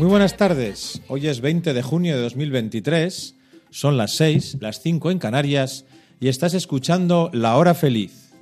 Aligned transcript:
Muy 0.00 0.08
buenas 0.08 0.38
tardes. 0.38 1.02
Hoy 1.08 1.26
es 1.26 1.42
20 1.42 1.74
de 1.74 1.82
junio 1.82 2.16
de 2.16 2.22
2023. 2.22 3.34
Son 3.68 3.98
las 3.98 4.14
6, 4.14 4.56
las 4.58 4.80
5 4.80 5.10
en 5.10 5.18
Canarias 5.18 5.84
y 6.18 6.28
estás 6.28 6.54
escuchando 6.54 7.28
La 7.34 7.58
Hora 7.58 7.74
Feliz. 7.74 8.32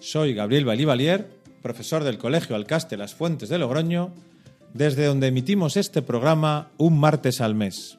Soy 0.00 0.32
Gabriel 0.32 0.64
Balivalier, 0.64 1.28
profesor 1.60 2.04
del 2.04 2.16
Colegio 2.16 2.56
Alcaste 2.56 2.96
Las 2.96 3.14
Fuentes 3.14 3.50
de 3.50 3.58
Logroño, 3.58 4.14
desde 4.72 5.04
donde 5.04 5.26
emitimos 5.26 5.76
este 5.76 6.00
programa 6.00 6.70
un 6.78 6.98
martes 6.98 7.42
al 7.42 7.54
mes. 7.54 7.98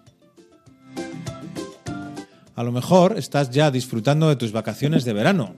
A 2.55 2.63
lo 2.63 2.71
mejor 2.71 3.19
estás 3.19 3.51
ya 3.51 3.69
disfrutando 3.69 4.29
de 4.29 4.35
tus 4.35 4.51
vacaciones 4.51 5.05
de 5.05 5.13
verano, 5.13 5.53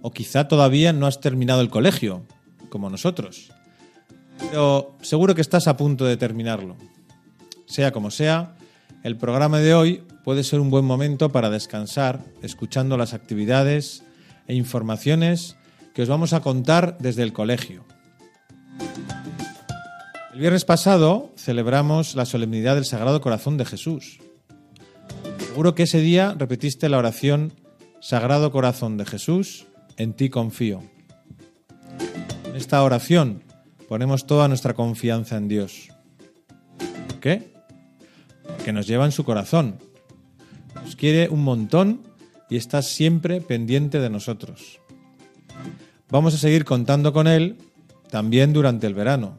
o 0.00 0.10
quizá 0.10 0.48
todavía 0.48 0.94
no 0.94 1.06
has 1.06 1.20
terminado 1.20 1.60
el 1.60 1.68
colegio, 1.68 2.22
como 2.70 2.88
nosotros. 2.88 3.50
Pero 4.38 4.96
seguro 5.02 5.34
que 5.34 5.40
estás 5.40 5.68
a 5.68 5.76
punto 5.76 6.04
de 6.04 6.16
terminarlo. 6.16 6.76
Sea 7.66 7.92
como 7.92 8.10
sea, 8.10 8.56
el 9.02 9.16
programa 9.16 9.58
de 9.58 9.74
hoy 9.74 10.02
puede 10.24 10.44
ser 10.44 10.60
un 10.60 10.70
buen 10.70 10.84
momento 10.84 11.30
para 11.30 11.50
descansar 11.50 12.20
escuchando 12.42 12.96
las 12.96 13.14
actividades 13.14 14.04
e 14.46 14.54
informaciones 14.54 15.56
que 15.94 16.02
os 16.02 16.08
vamos 16.08 16.32
a 16.32 16.40
contar 16.40 16.96
desde 16.98 17.22
el 17.22 17.32
colegio. 17.32 17.84
El 20.32 20.40
viernes 20.40 20.64
pasado 20.64 21.32
celebramos 21.36 22.14
la 22.14 22.24
solemnidad 22.24 22.76
del 22.76 22.84
Sagrado 22.84 23.20
Corazón 23.20 23.56
de 23.56 23.64
Jesús. 23.64 24.20
Seguro 25.38 25.74
que 25.74 25.82
ese 25.82 26.00
día 26.00 26.36
repetiste 26.38 26.88
la 26.88 26.98
oración 26.98 27.52
Sagrado 28.00 28.52
Corazón 28.52 28.96
de 28.96 29.04
Jesús, 29.04 29.66
en 29.96 30.12
ti 30.12 30.30
confío. 30.30 30.82
En 32.44 32.54
esta 32.54 32.82
oración 32.84 33.42
ponemos 33.88 34.26
toda 34.26 34.48
nuestra 34.48 34.74
confianza 34.74 35.36
en 35.36 35.48
Dios. 35.48 35.88
¿Por 37.08 37.20
qué? 37.20 37.52
Porque 38.46 38.72
nos 38.72 38.86
lleva 38.86 39.06
en 39.06 39.12
su 39.12 39.24
corazón. 39.24 39.78
Nos 40.84 40.94
quiere 40.94 41.28
un 41.28 41.42
montón 41.42 42.02
y 42.50 42.56
está 42.56 42.82
siempre 42.82 43.40
pendiente 43.40 43.98
de 43.98 44.10
nosotros. 44.10 44.80
Vamos 46.10 46.34
a 46.34 46.38
seguir 46.38 46.64
contando 46.64 47.12
con 47.12 47.26
Él 47.26 47.56
también 48.10 48.52
durante 48.52 48.86
el 48.86 48.94
verano. 48.94 49.36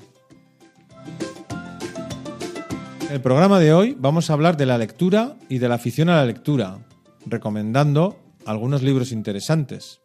En 3.08 3.16
el 3.16 3.22
programa 3.22 3.59
de 3.59 3.73
hoy 3.73 3.95
vamos 3.97 4.30
a 4.30 4.33
hablar 4.33 4.58
de 4.58 4.67
la 4.67 4.77
lectura 4.77 5.36
y 5.47 5.58
de 5.58 5.67
la 5.67 5.75
afición 5.75 6.09
a 6.09 6.17
la 6.17 6.25
lectura, 6.25 6.80
recomendando 7.25 8.20
algunos 8.45 8.83
libros 8.83 9.11
interesantes. 9.11 10.02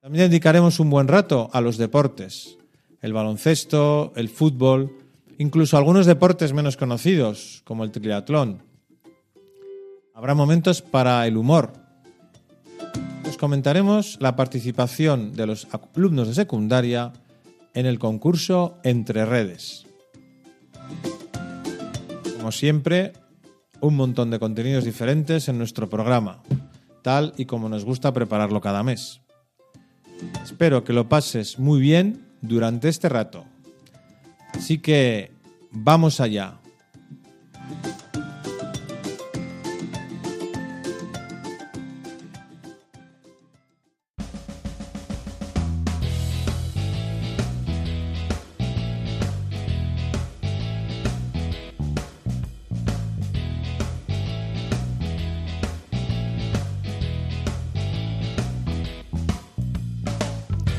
También 0.00 0.28
dedicaremos 0.28 0.80
un 0.80 0.90
buen 0.90 1.06
rato 1.06 1.50
a 1.52 1.60
los 1.60 1.76
deportes, 1.76 2.57
el 3.00 3.12
baloncesto, 3.12 4.12
el 4.16 4.28
fútbol, 4.28 4.96
incluso 5.38 5.76
algunos 5.76 6.06
deportes 6.06 6.52
menos 6.52 6.76
conocidos, 6.76 7.62
como 7.64 7.84
el 7.84 7.90
triatlón. 7.92 8.62
Habrá 10.14 10.34
momentos 10.34 10.82
para 10.82 11.26
el 11.26 11.36
humor. 11.36 11.72
Os 13.28 13.36
comentaremos 13.36 14.18
la 14.20 14.34
participación 14.34 15.34
de 15.34 15.46
los 15.46 15.68
alumnos 15.94 16.28
de 16.28 16.34
secundaria 16.34 17.12
en 17.74 17.86
el 17.86 17.98
concurso 17.98 18.78
Entre 18.82 19.24
Redes. 19.24 19.86
Como 22.36 22.50
siempre, 22.50 23.12
un 23.80 23.94
montón 23.94 24.30
de 24.30 24.40
contenidos 24.40 24.84
diferentes 24.84 25.48
en 25.48 25.58
nuestro 25.58 25.88
programa, 25.88 26.42
tal 27.02 27.32
y 27.36 27.44
como 27.44 27.68
nos 27.68 27.84
gusta 27.84 28.12
prepararlo 28.12 28.60
cada 28.60 28.82
mes. 28.82 29.20
Espero 30.42 30.82
que 30.82 30.92
lo 30.92 31.08
pases 31.08 31.58
muy 31.60 31.80
bien 31.80 32.27
durante 32.40 32.88
este 32.88 33.08
rato. 33.08 33.44
Así 34.54 34.78
que 34.78 35.32
vamos 35.70 36.20
allá. 36.20 36.58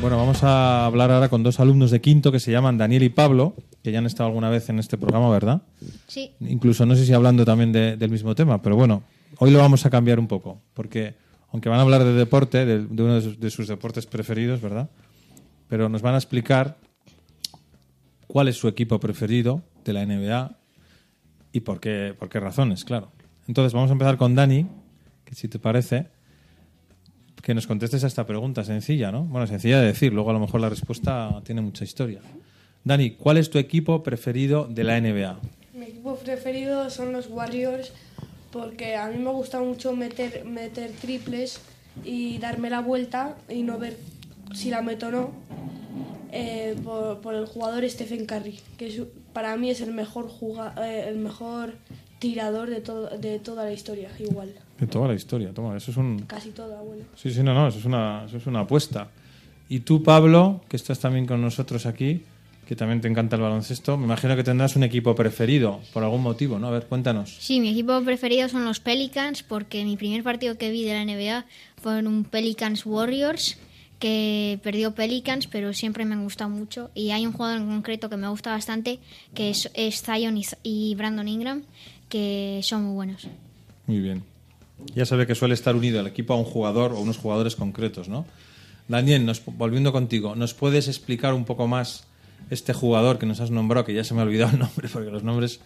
Bueno, 0.09 0.23
vamos 0.25 0.43
a 0.43 0.87
hablar 0.87 1.11
ahora 1.11 1.29
con 1.29 1.43
dos 1.43 1.59
alumnos 1.59 1.91
de 1.91 2.01
quinto 2.01 2.31
que 2.31 2.39
se 2.39 2.51
llaman 2.51 2.79
Daniel 2.79 3.03
y 3.03 3.09
Pablo, 3.09 3.53
que 3.83 3.91
ya 3.91 3.99
han 3.99 4.07
estado 4.07 4.25
alguna 4.25 4.49
vez 4.49 4.67
en 4.69 4.79
este 4.79 4.97
programa, 4.97 5.29
¿verdad? 5.29 5.61
Sí, 6.07 6.31
Incluso 6.39 6.83
no 6.87 6.95
sé 6.95 7.05
si 7.05 7.13
hablando 7.13 7.45
también 7.45 7.71
de- 7.71 7.95
del 7.95 8.09
mismo 8.09 8.33
tema, 8.33 8.59
pero 8.59 8.75
bueno, 8.75 9.03
hoy 9.37 9.51
lo 9.51 9.59
vamos 9.59 9.85
a 9.85 9.91
cambiar 9.91 10.17
un 10.19 10.27
poco, 10.27 10.63
porque 10.73 11.13
aunque 11.51 11.69
van 11.69 11.77
a 11.77 11.83
hablar 11.83 12.03
de 12.03 12.13
deporte, 12.13 12.65
de, 12.65 12.87
de 12.87 13.03
uno 13.03 13.13
de 13.13 13.21
sus, 13.21 13.39
de 13.39 13.51
sus 13.51 13.67
deportes 13.67 14.07
preferidos, 14.07 14.61
¿verdad? 14.61 14.89
Pero 15.67 15.89
nos 15.89 16.01
van 16.01 16.15
a 16.15 16.17
explicar 16.17 16.77
cuál 18.25 18.47
es 18.47 18.57
su 18.57 18.67
equipo 18.67 18.99
preferido 18.99 19.61
de 19.85 19.93
la 19.93 20.03
NBA 20.07 20.57
y 21.53 21.59
por 21.59 21.79
qué, 21.79 22.15
por 22.17 22.29
qué 22.29 22.39
razones, 22.39 22.83
claro. 22.83 23.11
Entonces 23.47 23.73
vamos 23.73 23.91
a 23.91 23.93
empezar 23.93 24.17
con 24.17 24.33
Dani, 24.33 24.65
que 25.23 25.35
si 25.35 25.47
te 25.47 25.59
parece, 25.59 26.07
que 27.49 27.55
nos 27.55 27.65
contestes 27.65 28.03
a 28.03 28.07
esta 28.07 28.27
pregunta 28.27 28.63
sencilla, 28.63 29.11
¿no? 29.11 29.23
Bueno, 29.23 29.47
sencilla 29.47 29.79
de 29.79 29.87
decir, 29.87 30.13
luego 30.13 30.29
a 30.29 30.33
lo 30.33 30.39
mejor 30.39 30.61
la 30.61 30.69
respuesta 30.69 31.41
tiene 31.43 31.61
mucha 31.61 31.83
historia. 31.83 32.19
Dani, 32.83 33.15
¿cuál 33.15 33.37
es 33.37 33.49
tu 33.49 33.57
equipo 33.57 34.03
preferido 34.03 34.67
de 34.69 34.83
la 34.83 35.01
NBA? 35.01 35.39
Mi 35.73 35.85
equipo 35.87 36.15
preferido 36.17 36.91
son 36.91 37.11
los 37.11 37.27
Warriors 37.27 37.91
porque 38.51 38.95
a 38.95 39.07
mí 39.07 39.17
me 39.17 39.31
gusta 39.31 39.59
mucho 39.61 39.95
meter, 39.95 40.45
meter 40.45 40.91
triples 40.91 41.59
y 42.05 42.37
darme 42.37 42.69
la 42.69 42.81
vuelta 42.81 43.35
y 43.49 43.63
no 43.63 43.79
ver 43.79 43.97
si 44.53 44.69
la 44.69 44.83
meto 44.83 45.07
o 45.07 45.11
no 45.11 45.31
eh, 46.31 46.75
por, 46.83 47.19
por 47.21 47.33
el 47.33 47.47
jugador 47.47 47.83
Stephen 47.89 48.27
Curry, 48.27 48.59
que 48.77 48.89
es- 48.89 49.01
para 49.33 49.57
mí 49.57 49.71
es 49.71 49.81
el 49.81 49.91
mejor, 49.91 50.29
juga- 50.29 50.75
eh, 50.85 51.05
el 51.07 51.17
mejor 51.17 51.73
tirador 52.19 52.69
de, 52.69 52.81
todo, 52.81 53.09
de 53.17 53.39
toda 53.39 53.63
la 53.65 53.73
historia, 53.73 54.11
igual. 54.19 54.53
De 54.79 54.87
toda 54.87 55.07
la 55.07 55.13
historia, 55.13 55.53
toma, 55.53 55.75
eso 55.75 55.91
es 55.91 55.97
un... 55.97 56.19
Casi 56.21 56.51
toda, 56.51 56.81
bueno. 56.81 57.03
Sí, 57.15 57.31
sí, 57.31 57.43
no, 57.43 57.53
no, 57.53 57.67
eso 57.67 57.79
es 57.79 57.85
una, 57.85 58.23
eso 58.25 58.37
es 58.37 58.47
una 58.47 58.61
apuesta. 58.61 59.09
Y 59.67 59.81
tú, 59.81 60.01
Pablo, 60.01 60.61
que 60.69 60.77
estás 60.77 60.99
también 60.99 61.25
con 61.25 61.41
nosotros 61.41 61.85
aquí, 61.85 62.23
que 62.65 62.75
también 62.75 63.01
te 63.01 63.07
encanta 63.07 63.35
el 63.35 63.41
baloncesto, 63.41 63.97
me 63.97 64.05
imagino 64.05 64.35
que 64.35 64.43
tendrás 64.43 64.75
un 64.75 64.83
equipo 64.83 65.15
preferido, 65.15 65.81
por 65.91 66.03
algún 66.03 66.21
motivo, 66.21 66.59
¿no? 66.59 66.67
A 66.67 66.71
ver, 66.71 66.85
cuéntanos. 66.85 67.35
sí, 67.39 67.59
mi 67.59 67.69
equipo 67.69 67.99
preferido 68.03 68.47
son 68.47 68.63
los 68.63 68.79
Pelicans 68.79 69.43
porque 69.43 69.83
mi 69.83 69.97
primer 69.97 70.23
partido 70.23 70.55
que 70.57 70.69
vi 70.69 70.83
de 70.83 70.93
la 70.93 71.03
NBA 71.03 71.45
fue 71.81 71.99
en 71.99 72.07
un 72.07 72.23
Pelicans 72.23 72.85
Warriors 72.85 73.57
que 73.99 74.59
perdió 74.63 74.95
Pelicans, 74.95 75.47
pero 75.47 75.73
siempre 75.73 76.05
me 76.05 76.13
han 76.13 76.23
gustado 76.23 76.49
mucho. 76.49 76.89
Y 76.95 77.11
hay 77.11 77.25
un 77.25 77.33
jugador 77.33 77.59
en 77.59 77.67
concreto 77.67 78.09
que 78.09 78.17
me 78.17 78.29
gusta 78.29 78.51
bastante, 78.51 78.99
que 79.33 79.49
es, 79.49 79.69
es 79.73 80.01
Zion 80.01 80.37
y, 80.37 80.45
y 80.63 80.95
Brandon 80.95 81.27
Ingram, 81.27 81.63
que 82.07 82.61
son 82.63 82.83
muy 82.83 82.93
buenos. 82.93 83.27
Muy 83.87 83.99
bien. 83.99 84.23
Ya 84.95 85.05
sabe 85.05 85.27
que 85.27 85.35
suele 85.35 85.53
estar 85.53 85.75
unido 85.75 85.99
el 85.99 86.07
equipo 86.07 86.33
a 86.33 86.37
un 86.37 86.45
jugador 86.45 86.93
o 86.93 86.99
unos 86.99 87.17
jugadores 87.17 87.55
concretos, 87.55 88.07
¿no? 88.09 88.25
Daniel, 88.87 89.25
nos- 89.25 89.41
volviendo 89.45 89.91
contigo, 89.91 90.35
¿nos 90.35 90.53
puedes 90.53 90.87
explicar 90.87 91.33
un 91.33 91.45
poco 91.45 91.67
más 91.67 92.05
este 92.49 92.73
jugador 92.73 93.19
que 93.19 93.25
nos 93.25 93.39
has 93.39 93.51
nombrado, 93.51 93.85
que 93.85 93.93
ya 93.93 94.03
se 94.03 94.13
me 94.13 94.21
ha 94.21 94.23
olvidado 94.23 94.51
el 94.53 94.59
nombre, 94.59 94.87
porque 94.93 95.11
los 95.11 95.23
nombres 95.23 95.59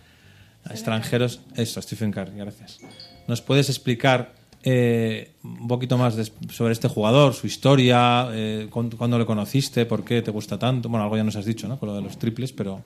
extranjeros... 0.69 1.39
Eso, 1.55 1.81
Stephen 1.81 2.11
Curry, 2.11 2.35
gracias. 2.37 2.79
¿Nos 3.27 3.41
puedes 3.41 3.69
explicar 3.69 4.33
eh, 4.63 5.31
un 5.43 5.67
poquito 5.67 5.97
más 5.97 6.15
de- 6.15 6.31
sobre 6.51 6.73
este 6.73 6.87
jugador, 6.87 7.33
su 7.33 7.47
historia, 7.47 8.27
eh, 8.31 8.67
cuándo, 8.69 8.97
cuándo 8.97 9.17
le 9.19 9.25
conociste, 9.25 9.85
por 9.85 10.03
qué 10.03 10.21
te 10.21 10.31
gusta 10.31 10.57
tanto? 10.59 10.89
Bueno, 10.89 11.03
algo 11.03 11.15
ya 11.17 11.23
nos 11.23 11.35
has 11.35 11.45
dicho, 11.45 11.67
¿no? 11.67 11.79
Con 11.79 11.89
lo 11.89 11.95
de 11.95 12.01
los 12.01 12.17
triples, 12.17 12.51
pero 12.51 12.81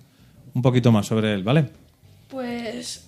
un 0.53 0.61
poquito 0.61 0.91
más 0.91 1.05
sobre 1.07 1.33
él, 1.33 1.43
¿vale? 1.43 1.69
Pues 2.29 3.06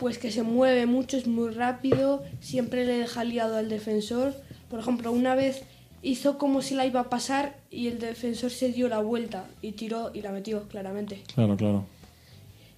pues 0.00 0.16
que 0.16 0.32
se 0.32 0.42
mueve 0.42 0.86
mucho, 0.86 1.18
es 1.18 1.26
muy 1.26 1.50
rápido, 1.50 2.22
siempre 2.40 2.86
le 2.86 2.94
deja 2.94 3.22
liado 3.22 3.56
al 3.58 3.68
defensor. 3.68 4.34
Por 4.70 4.80
ejemplo, 4.80 5.12
una 5.12 5.34
vez 5.34 5.62
hizo 6.02 6.38
como 6.38 6.62
si 6.62 6.74
la 6.74 6.86
iba 6.86 7.00
a 7.00 7.10
pasar 7.10 7.58
y 7.70 7.88
el 7.88 7.98
defensor 7.98 8.50
se 8.50 8.72
dio 8.72 8.88
la 8.88 9.00
vuelta 9.00 9.44
y 9.60 9.72
tiró 9.72 10.10
y 10.14 10.22
la 10.22 10.32
metió 10.32 10.66
claramente. 10.68 11.22
Claro, 11.34 11.54
claro. 11.58 11.84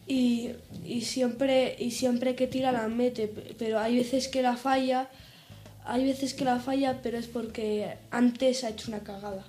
y, 0.08 0.50
y 0.84 1.02
siempre 1.02 1.76
y 1.78 1.92
siempre 1.92 2.34
que 2.34 2.48
tira 2.48 2.72
la 2.72 2.88
mete, 2.88 3.32
pero 3.56 3.78
hay 3.78 3.96
veces 3.98 4.26
que 4.26 4.42
la 4.42 4.56
falla, 4.56 5.08
hay 5.84 6.04
veces 6.04 6.34
que 6.34 6.44
la 6.44 6.58
falla, 6.58 7.00
pero 7.04 7.18
es 7.18 7.28
porque 7.28 7.98
antes 8.10 8.64
ha 8.64 8.70
hecho 8.70 8.90
una 8.90 9.00
cagada. 9.00 9.44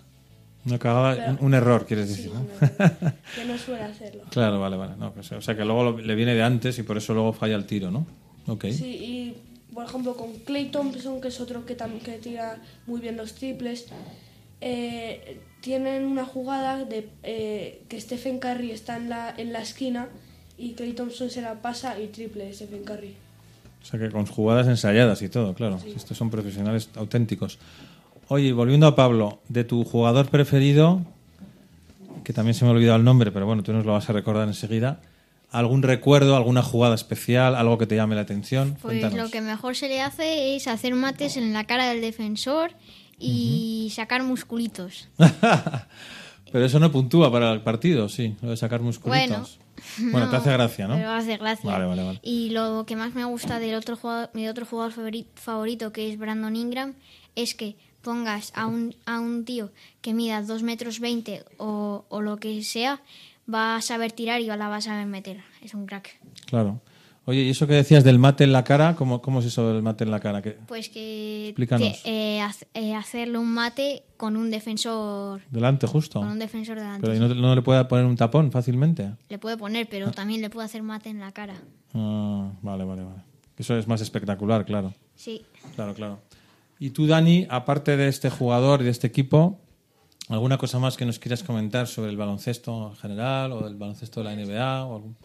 Una 0.65 0.80
cagada, 0.80 1.15
Pero- 1.15 1.31
un, 1.31 1.45
un 1.48 1.54
error, 1.54 1.86
quieres 1.86 2.10
Sí, 2.10 2.15
decir, 2.15 2.31
¿no? 2.33 2.39
no, 2.39 3.13
que 3.36 3.45
no 3.45 3.57
suele 3.57 3.83
hacerlo. 3.83 4.24
Claro, 4.30 4.60
vale, 4.62 4.77
vale. 4.77 4.94
No, 4.98 5.13
o 5.18 5.24
sea- 5.24 5.38
o 5.38 5.42
sea 5.42 5.56
que 5.57 5.65
luego 5.65 5.98
le 6.00 6.15
viene 6.15 6.33
de 6.36 6.44
antes 6.44 6.77
y 6.80 6.83
por 6.83 6.98
eso 6.98 7.13
luego 7.13 7.33
falla 7.33 7.56
el 7.56 7.65
tiro, 7.65 7.92
¿no? 7.92 8.06
Ok. 8.48 8.65
Sí, 8.71 8.86
y 8.86 9.36
por 9.74 9.86
ejemplo 9.86 10.15
con 10.15 10.33
Clay 10.39 10.69
Thompson, 10.69 11.19
que 11.19 11.27
es 11.30 11.39
otro 11.42 11.65
que, 11.65 11.75
que 11.75 12.12
tira 12.19 12.57
muy 12.88 13.01
bien 13.01 13.18
los 13.18 13.33
triples, 13.33 13.88
eh, 14.62 15.39
tienen 15.62 16.06
una 16.06 16.25
jugada 16.25 16.86
de 16.86 17.09
eh, 17.24 17.83
que 17.89 18.00
Stephen 18.00 18.39
Curry 18.39 18.71
está 18.71 18.98
en 18.98 19.09
la, 19.09 19.33
en 19.38 19.51
la 19.54 19.59
esquina 19.62 20.07
y 20.57 20.74
Clay 20.74 20.94
Thompson 20.94 21.30
se 21.30 21.42
la 21.42 21.62
pasa 21.62 22.00
y 22.00 22.07
triple 22.07 22.45
de 22.45 22.54
Stephen 22.54 22.83
Curry. 22.83 23.16
O 23.81 23.86
sea 23.86 24.00
que 24.00 24.09
con 24.12 24.25
jugadas 24.25 24.68
ensayadas 24.68 25.21
y 25.21 25.30
todo, 25.30 25.54
claro. 25.54 25.77
Estos 25.95 26.18
son 26.18 26.30
profesionales 26.30 26.89
auténticos. 26.95 27.57
Oye, 28.33 28.51
volviendo 28.51 28.88
a 28.88 28.95
Pablo, 28.95 29.44
de 29.47 29.63
tu 29.63 29.83
jugador 29.83 30.27
preferido, 30.27 31.01
que 32.24 32.33
también 32.33 32.56
se 32.56 32.65
me 32.65 32.71
ha 32.71 32.74
olvidado 32.74 32.97
el 32.97 33.03
nombre, 33.03 33.31
pero 33.31 33.45
bueno, 33.45 33.62
tú 33.62 33.74
nos 33.74 33.85
lo 33.85 33.94
vas 33.94 34.09
a 34.09 34.13
recordar 34.13 34.47
enseguida. 34.47 35.01
¿Algún 35.51 35.83
recuerdo, 35.83 36.35
alguna 36.35 36.63
jugada 36.63 36.95
especial, 36.95 37.56
algo 37.56 37.77
que 37.77 37.85
te 37.85 37.95
llame 37.95 38.15
la 38.15 38.21
atención? 38.21 38.69
Pues 38.81 39.00
Cuéntanos. 39.01 39.18
lo 39.25 39.30
que 39.30 39.39
mejor 39.41 39.75
se 39.75 39.88
le 39.88 40.01
hace 40.01 40.56
es 40.56 40.68
hacer 40.68 40.95
mates 40.95 41.38
en 41.38 41.53
la 41.53 41.65
cara 41.65 41.88
del 41.89 42.01
defensor 42.01 42.71
y 43.19 43.91
sacar 43.95 44.24
musculitos. 44.24 45.09
pero 46.51 46.65
eso 46.65 46.80
no 46.80 46.91
puntúa 46.91 47.31
para 47.31 47.51
el 47.53 47.62
partido, 47.62 48.09
sí, 48.09 48.35
lo 48.41 48.50
de 48.50 48.57
sacar 48.57 48.81
musculitos. 48.81 49.59
Bueno, 50.12 50.27
te 50.31 50.38
hace 50.38 50.51
gracia, 50.51 50.88
¿no? 50.88 50.95
Pero 50.95 51.12
hace 51.12 51.38
gracia. 51.38 51.69
Vale, 51.69 51.85
vale, 51.85 52.03
vale. 52.03 52.19
Y 52.24 52.50
lo 52.50 52.83
que 52.88 52.95
más 52.95 53.13
me 53.13 53.25
gusta 53.25 53.59
del 53.59 53.75
otro 53.75 53.95
jugador, 53.95 54.31
mi 54.33 54.47
otro 54.47 54.65
jugador 54.65 54.91
favori- 54.91 55.27
favorito, 55.35 55.94
que 55.94 56.12
es 56.12 56.18
Brandon 56.18 56.56
Ingram, 56.56 56.95
es 57.35 57.53
que 57.53 57.75
pongas 58.03 58.51
a 58.55 58.67
un, 58.67 58.95
a 59.05 59.19
un 59.19 59.45
tío 59.45 59.71
que 60.01 60.13
mida 60.13 60.41
2 60.44 60.61
metros 60.63 61.00
20 61.00 61.44
o, 61.57 62.05
o 62.09 62.21
lo 62.21 62.38
que 62.38 62.61
sea, 62.63 63.01
va 63.51 63.75
a 63.77 63.81
saber 63.81 64.11
tirar 64.11 64.41
y 64.41 64.45
la 64.45 64.55
va 64.69 64.75
a 64.77 64.81
saber 64.81 65.05
meter. 65.07 65.41
Es 65.61 65.73
un 65.73 65.85
crack. 65.85 66.19
Claro. 66.45 66.81
Oye, 67.25 67.44
¿y 67.44 67.50
eso 67.51 67.67
que 67.67 67.73
decías 67.73 68.03
del 68.03 68.19
mate 68.19 68.44
en 68.44 68.51
la 68.51 68.65
cara? 68.65 68.95
¿Cómo, 68.97 69.21
cómo 69.21 69.39
es 69.39 69.45
eso 69.45 69.71
del 69.73 69.81
mate 69.81 70.03
en 70.03 70.11
la 70.11 70.19
cara? 70.19 70.41
¿Qué- 70.41 70.57
Pues 70.67 70.89
que, 70.89 71.47
Explícanos. 71.50 72.01
que, 72.03 72.35
eh, 72.38 72.41
haz- 72.41 72.65
eh, 72.73 72.94
hacerle 72.95 73.38
un 73.38 73.47
mate 73.53 74.03
con 74.17 74.35
un 74.35 74.51
defensor 74.51 75.41
Delante, 75.49 75.88
justo. 75.88 76.19
con 76.19 76.27
un 76.29 76.39
defensor 76.39 76.75
delante. 76.77 76.99
Pero 77.07 77.15
¿y 77.15 77.19
no, 77.19 77.33
no 77.33 77.56
le 77.56 77.61
puede 77.61 77.85
poner 77.85 78.03
un 78.06 78.17
tapón 78.17 78.51
fácilmente? 78.51 79.11
Le 79.29 79.38
puede 79.39 79.56
poner, 79.56 79.88
pero 79.89 80.11
también 80.11 80.41
le 80.41 80.49
puede 80.49 80.65
hacer 80.65 80.83
mate 80.83 81.09
en 81.09 81.21
la 81.21 81.31
cara. 81.31 81.56
Ah, 81.94 82.51
vale, 82.61 82.83
vale, 82.83 83.03
vale. 83.03 83.21
Eso 83.57 83.77
es 83.77 83.88
más 83.88 84.01
espectacular, 84.01 84.65
claro. 84.65 84.94
Sí. 85.15 85.45
Claro, 85.75 85.94
claro. 85.94 86.19
Y 86.79 86.89
tú, 86.91 87.07
Dani, 87.07 87.47
aparte 87.49 87.95
de 87.97 88.07
este 88.07 88.29
jugador 88.29 88.81
y 88.81 88.85
de 88.85 88.89
este 88.91 89.07
equipo, 89.07 89.59
¿alguna 90.29 90.57
cosa 90.57 90.79
más 90.79 90.97
que 90.97 91.05
nos 91.05 91.19
quieras 91.19 91.43
comentar 91.43 91.87
sobre 91.87 92.09
el 92.11 92.17
baloncesto 92.17 92.89
en 92.89 92.95
general 92.97 93.51
o 93.53 93.63
del 93.63 93.75
baloncesto 93.75 94.21
de 94.21 94.25
la 94.25 94.33
NBA? 94.35 94.85
O 94.85 94.95
algún- 94.95 95.15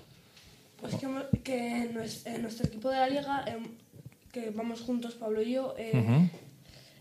Pues 0.80 0.94
que, 0.96 1.08
que 1.42 1.82
en, 1.82 1.98
en 2.26 2.42
nuestro 2.42 2.66
equipo 2.66 2.90
de 2.90 2.96
la 2.98 3.08
liga, 3.08 3.44
em, 3.46 3.64
que 4.30 4.50
vamos 4.50 4.80
juntos 4.82 5.14
Pablo 5.14 5.42
y 5.42 5.52
yo, 5.52 5.74
eh, 5.76 6.30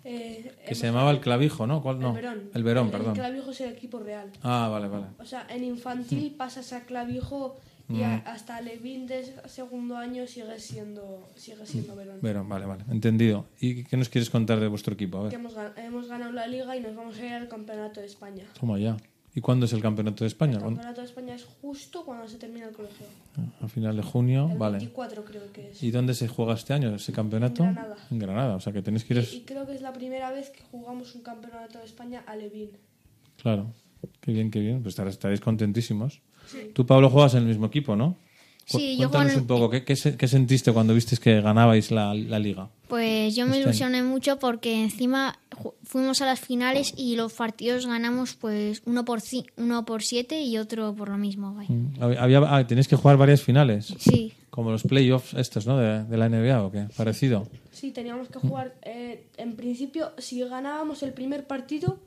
eh, 0.04 0.56
Que 0.68 0.74
se 0.76 0.88
llamaba 0.88 1.12
el 1.12 1.20
clavijo, 1.20 1.68
¿no? 1.68 1.82
¿Cuál 1.84 2.00
no? 2.00 2.10
el 2.10 2.16
Verón. 2.16 2.50
El 2.54 2.64
Verón, 2.64 2.86
El 2.88 2.92
perdón. 2.92 3.14
Clavijo 3.14 3.52
es 3.52 3.62
el 3.62 3.74
equipo 3.74 4.00
real. 4.00 4.32
Ah, 4.42 4.70
vale, 4.72 4.88
vale. 4.88 5.08
O 5.20 5.26
sea, 5.26 5.46
en 5.50 5.64
infantil 5.66 6.34
pasas 6.38 6.72
a 6.74 6.86
Clavijo 6.86 7.58
y 7.90 8.02
a- 8.04 8.18
hasta 8.18 8.60
Levin 8.62 9.08
de 9.08 9.34
segundo 9.48 9.96
año 9.98 10.28
sigue 10.28 10.60
siendo 10.60 11.28
sigue 11.36 11.66
siendo 11.66 11.96
Verón. 11.96 12.20
Verón, 12.22 12.50
vale, 12.50 12.66
vale. 12.66 12.84
Entendido. 12.92 13.46
¿Y 13.62 13.84
qué 13.86 13.96
nos 13.98 14.10
quieres 14.10 14.30
contar 14.30 14.60
de 14.60 14.68
vuestro 14.68 14.94
equipo? 14.94 15.20
A 15.20 15.30
Que 15.30 15.38
ver, 15.38 15.46
hemos, 15.46 15.56
gan- 15.56 15.74
hemos 15.78 16.08
ganado 16.08 16.32
la 16.34 16.48
liga 16.48 16.76
y 16.76 16.82
nos 16.82 16.96
vamos 16.96 17.18
a 17.18 17.26
ir 17.26 17.34
al 17.34 17.48
campeonato 17.48 18.00
de 18.02 18.08
España. 18.08 18.44
toma 18.60 18.78
ya. 18.80 18.98
¿Y 19.36 19.42
cuándo 19.42 19.68
es 19.68 19.74
el 19.74 19.82
campeonato 19.84 20.24
de 20.24 20.30
España? 20.30 20.56
El 20.58 20.64
campeonato 20.64 21.00
de 21.02 21.06
España 21.08 21.36
es 21.36 21.46
justo 21.46 22.04
cuando 22.04 22.28
se 22.28 22.38
termina 22.40 22.68
el 22.70 22.74
colegio. 22.74 23.06
A 23.62 23.68
final 23.68 23.96
de 23.96 24.02
junio, 24.02 24.50
El 24.52 24.58
vale. 24.58 24.78
24 24.80 25.24
creo 25.26 25.52
que 25.54 25.70
es. 25.70 25.84
¿Y 25.84 25.92
dónde 25.92 26.16
se 26.16 26.28
juega 26.28 26.56
este 26.56 26.74
año 26.74 26.96
ese 26.96 27.14
campeonato? 27.14 27.64
En 27.64 27.74
Granada. 27.76 27.96
En 28.10 28.18
Granada, 28.20 28.56
o 28.56 28.60
sea 28.60 28.74
que 28.74 28.82
tenéis 28.82 29.04
que 29.06 29.14
ir... 29.14 29.28
Y, 29.32 29.36
y 29.38 29.42
creo 29.42 29.68
que 29.68 29.76
es 29.76 29.82
la 29.82 29.94
primera 29.94 30.32
vez 30.32 30.50
que 30.50 30.62
jugamos 30.72 31.14
un 31.14 31.22
campeonato 31.22 31.78
de 31.78 31.86
España 31.86 32.24
a 32.26 32.36
Levin. 32.36 32.72
Claro, 33.40 33.72
qué 34.22 34.32
bien, 34.32 34.50
qué 34.50 34.60
bien. 34.60 34.82
Pues 34.82 34.96
estar- 34.98 35.08
estaréis 35.08 35.40
contentísimos. 35.40 36.22
Tú, 36.74 36.86
Pablo, 36.86 37.10
juegas 37.10 37.34
en 37.34 37.40
el 37.44 37.46
mismo 37.48 37.66
equipo, 37.68 37.96
¿no? 37.96 38.18
Cu- 38.70 38.80
Sí, 38.80 38.98
yo 38.98 39.10
Cuéntanos 39.10 39.36
un 39.38 39.48
poco, 39.48 39.70
¿qué, 39.70 39.86
qué, 39.86 39.96
se- 39.96 40.18
qué 40.18 40.28
sentiste 40.28 40.74
cuando 40.74 40.94
visteis 40.94 41.20
que 41.22 41.40
ganabais 41.40 41.90
la, 41.90 42.14
la 42.14 42.38
liga? 42.38 42.70
Pues 42.90 43.34
yo 43.36 43.46
me 43.46 43.52
Este 43.52 43.62
año. 43.64 43.70
ilusioné 43.70 44.04
mucho 44.04 44.40
porque 44.40 44.82
encima 44.84 45.40
fuimos 45.84 46.22
a 46.22 46.26
las 46.26 46.40
finales 46.42 46.94
y 46.98 47.16
los 47.16 47.32
partidos 47.34 47.86
ganamos 47.86 48.36
pues 48.36 48.82
uno 48.86 49.06
por 49.06 49.22
uno 49.56 49.86
por 49.86 50.04
siete 50.04 50.42
y 50.42 50.58
otro 50.58 50.94
por 50.94 51.08
lo 51.10 51.18
mismo. 51.18 51.54
vaya. 51.54 51.70
Había, 52.02 52.22
había- 52.24 52.56
ah, 52.56 52.68
tenéis 52.68 52.88
que 52.90 52.98
jugar 52.98 53.16
varias 53.18 53.42
finales, 53.42 53.94
Sí, 54.00 54.34
como 54.50 54.72
los 54.72 54.84
playoffs 54.84 55.34
estos, 55.36 55.66
¿no? 55.66 55.78
De, 55.78 56.04
de 56.04 56.18
la 56.18 56.26
NBA 56.28 56.62
o 56.64 56.72
qué, 56.72 56.88
parecido. 56.98 57.48
Sí, 57.72 57.92
teníamos 57.92 58.28
que 58.28 58.40
jugar. 58.40 58.76
eh, 58.84 59.28
en 59.38 59.56
principio, 59.56 60.12
si 60.18 60.42
ganábamos 60.42 61.04
el 61.04 61.14
primer 61.14 61.48
partido 61.48 62.00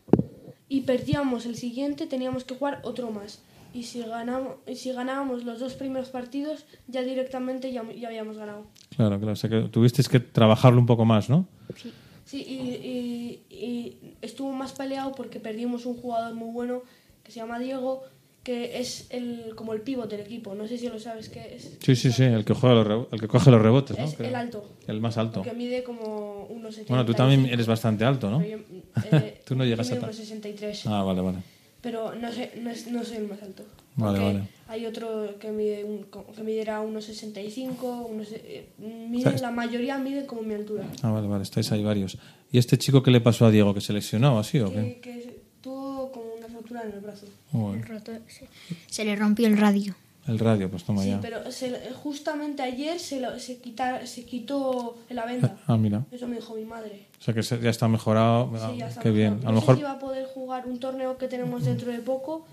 y 0.69 0.83
perdíamos 0.83 1.47
el 1.47 1.57
siguiente, 1.57 2.07
teníamos 2.07 2.45
que 2.45 2.55
jugar 2.55 2.81
otro 2.85 3.11
más. 3.11 3.41
Y 3.73 3.85
si, 3.85 4.01
ganamos, 4.03 4.55
y 4.67 4.75
si 4.77 4.93
ganábamos 4.93 5.45
los 5.45 5.61
dos 5.61 5.75
primeros 5.75 6.09
partidos, 6.09 6.67
ya 6.89 7.03
directamente 7.03 7.71
ya, 7.73 7.85
ya 7.93 8.09
habíamos 8.09 8.37
ganado. 8.37 8.67
Claro, 8.97 9.17
claro. 9.19 9.33
O 9.33 9.37
sea 9.37 9.49
que 9.49 9.61
tuvisteis 9.69 10.09
que 10.09 10.19
trabajarlo 10.21 10.81
un 10.81 10.87
poco 10.87 11.05
más, 11.05 11.31
¿no? 11.31 11.47
Sí, 12.25 12.39
y, 12.47 12.61
y- 13.51 13.55
y 13.55 13.97
estuvo 14.23 14.53
más 14.53 14.73
peleado 14.73 15.13
porque 15.13 15.41
perdimos 15.41 15.87
un 15.87 15.97
jugador 15.97 16.35
muy 16.35 16.51
bueno 16.53 16.83
que 17.25 17.33
se 17.33 17.41
llama 17.41 17.59
Diego, 17.59 18.03
que 18.43 18.79
es 18.81 19.07
el, 19.11 19.55
como 19.55 19.73
el 19.75 19.83
pívot 19.83 20.09
del 20.11 20.21
equipo. 20.21 20.55
No 20.55 20.67
sé 20.67 20.79
si 20.79 20.89
lo 20.89 20.99
sabes 20.99 21.29
qué 21.29 21.55
es. 21.57 21.77
Sí, 21.81 21.95
sí, 21.97 22.11
sí, 22.11 22.25
el 22.25 22.45
que, 22.45 22.55
juega 22.55 22.75
los 22.77 22.87
rebo- 22.87 23.09
el 23.13 23.21
que 23.21 23.29
coge 23.29 23.51
los 23.51 23.61
rebotes, 23.63 23.99
¿no? 23.99 24.05
Es 24.05 24.15
Creo. 24.15 24.29
el 24.31 24.35
alto. 24.35 24.65
El 24.87 25.01
más 25.01 25.17
alto. 25.19 25.43
Que 25.43 25.53
mide 25.53 25.83
como 25.85 26.47
unos 26.47 26.75
75. 26.75 26.89
Bueno, 26.89 27.05
tú 27.05 27.15
también 27.15 27.47
eres 27.47 27.67
bastante 27.67 28.05
alto, 28.05 28.31
¿no? 28.31 28.41
Yo, 28.45 28.59
eh, 29.13 29.41
Tú 29.47 29.55
no 29.57 29.65
llegas 29.65 29.89
yo 29.89 29.95
a 29.97 29.99
tal. 29.99 30.05
unos 30.09 30.17
63. 30.17 30.87
Ah, 30.87 31.03
vale, 31.03 31.21
vale. 31.21 31.39
Pero 31.83 32.15
no, 32.15 32.31
sé, 32.33 32.53
no, 32.61 32.71
es- 32.71 32.87
no 32.89 33.03
soy 33.05 33.17
el 33.19 33.29
más 33.29 33.43
alto. 33.43 33.65
Vale, 33.97 34.19
Porque 34.19 34.33
vale. 34.39 34.49
Hay 34.69 34.87
otro 34.87 35.39
que 35.39 35.51
mide 35.51 35.85
un, 35.85 36.07
que 36.35 36.43
miderá 36.43 36.81
unos 36.81 37.05
65, 37.07 38.07
unos, 38.07 38.29
eh, 38.33 38.69
mide- 38.79 39.39
la 39.41 39.51
mayoría 39.51 39.99
miden 39.99 40.27
como 40.27 40.43
mi 40.43 40.55
altura. 40.55 40.85
Ah, 41.03 41.11
vale, 41.11 41.27
vale, 41.27 41.43
estáis 41.43 41.71
ahí 41.73 41.83
varios. 41.83 42.19
¿Y 42.53 42.59
este 42.59 42.79
chico 42.79 43.03
qué 43.03 43.11
le 43.11 43.21
pasó 43.21 43.47
a 43.47 43.51
Diego? 43.51 43.75
¿Que 43.75 43.81
se 43.81 43.93
lesionó 43.93 44.39
así 44.39 44.59
o 44.61 44.71
qué? 44.71 45.01
Que, 45.01 45.01
que 45.01 45.41
tuvo 45.61 46.11
como 46.13 46.27
una 46.39 46.47
fractura 46.49 46.83
en 46.85 46.93
el 46.93 47.01
brazo. 47.01 47.27
Uy, 47.53 47.81
roto- 47.83 48.13
se, 48.29 48.49
se 48.89 49.05
le 49.05 49.17
rompió 49.17 49.47
el 49.47 49.57
radio. 49.59 49.95
El 50.31 50.39
radio, 50.39 50.71
pues 50.71 50.85
toma 50.85 51.03
Sí, 51.03 51.11
ya. 51.11 51.21
pero 51.21 51.51
se- 51.53 51.93
justamente 52.03 52.63
ayer 52.63 52.99
se, 52.99 53.21
lo- 53.21 53.39
se, 53.39 53.59
quita- 53.61 54.07
se 54.07 54.25
quitó 54.25 54.97
la 55.11 55.27
venda. 55.27 55.57
Ah, 55.67 55.77
mira. 55.77 56.05
Eso 56.11 56.27
me 56.29 56.37
dijo 56.37 56.55
mi 56.55 56.65
madre. 56.65 57.09
O 57.19 57.23
sea 57.23 57.35
que 57.35 57.43
se- 57.43 57.61
ya 57.61 57.71
está 57.71 57.89
mejorado. 57.89 58.51
Ah, 58.55 58.71
Sí, 58.73 58.79
ya 58.79 58.89
está 58.89 59.01
qué 59.03 59.11
bien. 59.11 59.35
A 59.43 59.47
lo 59.47 59.53
no 59.53 59.61
mejor. 59.61 59.75
sé 59.75 59.81
si 59.81 59.85
va 59.85 59.93
a 59.93 59.99
poder 59.99 60.27
jugar 60.27 60.67
un 60.67 60.79
torneo 60.81 61.19
que 61.19 61.29
tenemos 61.29 61.65
dentro 61.65 61.91
de 61.93 61.99
poco. 61.99 62.47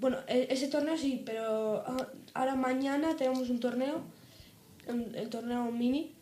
Bueno, 0.00 0.16
e- 0.26 0.48
ese 0.50 0.68
torneo 0.68 0.96
sí, 0.96 1.22
pero 1.24 1.82
ah, 1.86 2.06
ahora 2.34 2.54
mañana 2.54 3.16
tenemos 3.16 3.50
un 3.50 3.60
torneo, 3.60 4.00
el 5.14 5.28
torneo 5.28 5.70
mini. 5.70 6.12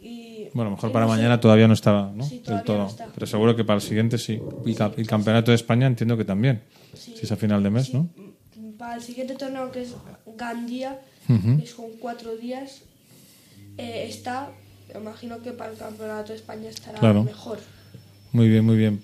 Y, 0.00 0.48
Bueno, 0.52 0.72
mejor 0.72 0.90
y 0.90 0.92
para 0.92 1.06
no 1.06 1.12
sé- 1.12 1.16
mañana 1.16 1.40
todavía 1.40 1.66
no 1.66 1.72
está, 1.74 2.10
¿no? 2.14 2.24
Sí, 2.24 2.40
Del 2.46 2.62
todo. 2.64 2.78
no 2.78 2.86
está. 2.88 3.06
Pero 3.14 3.26
seguro 3.26 3.56
que 3.56 3.64
para 3.64 3.76
el 3.76 3.80
siguiente 3.82 4.18
sí. 4.18 4.38
Y 4.66 4.74
ca- 4.74 4.92
el 4.96 5.06
campeonato 5.06 5.50
de 5.50 5.54
España 5.54 5.86
entiendo 5.86 6.16
que 6.18 6.24
también. 6.26 6.62
Si 6.92 7.14
es 7.22 7.32
a 7.32 7.36
final 7.36 7.62
de 7.62 7.70
mes, 7.70 7.94
¿no? 7.94 8.02
mm, 8.16 8.72
Para 8.76 8.96
el 8.96 9.02
siguiente 9.02 9.34
torneo 9.36 9.70
que 9.70 9.82
es 9.82 9.94
Que 11.58 11.64
es 11.64 11.74
con 11.74 11.86
cuatro 12.00 12.36
días, 12.36 12.82
eh, 13.78 14.06
está, 14.08 14.50
me 14.92 15.00
imagino 15.00 15.40
que 15.42 15.52
para 15.52 15.72
el 15.72 15.78
campeonato 15.78 16.32
de 16.32 16.38
España 16.38 16.68
estará 16.68 16.98
Claro. 17.00 17.24
mejor. 17.24 17.58
Muy 18.32 18.48
bien, 18.48 18.64
muy 18.64 18.76
bien. 18.76 19.02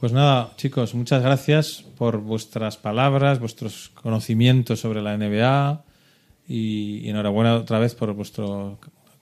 Pues 0.00 0.12
nada, 0.12 0.52
chicos, 0.56 0.94
muchas 0.94 1.22
gracias 1.22 1.84
por 1.96 2.18
vuestras 2.18 2.76
palabras, 2.76 3.38
vuestros 3.38 3.90
conocimientos 3.90 4.80
sobre 4.80 5.00
la 5.02 5.16
NBA 5.16 5.84
y, 6.48 6.98
y 7.04 7.08
enhorabuena 7.10 7.54
otra 7.56 7.78
vez 7.78 7.94
por 7.94 8.12
vuestro 8.14 8.78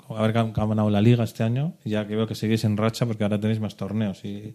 haber 0.09 0.33
gan- 0.33 0.53
ganado 0.55 0.89
la 0.91 1.01
liga 1.03 1.23
este 1.25 1.43
año, 1.43 1.75
ya 1.85 2.07
que 2.07 2.17
veo 2.17 2.27
que 2.27 2.35
seguís 2.35 2.65
en 2.65 2.77
racha 2.77 3.07
porque 3.07 3.25
ahora 3.25 3.39
tenéis 3.39 3.61
más 3.61 3.77
torneos 3.77 4.25
y 4.25 4.55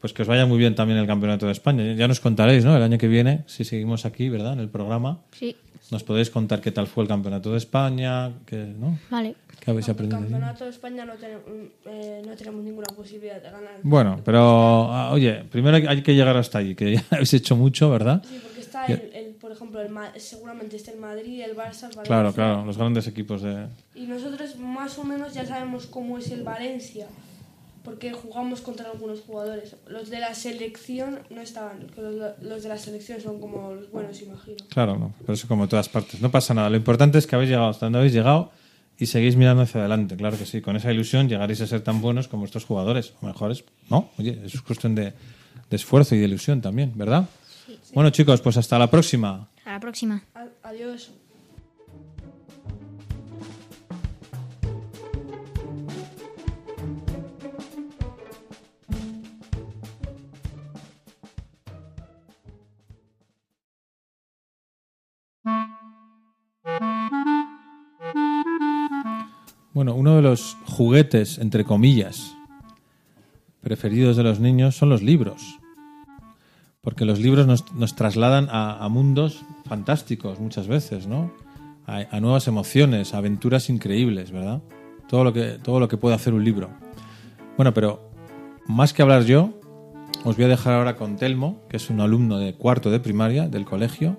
pues 0.00 0.12
que 0.14 0.22
os 0.22 0.28
vaya 0.28 0.46
muy 0.46 0.56
bien 0.58 0.74
también 0.74 0.98
el 0.98 1.06
Campeonato 1.06 1.44
de 1.44 1.52
España. 1.52 1.92
Ya 1.92 2.08
nos 2.08 2.20
contaréis, 2.20 2.64
¿no? 2.64 2.74
El 2.74 2.82
año 2.82 2.96
que 2.96 3.06
viene, 3.06 3.42
si 3.46 3.64
seguimos 3.64 4.06
aquí, 4.06 4.30
¿verdad? 4.30 4.54
En 4.54 4.60
el 4.60 4.70
programa, 4.70 5.18
Sí, 5.38 5.54
nos 5.90 6.02
podéis 6.04 6.30
contar 6.30 6.60
qué 6.60 6.70
tal 6.72 6.86
fue 6.86 7.02
el 7.04 7.08
Campeonato 7.08 7.50
de 7.52 7.58
España, 7.58 8.32
que, 8.46 8.56
¿no? 8.56 8.98
vale. 9.10 9.34
¿Qué 9.60 9.70
habéis 9.70 9.88
El 9.88 9.92
aprendido? 9.92 10.18
allí? 10.22 10.30
campeonato 10.30 10.64
de 10.64 10.70
España 10.70 11.04
no, 11.04 11.12
tenemos, 11.14 11.42
eh, 11.84 12.22
no 12.26 12.34
tenemos 12.34 12.64
ninguna 12.64 12.86
posibilidad 12.96 13.36
de 13.42 13.50
ganar. 13.50 13.74
Bueno, 13.82 14.20
pero 14.24 14.40
ah, 14.90 15.10
oye, 15.12 15.44
primero 15.50 15.76
hay- 15.76 15.86
hay 15.86 16.02
que 16.02 16.14
llegar 16.14 16.34
hasta 16.36 16.58
allí, 16.58 16.74
que 16.74 16.94
ya 16.94 17.04
habéis 17.10 17.34
hecho 17.34 17.56
mucho, 17.56 17.90
¿verdad? 17.90 18.22
Sí, 18.26 18.40
porque 18.42 18.60
está 18.60 18.86
el, 18.86 19.10
el- 19.14 19.34
por 19.34 19.52
ejemplo, 19.52 19.80
el, 19.82 19.90
seguramente 20.20 20.76
esté 20.76 20.92
el 20.92 21.00
Madrid, 21.00 21.42
el 21.42 21.50
Barça, 21.56 21.88
el 21.90 21.96
Valencia. 21.96 22.02
Claro, 22.04 22.32
claro, 22.32 22.64
los 22.64 22.78
grandes 22.78 23.06
equipos 23.06 23.42
de... 23.42 23.66
Y 23.94 24.06
nosotros 24.06 24.56
más 24.58 24.96
o 24.98 25.04
menos 25.04 25.34
ya 25.34 25.44
sabemos 25.44 25.86
cómo 25.86 26.16
es 26.18 26.30
el 26.30 26.42
Valencia, 26.42 27.06
porque 27.84 28.12
jugamos 28.12 28.60
contra 28.60 28.90
algunos 28.90 29.20
jugadores. 29.20 29.76
Los 29.86 30.10
de 30.10 30.20
la 30.20 30.34
selección 30.34 31.20
no 31.30 31.40
estaban, 31.40 31.86
los, 31.96 32.14
los 32.42 32.62
de 32.62 32.68
la 32.68 32.78
selección 32.78 33.20
son 33.20 33.40
como 33.40 33.72
los 33.74 33.90
buenos, 33.90 34.20
imagino. 34.22 34.56
Claro, 34.68 34.96
no, 34.98 35.14
pero 35.20 35.32
eso 35.34 35.48
como 35.48 35.64
en 35.64 35.70
todas 35.70 35.88
partes. 35.88 36.20
No 36.20 36.30
pasa 36.30 36.52
nada. 36.54 36.68
Lo 36.70 36.76
importante 36.76 37.18
es 37.18 37.26
que 37.26 37.36
habéis 37.36 37.50
llegado 37.50 37.68
hasta 37.70 37.86
donde 37.86 37.98
habéis 38.00 38.12
llegado 38.12 38.50
y 38.98 39.06
seguís 39.06 39.34
mirando 39.36 39.62
hacia 39.62 39.80
adelante. 39.80 40.16
Claro 40.16 40.36
que 40.38 40.44
sí. 40.46 40.60
Con 40.60 40.76
esa 40.76 40.92
ilusión 40.92 41.28
llegaréis 41.28 41.60
a 41.62 41.66
ser 41.66 41.80
tan 41.80 42.00
buenos 42.02 42.28
como 42.28 42.44
estos 42.44 42.64
jugadores. 42.64 43.14
O 43.22 43.26
mejores. 43.26 43.64
No, 43.88 44.10
oye, 44.18 44.38
eso 44.44 44.58
es 44.58 44.62
cuestión 44.62 44.94
de, 44.94 45.04
de 45.70 45.76
esfuerzo 45.76 46.14
y 46.14 46.18
de 46.18 46.24
ilusión 46.26 46.60
también, 46.60 46.92
¿verdad? 46.96 47.26
Bueno, 47.94 48.10
chicos, 48.10 48.40
pues 48.42 48.56
hasta 48.56 48.78
la 48.78 48.90
próxima. 48.90 49.48
Hasta 49.58 49.72
la 49.72 49.80
próxima. 49.80 50.22
A- 50.34 50.48
Adiós. 50.68 51.10
Bueno, 69.72 69.94
uno 69.94 70.16
de 70.16 70.22
los 70.22 70.56
juguetes, 70.66 71.38
entre 71.38 71.64
comillas, 71.64 72.34
preferidos 73.60 74.16
de 74.16 74.24
los 74.24 74.40
niños 74.40 74.74
son 74.74 74.88
los 74.88 75.00
libros. 75.00 75.60
Porque 76.80 77.04
los 77.04 77.20
libros 77.20 77.46
nos, 77.46 77.72
nos 77.74 77.94
trasladan 77.94 78.48
a, 78.50 78.88
mundos 78.88 79.44
fantásticos 79.68 80.40
muchas 80.40 80.66
veces, 80.66 81.06
¿no? 81.06 81.32
A, 81.86 82.04
a 82.10 82.18
nuevas 82.18 82.48
emociones, 82.48 83.14
aventuras 83.14 83.70
increíbles, 83.70 84.32
¿verdad? 84.32 84.60
Todo 85.08 85.22
lo, 85.22 85.32
que, 85.32 85.60
todo 85.62 85.78
lo 85.78 85.86
que 85.86 85.96
puede 85.96 86.16
hacer 86.16 86.34
un 86.34 86.44
libro. 86.44 86.70
Bueno, 87.56 87.72
pero 87.72 88.10
más 88.66 88.92
que 88.92 89.02
hablar 89.02 89.22
yo, 89.24 89.52
os 90.24 90.34
voy 90.34 90.46
a 90.46 90.48
dejar 90.48 90.72
ahora 90.72 90.96
con 90.96 91.14
Telmo, 91.14 91.60
que 91.68 91.76
es 91.76 91.90
un 91.90 92.00
alumno 92.00 92.38
de 92.38 92.54
cuarto 92.54 92.90
de 92.90 92.98
primaria 92.98 93.46
del 93.46 93.66
colegio, 93.66 94.18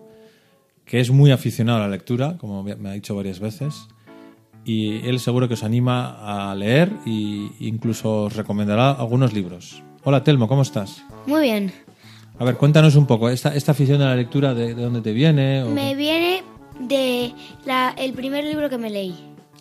que 0.86 1.02
es 1.02 1.12
muy 1.12 1.32
aficionado 1.32 1.80
a 1.80 1.82
la 1.82 1.90
lectura, 1.90 2.38
como 2.38 2.64
me 2.64 2.90
ha 2.90 2.94
dicho 2.94 3.16
varias 3.16 3.42
veces 3.42 3.90
y 4.66 5.08
él 5.08 5.20
seguro 5.20 5.48
que 5.48 5.56
os 5.56 5.64
anima 5.64 6.50
a 6.50 6.56
leer 6.56 6.92
e 7.06 7.50
incluso 7.60 8.24
os 8.24 8.36
recomendará 8.36 8.92
algunos 8.92 9.34
libros. 9.34 9.84
Hola 10.04 10.24
Telmo, 10.24 10.48
¿cómo 10.48 10.62
estás? 10.62 11.04
Muy 11.26 11.42
bien. 11.42 11.72
A 12.40 12.44
ver, 12.46 12.58
cuéntanos 12.58 12.96
un 12.96 13.06
poco, 13.06 13.30
esta, 13.30 13.56
esta 13.56 13.72
afición 13.74 14.00
de 14.00 14.06
la 14.06 14.16
lectura, 14.16 14.54
¿de, 14.54 14.74
de 14.74 14.82
dónde 14.82 15.02
te 15.02 15.14
viene? 15.14 15.64
o 15.64 15.70
Me 15.70 15.96
viene 15.96 16.44
de 16.80 17.34
la, 17.66 17.94
el 17.98 18.14
primer 18.14 18.44
libro 18.44 18.70
que 18.70 18.78
me 18.78 18.90
leí. 18.90 19.16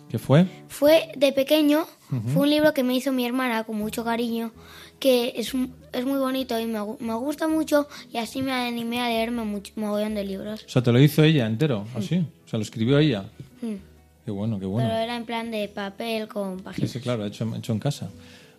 ¿Qué 0.09 0.19
fue? 0.19 0.45
Fue 0.67 1.09
de 1.15 1.31
pequeño, 1.31 1.85
fue 2.33 2.41
un 2.43 2.49
libro 2.49 2.73
que 2.73 2.83
me 2.83 2.93
hizo 2.95 3.13
mi 3.13 3.25
hermana 3.25 3.63
con 3.63 3.77
mucho 3.77 4.03
cariño, 4.03 4.51
que 4.99 5.33
es, 5.37 5.53
es 5.93 6.05
muy 6.05 6.19
bonito 6.19 6.59
y 6.59 6.65
me, 6.65 6.79
me 6.99 7.13
gusta 7.13 7.47
mucho 7.47 7.87
y 8.11 8.17
así 8.17 8.41
me 8.41 8.51
animé 8.51 8.99
a 8.99 9.07
leerme 9.07 9.45
mucho, 9.45 9.71
mogollón 9.77 10.15
de 10.15 10.25
libros. 10.25 10.65
O 10.65 10.69
sea, 10.69 10.81
te 10.83 10.91
lo 10.91 10.99
hizo 10.99 11.23
ella 11.23 11.45
entero, 11.47 11.85
así. 11.95 12.25
O 12.45 12.47
sea, 12.49 12.57
lo 12.57 12.63
escribió 12.63 12.99
ella. 12.99 13.29
Mm. 13.61 13.75
Qué 14.25 14.31
bueno, 14.31 14.55
qué 14.55 14.61
Pero 14.61 14.69
bueno. 14.71 14.89
era 14.91 15.15
en 15.15 15.25
plan 15.25 15.49
de 15.51 15.67
papel 15.67 16.27
con 16.27 16.57
Sí, 16.57 16.63
páginas. 16.63 16.91
sí, 16.91 16.99
claro, 16.99 17.25
hecho, 17.25 17.51
hecho 17.55 17.73
en 17.73 17.79
casa. 17.79 18.09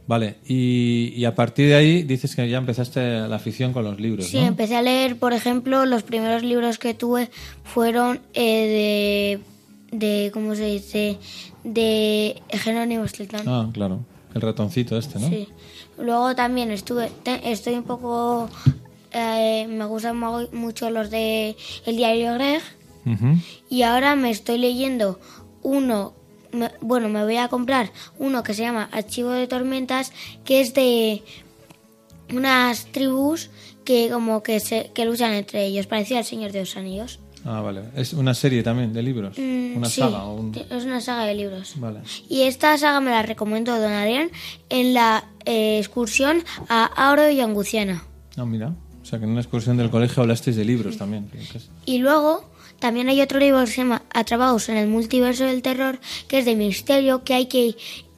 Vale, 0.07 0.37
y, 0.49 1.13
y 1.17 1.25
a 1.27 1.35
partir 1.37 1.69
de 1.69 1.77
ahí 1.77 2.03
dices 2.03 2.35
que 2.35 2.49
ya 2.49 2.59
empezaste 2.59 3.01
la 3.29 3.37
afición 3.37 3.73
con 3.73 3.85
los 3.85 4.01
libros, 4.01 4.27
Sí, 4.27 4.39
¿no? 4.41 4.47
empecé 4.47 4.75
a 4.77 4.83
leer, 4.83 5.17
por 5.17 5.33
ejemplo, 5.33 5.87
los 5.87 6.03
primeros 6.03 6.43
libros 6.43 6.79
que 6.81 6.93
tuve 6.95 7.31
fueron 7.63 8.21
eh, 8.35 9.39
de, 9.93 9.97
de, 10.25 10.31
¿cómo 10.33 10.57
se 10.57 10.67
dice? 10.67 11.19
De 11.63 12.43
Jerónimo 12.51 13.07
Stilton. 13.07 13.43
Ah, 13.49 13.71
claro, 13.73 14.01
el 14.35 14.41
ratoncito 14.41 14.99
este, 14.99 15.21
¿no? 15.21 15.29
Sí. 15.29 15.47
Luego 15.99 16.35
también 16.35 16.73
estuve, 16.73 17.09
te- 17.23 17.53
estoy 17.53 17.75
un 17.75 17.85
poco, 17.85 18.51
eh, 19.13 19.69
me 19.69 19.85
gustan 19.85 20.19
mucho 20.53 20.91
los 20.91 21.11
de 21.11 21.55
El 21.87 21.97
Diario 21.97 22.35
Greg 22.35 22.61
y 23.71 23.83
ahora 23.83 24.17
me 24.17 24.31
estoy 24.31 24.59
leyendo 24.59 25.21
uno, 25.63 26.15
me- 26.53 26.71
bueno, 26.81 27.09
me 27.09 27.23
voy 27.25 27.37
a 27.37 27.49
comprar 27.49 27.91
uno 28.19 28.43
que 28.43 28.55
se 28.55 28.63
llama 28.63 28.89
Archivo 28.93 29.31
de 29.31 29.47
Tormentas, 29.47 30.13
que 30.45 30.61
es 30.61 30.75
de 30.75 31.23
unas 32.33 32.87
tribus 32.93 33.51
que 33.85 34.09
como 34.11 34.43
que 34.43 34.61
se 34.61 34.91
que 34.95 35.05
luchan 35.05 35.33
entre 35.33 35.65
ellos, 35.67 35.87
parecido 35.87 36.19
al 36.19 36.25
Señor 36.25 36.53
de 36.53 36.61
los 36.61 36.77
Anillos. 36.77 37.19
Ah, 37.45 37.61
vale. 37.61 37.83
Es 37.97 38.13
una 38.13 38.35
serie 38.35 38.63
también 38.63 38.93
de 38.93 39.03
libros. 39.03 39.37
Mm, 39.37 39.77
una 39.77 39.89
sí, 39.89 40.01
saga 40.01 40.25
o 40.27 40.35
un... 40.37 40.55
es 40.55 40.85
una 40.85 41.01
saga 41.01 41.25
de 41.25 41.35
libros. 41.35 41.73
Vale. 41.77 42.01
Y 42.29 42.43
esta 42.43 42.79
saga 42.79 43.01
me 43.01 43.11
la 43.11 43.23
recomendó 43.23 43.77
Don 43.81 43.91
Adrián 43.93 44.31
en 44.69 44.95
la 44.95 45.25
eh, 45.45 45.79
excursión 45.81 46.45
a 46.69 46.85
Auro 46.85 47.29
y 47.31 47.41
Anguciana. 47.41 48.05
Ah, 48.37 48.45
mira. 48.45 48.73
O 49.03 49.05
sea, 49.05 49.19
que 49.19 49.25
en 49.25 49.33
una 49.33 49.41
excursión 49.41 49.77
del 49.77 49.91
colegio 49.91 50.23
hablasteis 50.23 50.55
de 50.55 50.65
libros 50.65 50.97
también. 50.97 51.29
Y 51.85 51.99
luego 51.99 52.49
también 52.83 53.09
hay 53.09 53.21
otro 53.21 53.39
libro 53.39 53.61
que 53.61 53.69
se 53.69 53.77
llama 53.77 54.03
Atrapados 54.13 54.69
en 54.69 54.77
el 54.77 54.89
multiverso 54.89 55.45
del 55.45 55.63
terror, 55.63 56.01
que 56.27 56.41
es 56.41 56.45
de 56.45 56.57
misterio, 56.57 57.23
que 57.23 57.35
hay 57.35 57.47
que 57.47 57.77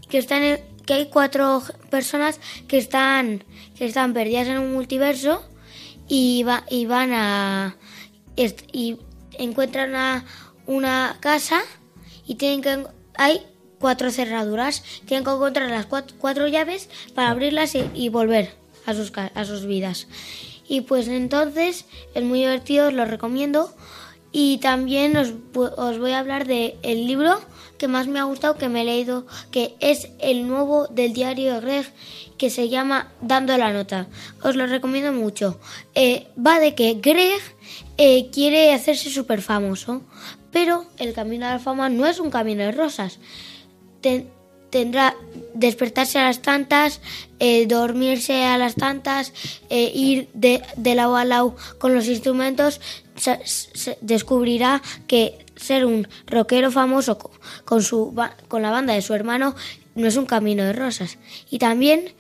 que 0.08 0.16
están 0.16 0.58
que 0.86 0.94
hay 0.94 1.10
cuatro 1.10 1.62
personas 1.90 2.40
que 2.66 2.78
están 2.78 3.44
que 3.76 3.84
están 3.84 4.14
perdidas 4.14 4.48
en 4.48 4.56
un 4.56 4.72
multiverso 4.72 5.44
y 6.08 6.44
va, 6.44 6.64
y 6.70 6.86
van 6.86 7.12
a 7.12 7.76
y 8.72 8.96
encuentran 9.38 9.94
a 9.96 10.24
una 10.64 11.18
casa 11.20 11.60
y 12.26 12.36
tienen 12.36 12.62
que 12.62 12.86
hay 13.18 13.42
cuatro 13.78 14.10
cerraduras, 14.10 14.82
tienen 15.04 15.24
que 15.24 15.30
encontrar 15.30 15.68
las 15.68 15.84
cuatro, 15.84 16.16
cuatro 16.18 16.48
llaves 16.48 16.88
para 17.14 17.28
abrirlas 17.28 17.74
y, 17.74 18.08
volver 18.08 18.54
a 18.86 18.94
sus 18.94 19.12
a 19.14 19.44
sus 19.44 19.66
vidas. 19.66 20.06
Y 20.66 20.80
pues 20.80 21.06
entonces 21.08 21.84
es 22.14 22.24
muy 22.24 22.38
divertido, 22.38 22.88
os 22.88 22.94
lo 22.94 23.04
recomiendo. 23.04 23.74
Y 24.36 24.58
también 24.58 25.16
os, 25.16 25.32
os 25.54 25.98
voy 26.00 26.10
a 26.10 26.18
hablar 26.18 26.44
de 26.44 26.76
el 26.82 27.06
libro 27.06 27.40
que 27.78 27.86
más 27.86 28.08
me 28.08 28.18
ha 28.18 28.24
gustado, 28.24 28.58
que 28.58 28.68
me 28.68 28.82
he 28.82 28.84
leído, 28.84 29.26
que 29.52 29.76
es 29.78 30.08
el 30.18 30.48
nuevo 30.48 30.88
del 30.88 31.12
diario 31.12 31.54
de 31.54 31.60
Greg, 31.60 31.86
que 32.36 32.50
se 32.50 32.68
llama 32.68 33.12
Dando 33.20 33.56
la 33.56 33.72
Nota. 33.72 34.08
Os 34.42 34.56
lo 34.56 34.66
recomiendo 34.66 35.12
mucho. 35.12 35.60
Eh, 35.94 36.26
va 36.36 36.58
de 36.58 36.74
que 36.74 36.94
Greg 36.94 37.40
eh, 37.96 38.28
quiere 38.32 38.72
hacerse 38.74 39.08
súper 39.08 39.40
famoso, 39.40 40.02
pero 40.50 40.84
el 40.98 41.12
camino 41.14 41.46
a 41.46 41.50
la 41.52 41.58
fama 41.60 41.88
no 41.88 42.04
es 42.04 42.18
un 42.18 42.30
camino 42.30 42.64
de 42.64 42.72
rosas. 42.72 43.20
Ten- 44.00 44.28
tendrá 44.70 45.14
despertarse 45.54 46.18
a 46.18 46.24
las 46.24 46.42
tantas, 46.42 47.00
eh, 47.38 47.66
dormirse 47.68 48.44
a 48.44 48.58
las 48.58 48.74
tantas, 48.74 49.32
eh, 49.70 49.92
ir 49.94 50.28
de, 50.34 50.60
de 50.76 50.94
lado 50.96 51.14
a 51.16 51.24
lado 51.24 51.54
con 51.78 51.94
los 51.94 52.08
instrumentos, 52.08 52.80
se- 53.16 53.98
descubrirá 54.00 54.82
que 55.06 55.44
ser 55.56 55.84
un 55.84 56.08
rockero 56.26 56.70
famoso 56.70 57.18
co- 57.18 57.30
con, 57.64 57.82
su, 57.82 58.14
con 58.48 58.62
la 58.62 58.70
banda 58.70 58.94
de 58.94 59.02
su 59.02 59.14
hermano 59.14 59.54
no 59.94 60.06
es 60.06 60.16
un 60.16 60.26
camino 60.26 60.64
de 60.64 60.72
rosas. 60.72 61.18
Y 61.50 61.58
también 61.58 62.12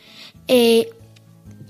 eh, 0.48 0.90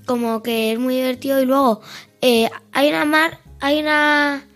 como 0.05 0.43
que 0.43 0.71
es 0.73 0.79
muy 0.79 0.95
divertido 0.95 1.41
y 1.41 1.45
luego 1.45 1.81
eh, 2.21 2.49
hay 2.71 2.89
una 2.89 3.05
mar, 3.05 3.39
hay 3.59 3.79
una 3.79 4.47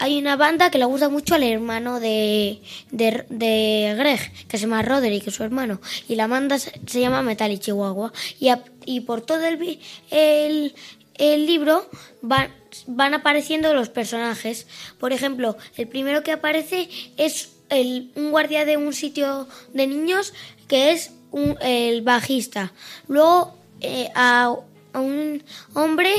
hay 0.00 0.16
una 0.18 0.36
banda 0.36 0.70
que 0.70 0.78
le 0.78 0.84
gusta 0.84 1.08
mucho 1.08 1.34
al 1.34 1.42
hermano 1.42 1.98
de, 1.98 2.62
de, 2.92 3.94
Greg, 3.98 4.20
que 4.46 4.56
se 4.56 4.62
llama 4.66 4.82
Roderick, 4.82 5.24
que 5.24 5.30
es 5.30 5.36
su 5.36 5.42
hermano. 5.42 5.80
Y 6.08 6.14
la 6.14 6.28
banda 6.28 6.58
se, 6.58 6.70
llama 6.86 7.22
Metal 7.22 7.50
y 7.50 7.58
Chihuahua. 7.58 8.12
Y, 8.38 8.48
y 8.84 9.00
por 9.00 9.22
todo 9.22 9.44
el, 9.44 9.80
el, 10.10 10.74
el 11.18 11.46
libro 11.46 11.88
van, 12.22 12.52
van 12.86 13.14
apareciendo 13.14 13.74
los 13.74 13.88
personajes. 13.88 14.66
Por 14.98 15.12
ejemplo, 15.12 15.56
el 15.76 15.88
primero 15.88 16.22
que 16.22 16.32
aparece 16.32 16.88
es 17.16 17.50
el, 17.70 18.10
un 18.16 18.30
guardia 18.30 18.64
de 18.64 18.76
un 18.76 18.92
sitio 18.92 19.46
de 19.74 19.86
niños 19.86 20.32
que 20.68 20.92
es 20.92 21.12
un- 21.30 21.56
el 21.60 22.02
bajista. 22.02 22.72
Luego 23.08 23.54
eh, 23.80 24.08
a, 24.14 24.54
a 24.92 25.00
un 25.00 25.42
hombre 25.74 26.12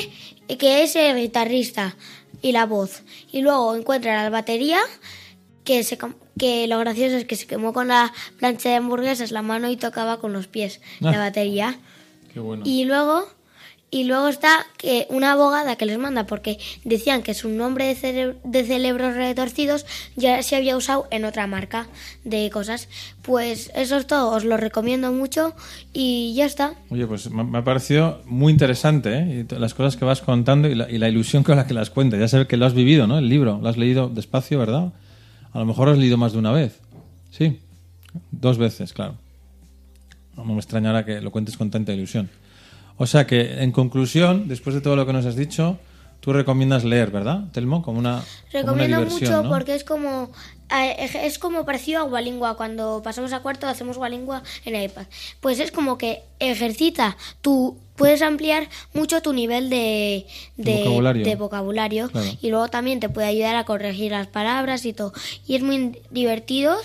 que 0.58 0.84
es 0.84 0.96
el 0.96 1.18
guitarrista 1.18 1.96
y 2.42 2.52
la 2.52 2.66
voz. 2.66 3.02
Y 3.32 3.42
luego 3.42 3.76
encuentra 3.76 4.22
la 4.24 4.30
batería, 4.30 4.80
que, 5.64 5.84
se, 5.84 5.98
cam- 5.98 6.16
que 6.38 6.68
lo 6.68 6.80
gracioso 6.80 7.18
es 7.18 7.26
que 7.26 7.36
se 7.36 7.46
quemó 7.48 7.74
con 7.74 7.90
la 7.90 8.12
plancha 8.38 8.70
de 8.70 8.76
hamburguesas 8.76 9.32
la 9.32 9.42
mano 9.42 9.70
y 9.70 9.78
tocaba 9.78 10.20
con 10.20 10.34
los 10.34 10.48
pies 10.48 10.82
Ah. 11.02 11.12
la 11.12 11.18
batería. 11.20 11.78
Qué 12.34 12.40
bueno. 12.40 12.64
Y 12.66 12.86
luego 12.86 13.28
Y 13.92 14.04
luego 14.04 14.28
está 14.28 14.66
que 14.78 15.08
una 15.10 15.32
abogada 15.32 15.76
que 15.76 15.86
les 15.86 15.98
manda 15.98 16.26
porque 16.26 16.60
decían 16.84 17.24
que 17.24 17.34
su 17.34 17.50
nombre 17.50 17.96
de, 17.96 18.36
de 18.44 18.64
cerebros 18.64 19.16
retorcidos 19.16 19.86
ya 20.16 20.44
se 20.44 20.56
había 20.56 20.78
usado 20.78 21.08
en 21.10 21.26
otra 21.26 21.48
marca 21.48 21.88
de 22.24 22.50
cosas. 22.52 22.88
Pues 23.24 23.72
eso 23.74 23.98
es 23.98 24.06
todo, 24.06 24.32
os 24.32 24.46
lo 24.46 24.58
recomiendo 24.58 25.12
mucho 25.12 25.56
y 25.92 26.34
ya 26.36 26.46
está. 26.46 26.76
Oye, 26.90 27.08
pues 27.08 27.30
me 27.32 27.58
ha 27.58 27.64
parecido 27.64 28.22
muy 28.26 28.52
interesante 28.52 29.10
¿eh? 29.14 29.46
las 29.58 29.74
cosas 29.74 29.98
que 29.98 30.06
vas 30.06 30.22
contando 30.22 30.68
y 30.68 30.76
la, 30.76 30.90
y 30.90 30.98
la 31.00 31.10
ilusión 31.10 31.44
con 31.44 31.56
la 31.56 31.66
que 31.66 31.74
las 31.74 31.90
cuentas. 31.90 32.32
Ya 32.32 32.40
ve 32.40 32.48
que 32.48 32.58
lo 32.58 32.66
has 32.66 32.74
vivido, 32.74 33.08
¿no? 33.08 33.18
El 33.18 33.28
libro, 33.28 33.60
lo 33.62 33.70
has 33.70 33.78
leído 33.78 34.08
despacio, 34.10 34.60
¿verdad? 34.60 34.94
A 35.52 35.60
lo 35.60 35.66
mejor 35.66 35.88
lo 35.88 35.94
has 35.94 36.00
leído 36.00 36.18
más 36.18 36.34
de 36.34 36.40
una 36.40 36.52
vez. 36.52 36.80
Sí, 37.32 37.60
dos 38.32 38.58
veces, 38.58 38.94
claro. 38.94 39.16
No 40.36 40.46
me 40.46 40.56
extrañará 40.56 41.06
que 41.06 41.22
lo 41.22 41.32
cuentes 41.32 41.58
con 41.58 41.70
tanta 41.72 41.92
ilusión. 41.92 42.30
O 43.00 43.08
sea 43.08 43.26
que, 43.26 43.64
en 43.64 43.72
conclusión, 43.72 44.48
después 44.48 44.76
de 44.76 44.82
todo 44.82 44.96
lo 44.96 45.06
que 45.06 45.14
nos 45.14 45.26
has 45.26 45.38
dicho, 45.38 45.80
tú 46.20 46.34
recomiendas 46.34 46.84
leer, 46.84 47.12
¿verdad, 47.12 47.46
Telmo? 47.54 47.82
Como 47.82 47.98
una, 47.98 48.22
como 48.52 48.74
una 48.74 48.84
Recomiendo 48.84 49.06
mucho 49.06 49.44
¿no? 49.44 49.50
porque 49.50 49.74
es 49.74 49.84
como 49.84 50.30
es 50.70 51.40
como 51.40 51.66
parecido 51.66 52.02
a 52.02 52.04
Walingua 52.04 52.56
cuando 52.56 53.02
pasamos 53.04 53.34
a 53.34 53.40
cuarto 53.40 53.68
hacemos 53.68 53.98
Walingua 53.98 54.44
en 54.66 54.82
iPad. 54.84 55.08
Pues 55.40 55.60
es 55.60 55.72
como 55.72 55.98
que 55.98 56.22
ejercita 56.40 57.18
tu 57.42 57.78
puedes 58.00 58.24
ampliar 58.24 58.68
mucho 58.96 59.22
tu 59.22 59.32
nivel 59.34 59.70
de, 59.70 60.26
de 60.58 60.78
Vocabulario. 60.80 61.26
de 61.26 61.36
vocabulario 61.36 62.10
Claro. 62.10 62.28
y 62.42 62.50
luego 62.50 62.68
también 62.70 63.00
te 63.00 63.10
puede 63.10 63.28
ayudar 63.28 63.56
a 63.58 63.66
corregir 63.66 64.12
las 64.12 64.26
palabras 64.26 64.86
y 64.86 64.94
todo. 64.94 65.14
Y 65.48 65.56
es 65.56 65.62
muy 65.62 66.00
divertido 66.10 66.76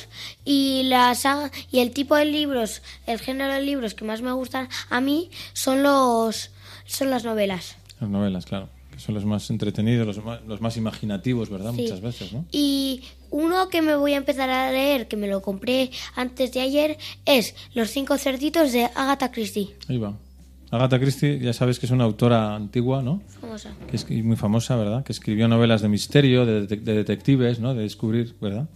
y 0.44 0.82
la 0.84 1.14
saga 1.14 1.50
y 1.70 1.78
el 1.78 1.92
tipo 1.92 2.16
de 2.16 2.26
libros, 2.26 2.82
el 3.06 3.18
género 3.18 3.54
de 3.54 3.62
libros 3.62 3.94
que 3.94 4.04
más 4.04 4.20
me 4.20 4.32
gustan 4.32 4.68
a 4.90 5.00
mí 5.00 5.30
son 5.54 5.82
los 5.82 6.50
son 6.84 7.08
las 7.08 7.24
novelas. 7.24 7.76
Las 8.00 8.10
novelas, 8.10 8.44
claro. 8.44 8.68
Son 8.98 9.14
los 9.14 9.24
más 9.24 9.50
entretenidos, 9.50 10.06
los 10.06 10.24
más, 10.24 10.40
los 10.46 10.60
más 10.60 10.76
imaginativos, 10.76 11.48
¿verdad? 11.50 11.72
Sí. 11.74 11.82
Muchas 11.82 12.00
veces, 12.00 12.32
¿no? 12.32 12.44
Y 12.52 13.02
uno 13.30 13.68
que 13.68 13.82
me 13.82 13.96
voy 13.96 14.12
a 14.12 14.16
empezar 14.18 14.48
a 14.50 14.70
leer, 14.70 15.08
que 15.08 15.16
me 15.16 15.26
lo 15.26 15.42
compré 15.42 15.90
antes 16.14 16.52
de 16.52 16.60
ayer, 16.60 16.96
es 17.24 17.54
Los 17.74 17.90
cinco 17.90 18.18
cerditos 18.18 18.70
de 18.72 18.84
Agatha 18.94 19.32
Christie. 19.32 19.74
Ahí 19.88 19.98
va. 19.98 20.14
Agatha 20.70 20.98
Christie, 20.98 21.38
ya 21.38 21.52
sabes 21.52 21.78
que 21.78 21.86
es 21.86 21.92
una 21.92 22.04
autora 22.04 22.54
antigua, 22.56 23.02
¿no? 23.02 23.22
Famosa. 23.40 23.72
Que 23.88 23.96
es 23.96 24.10
muy 24.10 24.36
famosa, 24.36 24.76
¿verdad? 24.76 25.04
Que 25.04 25.12
escribió 25.12 25.46
novelas 25.48 25.82
de 25.82 25.88
misterio, 25.88 26.44
de, 26.46 26.66
dete- 26.68 26.80
de 26.82 26.94
detectives, 26.94 27.60
¿no? 27.60 27.74
De 27.74 27.82
descubrir, 27.82 28.34
¿verdad? 28.40 28.68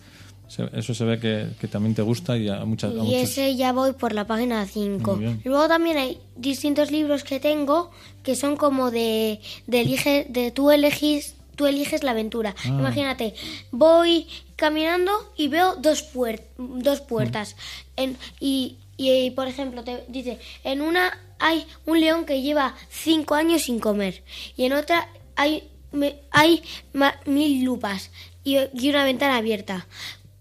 Eso 0.73 0.95
se 0.95 1.05
ve 1.05 1.19
que, 1.21 1.49
que 1.61 1.69
también 1.69 1.95
te 1.95 2.01
gusta 2.01 2.39
y 2.39 2.49
a, 2.49 2.65
muchas, 2.65 2.93
a 2.93 2.95
Y 2.95 2.99
muchos... 3.01 3.13
ese 3.23 3.55
ya 3.57 3.73
voy 3.73 3.93
por 3.93 4.15
la 4.15 4.27
página 4.27 4.65
5. 4.65 5.17
Muy 5.17 5.25
bien. 5.25 5.41
Luego 5.45 5.69
también 5.69 5.99
hay 5.99 6.19
distintos 6.37 6.91
libros 6.91 7.23
que 7.23 7.39
tengo 7.39 7.91
que 8.23 8.35
son 8.35 8.57
como 8.57 8.91
de, 8.91 9.41
de 9.67 9.81
elige, 9.83 10.27
de 10.31 10.51
tú 10.51 10.71
eliges 10.71 11.35
tú 11.55 11.67
eliges 11.67 12.05
la 12.05 12.13
aventura. 12.13 12.55
Ah. 12.65 12.69
Imagínate, 12.69 13.35
voy 13.73 14.27
caminando 14.55 15.11
y 15.37 15.49
veo 15.49 15.75
dos, 15.75 16.15
puer- 16.15 16.43
dos 16.57 17.01
puertas. 17.01 17.57
Mm. 17.57 18.01
En- 18.01 18.17
y, 18.41 18.77
y, 18.99 19.31
por 19.31 19.49
ejemplo, 19.49 19.83
te 19.85 20.05
dice, 20.09 20.39
en 20.65 20.83
una 20.83 21.19
hay 21.39 21.67
un 21.87 22.01
león 22.01 22.27
que 22.27 22.43
lleva 22.43 22.75
cinco 22.91 23.35
años 23.37 23.63
sin 23.63 23.79
comer. 23.81 24.23
Y 24.57 24.65
en 24.65 24.73
otra 24.75 25.09
hay, 25.37 25.71
me- 25.93 26.17
hay 26.33 26.63
ma- 26.93 27.19
mil 27.25 27.63
lupas 27.65 28.11
y, 28.45 28.59
y 28.75 28.91
una 28.91 29.05
ventana 29.05 29.37
abierta. 29.37 29.87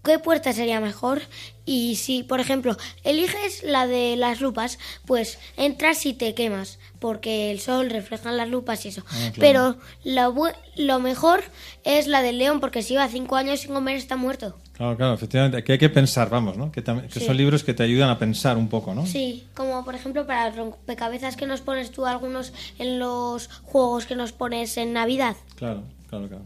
¿Qué 0.04 0.18
puerta 0.18 0.52
sería 0.52 0.80
mejor? 0.80 1.22
Y 1.66 1.96
si, 1.96 2.22
por 2.22 2.40
ejemplo, 2.40 2.76
eliges 3.04 3.62
la 3.62 3.86
de 3.86 4.16
las 4.16 4.40
lupas, 4.40 4.78
pues 5.06 5.38
entras 5.56 6.06
y 6.06 6.14
te 6.14 6.34
quemas, 6.34 6.78
porque 6.98 7.50
el 7.50 7.60
sol 7.60 7.90
refleja 7.90 8.32
las 8.32 8.48
lupas 8.48 8.86
y 8.86 8.88
eso. 8.88 9.02
Ah, 9.06 9.30
claro. 9.34 9.34
Pero 9.38 9.76
lo, 10.04 10.34
lo 10.76 10.98
mejor 11.00 11.44
es 11.84 12.06
la 12.06 12.22
del 12.22 12.38
león, 12.38 12.58
porque 12.60 12.82
si 12.82 12.94
lleva 12.94 13.08
cinco 13.08 13.36
años 13.36 13.60
sin 13.60 13.74
comer 13.74 13.96
está 13.96 14.16
muerto. 14.16 14.56
Claro, 14.78 14.96
claro, 14.96 15.14
efectivamente. 15.14 15.64
Que 15.64 15.72
hay 15.72 15.78
que 15.78 15.88
pensar, 15.88 16.30
vamos, 16.30 16.56
¿no? 16.56 16.70
Que, 16.70 16.82
Sí. 17.10 17.20
son 17.20 17.36
libros 17.36 17.64
que 17.64 17.74
te 17.74 17.82
ayudan 17.82 18.08
a 18.10 18.18
pensar 18.18 18.56
un 18.56 18.68
poco, 18.68 18.94
¿no? 18.94 19.04
Sí, 19.06 19.44
como 19.54 19.84
por 19.84 19.96
ejemplo 19.96 20.24
para 20.24 20.50
rompecabezas 20.50 21.36
que 21.36 21.46
nos 21.46 21.60
pones 21.60 21.90
tú 21.90 22.06
algunos 22.06 22.52
en 22.78 23.00
los 23.00 23.48
juegos 23.64 24.06
que 24.06 24.14
nos 24.14 24.30
pones 24.30 24.76
en 24.76 24.92
Navidad. 24.92 25.34
Claro, 25.56 25.82
claro, 26.08 26.28
claro. 26.28 26.44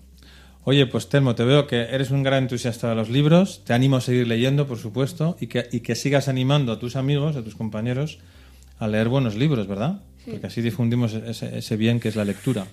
Oye, 0.65 0.87
pues 0.87 1.11
Telmo, 1.11 1.35
te 1.35 1.45
veo 1.45 1.67
que 1.67 1.81
eres 1.83 2.11
un 2.11 2.23
gran 2.23 2.45
entusiasta 2.45 2.89
de 2.89 2.95
los 2.95 3.11
libros. 3.11 3.63
Te 3.65 3.75
animo 3.75 3.97
a 3.97 4.01
seguir 4.01 4.27
leyendo, 4.27 4.67
por 4.67 4.79
supuesto, 4.79 5.37
y 5.39 5.49
que, 5.49 5.69
y 5.71 5.81
que 5.81 5.95
sigas 5.95 6.29
animando 6.29 6.73
a 6.73 6.79
tus 6.79 6.97
amigos, 6.97 7.37
a 7.37 7.43
tus 7.43 7.55
compañeros, 7.55 8.19
a 8.79 8.89
leer 8.89 9.09
buenos 9.09 9.35
libros, 9.35 9.67
¿verdad? 9.67 10.01
Porque 10.25 10.47
así 10.47 10.63
difundimos 10.63 11.13
ese, 11.15 11.59
ese 11.59 11.77
bien 11.77 12.01
que 12.01 12.09
es 12.09 12.17
la 12.17 12.25
lectura. 12.25 12.67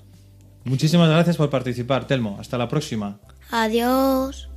Muchísimas 0.64 1.10
gracias 1.10 1.36
por 1.36 1.50
participar, 1.50 2.06
Telmo. 2.08 2.38
Hasta 2.40 2.58
la 2.58 2.70
próxima. 2.70 3.20
Adiós. 3.50 4.50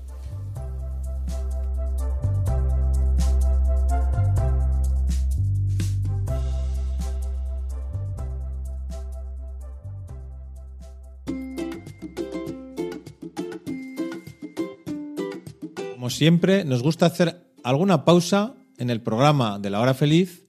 Siempre, 16.23 16.65
nos 16.65 16.85
gusta 16.85 17.07
hacer 17.07 17.43
alguna 17.65 18.05
pausa 18.05 18.55
en 18.79 18.91
el 18.91 19.01
programa 19.01 19.59
de 19.59 19.71
la 19.71 19.81
hora 19.81 19.93
feliz 19.93 20.47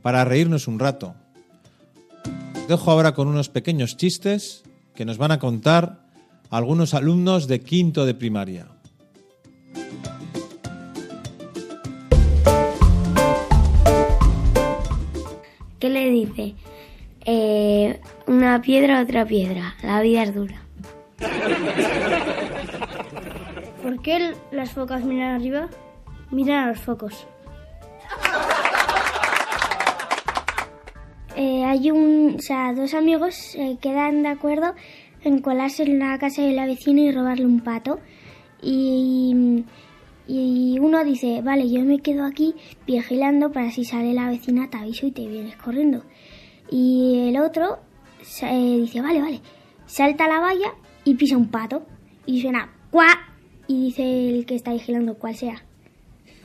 para 0.00 0.24
reírnos 0.24 0.66
un 0.66 0.78
rato. 0.78 1.14
Os 2.54 2.68
dejo 2.68 2.90
ahora 2.90 3.12
con 3.12 3.28
unos 3.28 3.50
pequeños 3.50 3.98
chistes 3.98 4.62
que 4.94 5.04
nos 5.04 5.18
van 5.18 5.30
a 5.32 5.38
contar 5.38 6.06
algunos 6.48 6.94
alumnos 6.94 7.48
de 7.48 7.60
quinto 7.60 8.06
de 8.06 8.14
primaria. 8.14 8.68
¿Qué 15.78 15.90
le 15.90 16.08
dice? 16.08 16.54
Eh, 17.26 18.00
una 18.26 18.62
piedra 18.62 19.00
a 19.00 19.02
otra 19.02 19.26
piedra. 19.26 19.74
La 19.82 20.00
vida 20.00 20.22
es 20.22 20.34
dura. 20.34 20.62
¿Por 23.90 24.02
qué 24.02 24.36
las 24.52 24.70
focas 24.70 25.04
miran 25.04 25.34
arriba? 25.34 25.68
Miran 26.30 26.62
a 26.62 26.68
los 26.68 26.78
focos. 26.78 27.26
Eh, 31.36 31.64
hay 31.64 31.90
un, 31.90 32.34
o 32.38 32.42
sea, 32.42 32.74
dos 32.74 32.92
amigos 32.92 33.34
se 33.34 33.78
quedan 33.80 34.22
de 34.22 34.28
acuerdo 34.28 34.74
en 35.22 35.40
colarse 35.40 35.84
en 35.84 35.98
la 35.98 36.18
casa 36.18 36.42
de 36.42 36.52
la 36.52 36.66
vecina 36.66 37.00
y 37.00 37.12
robarle 37.12 37.46
un 37.46 37.60
pato. 37.60 37.98
Y, 38.60 39.64
y 40.28 40.78
uno 40.80 41.02
dice, 41.02 41.40
vale, 41.40 41.70
yo 41.70 41.82
me 41.82 42.00
quedo 42.00 42.26
aquí 42.26 42.56
vigilando 42.86 43.52
para 43.52 43.70
si 43.70 43.84
sale 43.84 44.12
la 44.12 44.28
vecina 44.28 44.68
te 44.68 44.76
aviso 44.76 45.06
y 45.06 45.12
te 45.12 45.26
vienes 45.26 45.56
corriendo. 45.56 46.04
Y 46.70 47.28
el 47.28 47.40
otro 47.40 47.78
eh, 48.42 48.78
dice, 48.82 49.00
vale, 49.00 49.22
vale, 49.22 49.40
salta 49.86 50.26
a 50.26 50.28
la 50.28 50.40
valla 50.40 50.74
y 51.04 51.14
pisa 51.14 51.38
un 51.38 51.48
pato. 51.48 51.86
Y 52.26 52.42
suena, 52.42 52.70
¡cuá! 52.90 53.29
Y 53.70 53.84
dice 53.84 54.02
el 54.02 54.46
que 54.46 54.56
está 54.56 54.72
vigilando, 54.72 55.14
cuál 55.14 55.36
sea. 55.36 55.62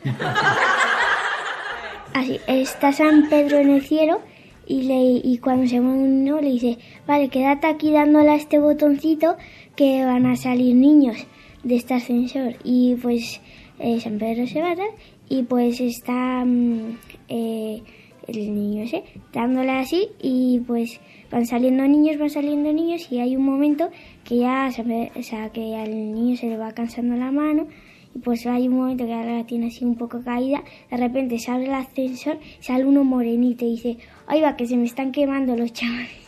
Así, 2.13 2.39
está 2.45 2.93
San 2.93 3.29
Pedro 3.29 3.57
en 3.57 3.71
el 3.71 3.81
cielo 3.81 4.21
y, 4.67 4.83
le, 4.83 5.27
y 5.27 5.39
cuando 5.39 5.67
se 5.67 5.81
mueve 5.81 6.03
uno 6.03 6.39
le 6.39 6.51
dice, 6.51 6.77
vale, 7.07 7.29
quédate 7.29 7.65
aquí 7.65 7.91
dándole 7.91 8.29
a 8.29 8.35
este 8.35 8.59
botoncito 8.59 9.37
que 9.75 10.05
van 10.05 10.27
a 10.27 10.35
salir 10.35 10.75
niños 10.75 11.17
de 11.63 11.77
este 11.77 11.95
ascensor. 11.95 12.57
Y 12.63 12.93
pues 13.01 13.41
eh, 13.79 13.99
San 14.01 14.19
Pedro 14.19 14.45
se 14.45 14.61
va 14.61 14.75
tal, 14.75 14.91
y 15.27 15.41
pues 15.41 15.81
está 15.81 16.45
mm, 16.45 16.99
eh, 17.29 17.81
el 18.27 18.53
niño 18.53 18.83
ese 18.83 19.03
dándole 19.33 19.71
así 19.71 20.09
y 20.21 20.59
pues 20.59 20.99
van 21.31 21.45
saliendo 21.45 21.87
niños, 21.87 22.17
van 22.17 22.29
saliendo 22.29 22.71
niños 22.73 23.11
y 23.11 23.19
hay 23.19 23.35
un 23.35 23.45
momento 23.45 23.89
que 24.23 24.37
ya, 24.39 24.69
Pedro- 24.75 25.11
o 25.19 25.23
sea, 25.23 25.49
que 25.51 25.75
al 25.75 25.91
niño 26.13 26.35
se 26.37 26.47
le 26.47 26.57
va 26.57 26.71
cansando 26.73 27.15
la 27.15 27.31
mano 27.31 27.67
y 28.13 28.19
pues 28.19 28.45
hay 28.47 28.67
un 28.67 28.75
momento 28.77 29.05
que 29.05 29.13
ahora 29.13 29.37
la 29.37 29.45
tiene 29.45 29.67
así 29.67 29.83
un 29.83 29.95
poco 29.95 30.21
caída, 30.23 30.63
de 30.89 30.97
repente 30.97 31.37
se 31.39 31.51
abre 31.51 31.65
el 31.65 31.73
ascensor, 31.73 32.39
sale 32.61 32.85
uno 32.85 33.03
morenito 33.03 33.65
y 33.65 33.71
dice, 33.71 33.97
ay 34.27 34.41
va, 34.41 34.55
que 34.55 34.67
se 34.67 34.77
me 34.77 34.85
están 34.85 35.11
quemando 35.11 35.55
los 35.57 35.73
chavales. 35.73 36.25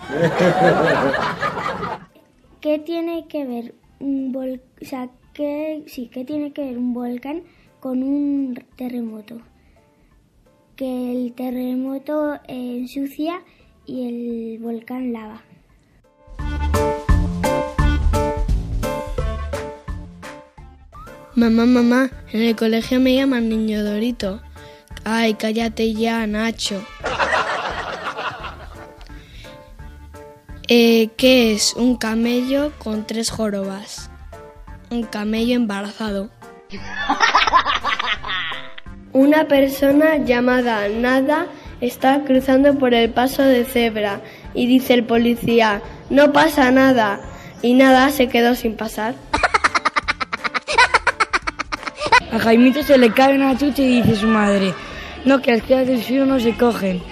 ¿Qué 2.60 2.78
tiene 2.78 3.26
que 3.26 3.44
ver 3.44 3.74
un 4.00 4.32
vol 4.32 4.60
o 4.80 4.84
sea, 4.84 5.08
qué, 5.34 5.82
sí, 5.86 6.08
qué 6.12 6.24
tiene 6.24 6.52
que 6.52 6.62
ver 6.64 6.78
un 6.78 6.92
volcán 6.94 7.42
con 7.80 8.02
un 8.02 8.54
terremoto? 8.76 9.40
Que 10.76 11.12
el 11.12 11.32
terremoto 11.34 12.34
eh, 12.34 12.38
ensucia 12.78 13.42
y 13.86 14.08
el 14.08 14.58
volcán 14.60 15.12
lava. 15.12 15.42
Mamá, 21.34 21.64
mamá, 21.64 22.10
en 22.32 22.42
el 22.42 22.56
colegio 22.56 23.00
me 23.00 23.14
llaman 23.14 23.48
niño 23.48 23.82
Dorito. 23.82 24.42
Ay, 25.04 25.34
cállate 25.34 25.94
ya, 25.94 26.26
Nacho. 26.26 26.84
Eh, 30.68 31.10
¿Qué 31.16 31.52
es 31.52 31.74
un 31.74 31.96
camello 31.96 32.72
con 32.78 33.06
tres 33.06 33.30
jorobas? 33.30 34.10
Un 34.90 35.02
camello 35.02 35.56
embarazado. 35.56 36.30
Una 39.12 39.48
persona 39.48 40.18
llamada 40.18 40.88
Nada 40.88 41.48
está 41.80 42.22
cruzando 42.24 42.78
por 42.78 42.94
el 42.94 43.10
paso 43.10 43.42
de 43.42 43.64
cebra 43.64 44.20
y 44.54 44.66
dice 44.66 44.94
el 44.94 45.04
policía, 45.04 45.82
no 46.10 46.32
pasa 46.32 46.70
nada. 46.70 47.20
Y 47.62 47.74
Nada 47.74 48.10
se 48.10 48.28
quedó 48.28 48.54
sin 48.54 48.74
pasar. 48.74 49.14
A 52.32 52.38
Jaimito 52.38 52.82
se 52.82 52.96
le 52.96 53.10
cae 53.12 53.34
una 53.34 53.56
chucha 53.58 53.82
y 53.82 54.00
dice 54.02 54.16
su 54.16 54.26
madre, 54.28 54.72
no, 55.24 55.42
que 55.42 55.52
las 55.52 55.62
crías 55.62 55.86
del 55.86 56.02
suelo 56.02 56.26
no 56.26 56.38
se 56.40 56.54
cogen. 56.56 57.02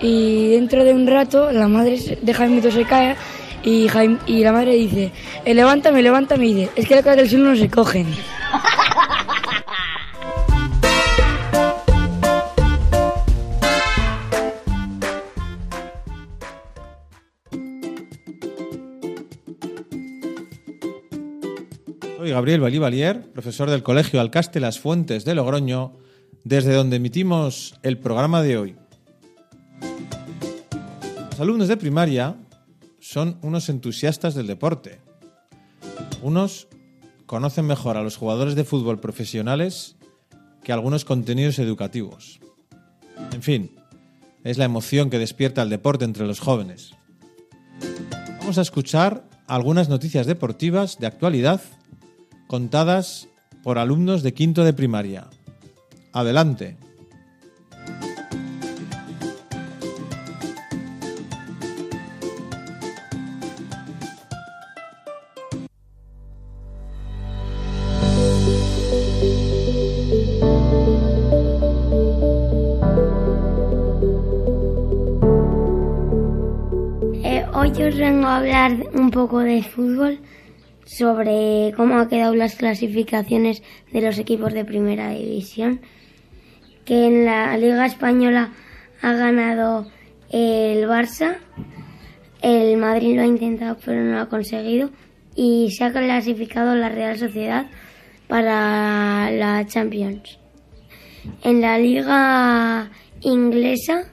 Y 0.00 0.48
dentro 0.50 0.84
de 0.84 0.94
un 0.94 1.06
rato 1.06 1.52
la 1.52 1.68
madre 1.68 1.98
de 2.22 2.34
Jaimito 2.34 2.70
se 2.70 2.84
cae 2.84 3.16
y, 3.64 3.86
Jaim- 3.88 4.18
y 4.26 4.42
la 4.42 4.52
madre 4.52 4.74
dice, 4.74 5.12
eh, 5.44 5.54
levántame, 5.54 6.00
levántame 6.02 6.46
y 6.46 6.54
dice, 6.54 6.70
es 6.76 6.88
que 6.88 6.94
las 6.94 7.02
crías 7.02 7.16
del 7.16 7.28
suelo 7.28 7.50
no 7.50 7.56
se 7.56 7.68
cogen. 7.68 8.06
Gabriel 22.32 22.60
Balivalier, 22.60 23.30
profesor 23.32 23.70
del 23.70 23.82
Colegio 23.82 24.20
Alcaste 24.20 24.58
Las 24.58 24.80
Fuentes 24.80 25.24
de 25.24 25.34
Logroño, 25.34 25.98
desde 26.44 26.74
donde 26.74 26.96
emitimos 26.96 27.74
el 27.82 27.98
programa 27.98 28.42
de 28.42 28.56
hoy. 28.56 28.76
Los 31.30 31.40
alumnos 31.40 31.68
de 31.68 31.76
primaria 31.76 32.36
son 33.00 33.38
unos 33.42 33.68
entusiastas 33.68 34.34
del 34.34 34.46
deporte. 34.46 35.00
Unos 36.22 36.68
conocen 37.26 37.66
mejor 37.66 37.96
a 37.96 38.02
los 38.02 38.16
jugadores 38.16 38.54
de 38.54 38.64
fútbol 38.64 38.98
profesionales 38.98 39.96
que 40.64 40.72
algunos 40.72 41.04
contenidos 41.04 41.58
educativos. 41.58 42.40
En 43.32 43.42
fin, 43.42 43.76
es 44.44 44.58
la 44.58 44.64
emoción 44.64 45.10
que 45.10 45.18
despierta 45.18 45.62
el 45.62 45.70
deporte 45.70 46.04
entre 46.04 46.26
los 46.26 46.40
jóvenes. 46.40 46.94
Vamos 48.40 48.58
a 48.58 48.62
escuchar 48.62 49.24
algunas 49.46 49.88
noticias 49.88 50.26
deportivas 50.26 50.98
de 50.98 51.06
actualidad 51.06 51.60
contadas 52.52 53.30
por 53.62 53.78
alumnos 53.78 54.22
de 54.22 54.34
quinto 54.34 54.62
de 54.62 54.74
primaria. 54.74 55.24
Adelante. 56.12 56.76
Eh, 77.24 77.46
hoy 77.54 77.70
os 77.70 77.96
vengo 77.96 78.26
a 78.26 78.36
hablar 78.36 78.72
un 78.92 79.10
poco 79.10 79.38
de 79.38 79.62
fútbol, 79.62 80.18
sobre 80.96 81.72
cómo 81.76 81.98
han 81.98 82.08
quedado 82.08 82.34
las 82.34 82.56
clasificaciones 82.56 83.62
de 83.92 84.02
los 84.02 84.18
equipos 84.18 84.52
de 84.52 84.64
primera 84.64 85.10
división. 85.10 85.80
Que 86.84 87.06
en 87.06 87.24
la 87.24 87.56
Liga 87.56 87.86
Española 87.86 88.50
ha 89.00 89.12
ganado 89.12 89.90
el 90.30 90.84
Barça, 90.86 91.38
el 92.42 92.76
Madrid 92.76 93.16
lo 93.16 93.22
ha 93.22 93.26
intentado 93.26 93.76
pero 93.84 94.02
no 94.02 94.12
lo 94.12 94.20
ha 94.20 94.28
conseguido 94.28 94.90
y 95.34 95.70
se 95.70 95.84
ha 95.84 95.92
clasificado 95.92 96.74
la 96.74 96.88
Real 96.88 97.16
Sociedad 97.18 97.66
para 98.28 99.30
la 99.30 99.64
Champions. 99.66 100.38
En 101.42 101.60
la 101.60 101.78
Liga 101.78 102.90
Inglesa 103.20 104.04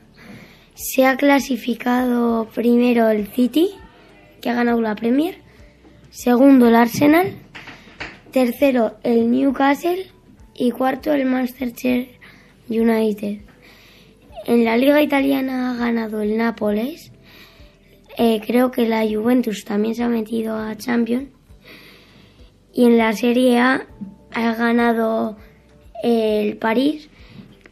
se 0.76 1.06
ha 1.06 1.18
clasificado 1.18 2.48
primero 2.54 3.10
el 3.10 3.28
City, 3.28 3.72
que 4.42 4.50
ha 4.50 4.54
ganado 4.54 4.80
la 4.80 4.96
Premier, 4.96 5.39
segundo 6.20 6.68
el 6.68 6.76
Arsenal, 6.76 7.32
tercero 8.34 8.98
el 9.04 9.32
Newcastle 9.32 10.08
y 10.54 10.72
cuarto 10.72 11.14
el 11.14 11.24
Manchester 11.24 12.10
United. 12.68 13.38
En 14.46 14.66
la 14.66 14.76
liga 14.76 15.02
italiana 15.02 15.72
ha 15.72 15.76
ganado 15.78 16.22
el 16.22 16.36
Nápoles, 16.36 17.14
eh, 18.18 18.42
creo 18.46 18.70
que 18.70 18.86
la 18.86 19.08
Juventus 19.08 19.64
también 19.64 19.96
se 19.96 20.04
ha 20.04 20.10
metido 20.10 20.58
a 20.58 20.76
Champions 20.76 21.30
y 22.74 22.84
en 22.84 22.98
la 22.98 23.14
Serie 23.14 23.58
A 23.58 23.88
ha 24.34 24.56
ganado 24.56 25.38
el 26.04 26.58
París 26.58 27.10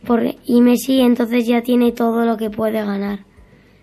por, 0.06 0.24
y 0.46 0.62
Messi 0.62 1.02
entonces 1.02 1.46
ya 1.46 1.64
tiene 1.64 1.92
todo 1.92 2.24
lo 2.24 2.38
que 2.38 2.50
puede 2.50 2.82
ganar. 2.82 3.26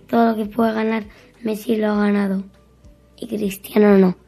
Todo 0.09 0.31
lo 0.31 0.37
que 0.37 0.47
puede 0.47 0.73
ganar 0.73 1.05
Messi 1.43 1.77
lo 1.77 1.89
ha 1.89 1.97
ganado 1.97 2.45
y 3.19 3.27
Cristiano 3.27 3.99
no. 3.99 4.24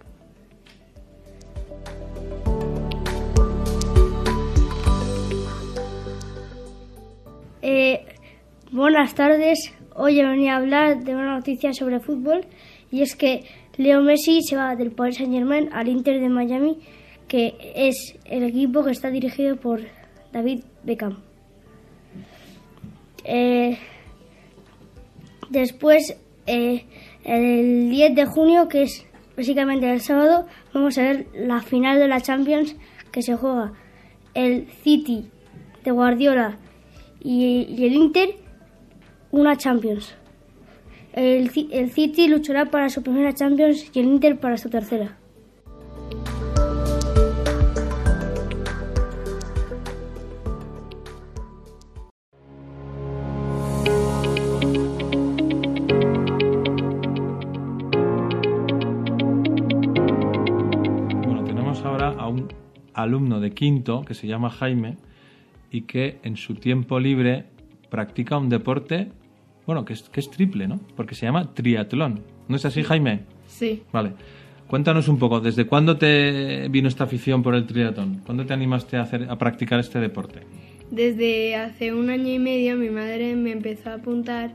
Eh, 7.69 8.05
buenas 8.71 9.17
tardes. 9.17 9.75
Hoy 9.97 10.23
venido 10.23 10.53
a 10.53 10.59
hablar 10.59 11.03
de 11.03 11.17
una 11.17 11.35
noticia 11.35 11.73
sobre 11.73 11.99
fútbol 11.99 12.47
y 12.93 13.03
es 13.03 13.17
que 13.17 13.43
Leo 13.77 14.03
Messi 14.03 14.41
se 14.43 14.55
va 14.55 14.77
del 14.77 14.93
Paris 14.93 15.17
Saint 15.17 15.33
Germain 15.33 15.69
al 15.73 15.89
Inter 15.89 16.21
de 16.21 16.29
Miami, 16.29 16.79
que 17.27 17.57
es 17.75 18.17
el 18.25 18.45
equipo 18.45 18.85
que 18.85 18.93
está 18.93 19.11
dirigido 19.11 19.57
por 19.57 19.81
David 20.33 20.61
Beckham. 20.85 21.19
Eh, 23.25 23.77
después, 25.51 26.17
eh, 26.47 26.85
el 27.25 27.91
10 27.91 28.15
de 28.15 28.27
junio, 28.27 28.69
que 28.69 28.83
es 28.83 29.05
básicamente 29.37 29.91
el 29.93 30.03
sábado, 30.03 30.47
vamos 30.73 30.97
a 30.99 31.03
ver 31.03 31.27
la 31.35 31.61
final 31.63 31.99
de 31.99 32.07
la 32.07 32.21
Champions 32.21 32.77
que 33.11 33.23
se 33.23 33.35
juega 33.35 33.73
el 34.35 34.69
City 34.85 35.29
de 35.83 35.91
Guardiola 35.91 36.61
y, 37.21 37.85
el 37.85 37.95
Inter 37.95 38.37
una 39.31 39.57
Champions. 39.57 40.15
El, 41.13 41.51
el 41.73 41.91
City 41.91 42.29
luchará 42.29 42.71
para 42.71 42.89
su 42.89 43.03
primera 43.03 43.33
Champions 43.33 43.91
y 43.95 43.99
el 44.01 44.07
Inter 44.07 44.39
para 44.39 44.57
su 44.57 44.69
tercera. 44.71 45.19
Tenemos 61.47 61.83
ahora 61.85 62.09
a 62.09 62.29
un 62.29 62.53
alumno 62.95 63.41
de 63.41 63.53
quinto 63.53 64.03
que 64.05 64.15
se 64.15 64.27
llama 64.27 64.51
Jaime 64.51 64.97
y 65.77 65.83
que 65.83 66.19
en 66.23 66.39
su 66.39 66.55
tiempo 66.55 66.99
libre 66.99 67.45
practica 67.91 68.39
un 68.39 68.49
deporte, 68.49 69.09
bueno, 69.67 69.85
que 69.85 69.93
es, 69.93 70.09
que 70.09 70.21
es 70.21 70.31
triple, 70.31 70.67
¿no? 70.67 70.81
Porque 70.97 71.15
se 71.15 71.27
llama 71.27 71.53
triatlón. 71.53 72.23
¿No 72.49 72.57
es 72.57 72.65
así, 72.65 72.83
Jaime? 72.83 73.21
Sí. 73.47 73.83
Vale. 73.93 74.13
Cuéntanos 74.69 75.07
un 75.09 75.19
poco, 75.19 75.41
¿desde 75.41 75.67
cuándo 75.67 75.99
te 75.99 76.69
vino 76.71 76.89
esta 76.89 77.05
afición 77.05 77.43
por 77.43 77.55
el 77.55 77.67
triatlón? 77.67 78.23
¿Cuándo 78.25 78.47
te 78.47 78.55
animaste 78.55 78.97
a, 78.97 79.03
hacer, 79.03 79.27
a 79.29 79.37
practicar 79.37 79.79
este 79.79 80.01
deporte? 80.01 80.41
Desde 80.91 81.57
hace 81.57 81.93
un 81.93 82.09
año 82.09 82.33
y 82.33 82.39
medio 82.39 82.75
mi 82.77 82.89
madre 82.89 83.37
me 83.37 83.53
empezó 83.53 83.91
a 83.91 83.95
apuntar 83.95 84.55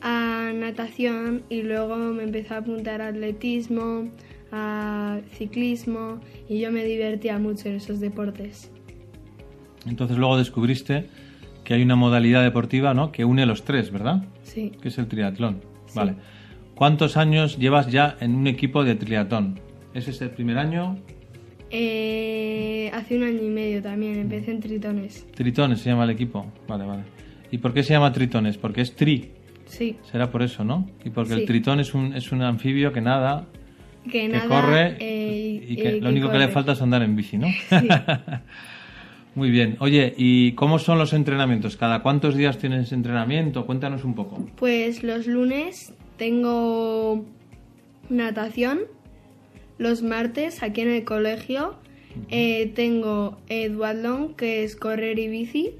a 0.00 0.52
natación 0.54 1.42
y 1.48 1.62
luego 1.62 1.96
me 1.96 2.22
empezó 2.22 2.54
a 2.54 2.58
apuntar 2.58 3.02
a 3.02 3.08
atletismo, 3.08 4.10
a 4.52 5.18
ciclismo 5.32 6.20
y 6.48 6.60
yo 6.60 6.70
me 6.70 6.84
divertía 6.84 7.38
mucho 7.38 7.68
en 7.68 7.76
esos 7.76 7.98
deportes. 7.98 8.71
Entonces 9.86 10.16
luego 10.16 10.36
descubriste 10.38 11.06
que 11.64 11.74
hay 11.74 11.82
una 11.82 11.96
modalidad 11.96 12.42
deportiva, 12.42 12.94
¿no? 12.94 13.12
Que 13.12 13.24
une 13.24 13.46
los 13.46 13.64
tres, 13.64 13.90
¿verdad? 13.90 14.24
Sí. 14.42 14.72
Que 14.80 14.88
es 14.88 14.98
el 14.98 15.06
triatlón. 15.06 15.60
Vale. 15.94 16.14
¿Cuántos 16.74 17.16
años 17.16 17.58
llevas 17.58 17.88
ya 17.90 18.16
en 18.20 18.34
un 18.34 18.46
equipo 18.46 18.82
de 18.84 18.94
triatlón? 18.94 19.60
¿Ese 19.94 20.10
es 20.10 20.20
el 20.22 20.30
primer 20.30 20.58
año? 20.58 20.98
Eh, 21.70 22.90
hace 22.92 23.16
un 23.16 23.24
año 23.24 23.42
y 23.42 23.48
medio 23.48 23.82
también 23.82 24.18
empecé 24.18 24.50
en 24.50 24.60
tritones. 24.60 25.26
Tritones 25.34 25.80
se 25.80 25.90
llama 25.90 26.04
el 26.04 26.10
equipo. 26.10 26.46
Vale, 26.68 26.84
vale. 26.84 27.02
¿Y 27.50 27.58
por 27.58 27.72
qué 27.72 27.82
se 27.82 27.92
llama 27.94 28.12
tritones? 28.12 28.58
Porque 28.58 28.80
es 28.82 28.94
tri. 28.96 29.30
Sí. 29.66 29.96
Será 30.10 30.30
por 30.30 30.42
eso, 30.42 30.64
¿no? 30.64 30.88
Y 31.04 31.10
porque 31.10 31.34
Sí. 31.34 31.40
el 31.40 31.46
tritón 31.46 31.80
es 31.80 31.94
un, 31.94 32.14
es 32.14 32.30
un 32.32 32.42
anfibio 32.42 32.92
que 32.92 33.00
nada, 33.00 33.46
Que, 34.04 34.10
que 34.22 34.28
nada, 34.28 34.48
corre 34.48 34.96
eh, 35.00 35.64
y 35.68 35.76
que 35.76 36.00
lo 36.00 36.10
único 36.10 36.30
que 36.30 36.38
le 36.38 36.48
falta 36.48 36.72
es 36.72 36.82
andar 36.82 37.02
en 37.02 37.16
bici, 37.16 37.38
¿no? 37.38 37.46
Muy 39.34 39.50
bien. 39.50 39.76
Oye, 39.80 40.12
¿y 40.16 40.52
cómo 40.52 40.78
son 40.78 40.98
los 40.98 41.12
entrenamientos? 41.14 41.76
¿Cada 41.76 42.02
cuántos 42.02 42.36
días 42.36 42.58
tienes 42.58 42.92
entrenamiento? 42.92 43.64
Cuéntanos 43.64 44.04
un 44.04 44.14
poco. 44.14 44.46
Pues 44.56 45.02
los 45.02 45.26
lunes 45.26 45.94
tengo 46.18 47.24
natación. 48.10 48.80
Los 49.78 50.02
martes, 50.02 50.62
aquí 50.62 50.82
en 50.82 50.90
el 50.90 51.04
colegio, 51.04 51.76
eh, 52.28 52.72
tengo 52.74 53.38
eh, 53.48 53.70
duatlón, 53.70 54.34
que 54.34 54.64
es 54.64 54.76
correr 54.76 55.18
y 55.18 55.28
bici. 55.28 55.76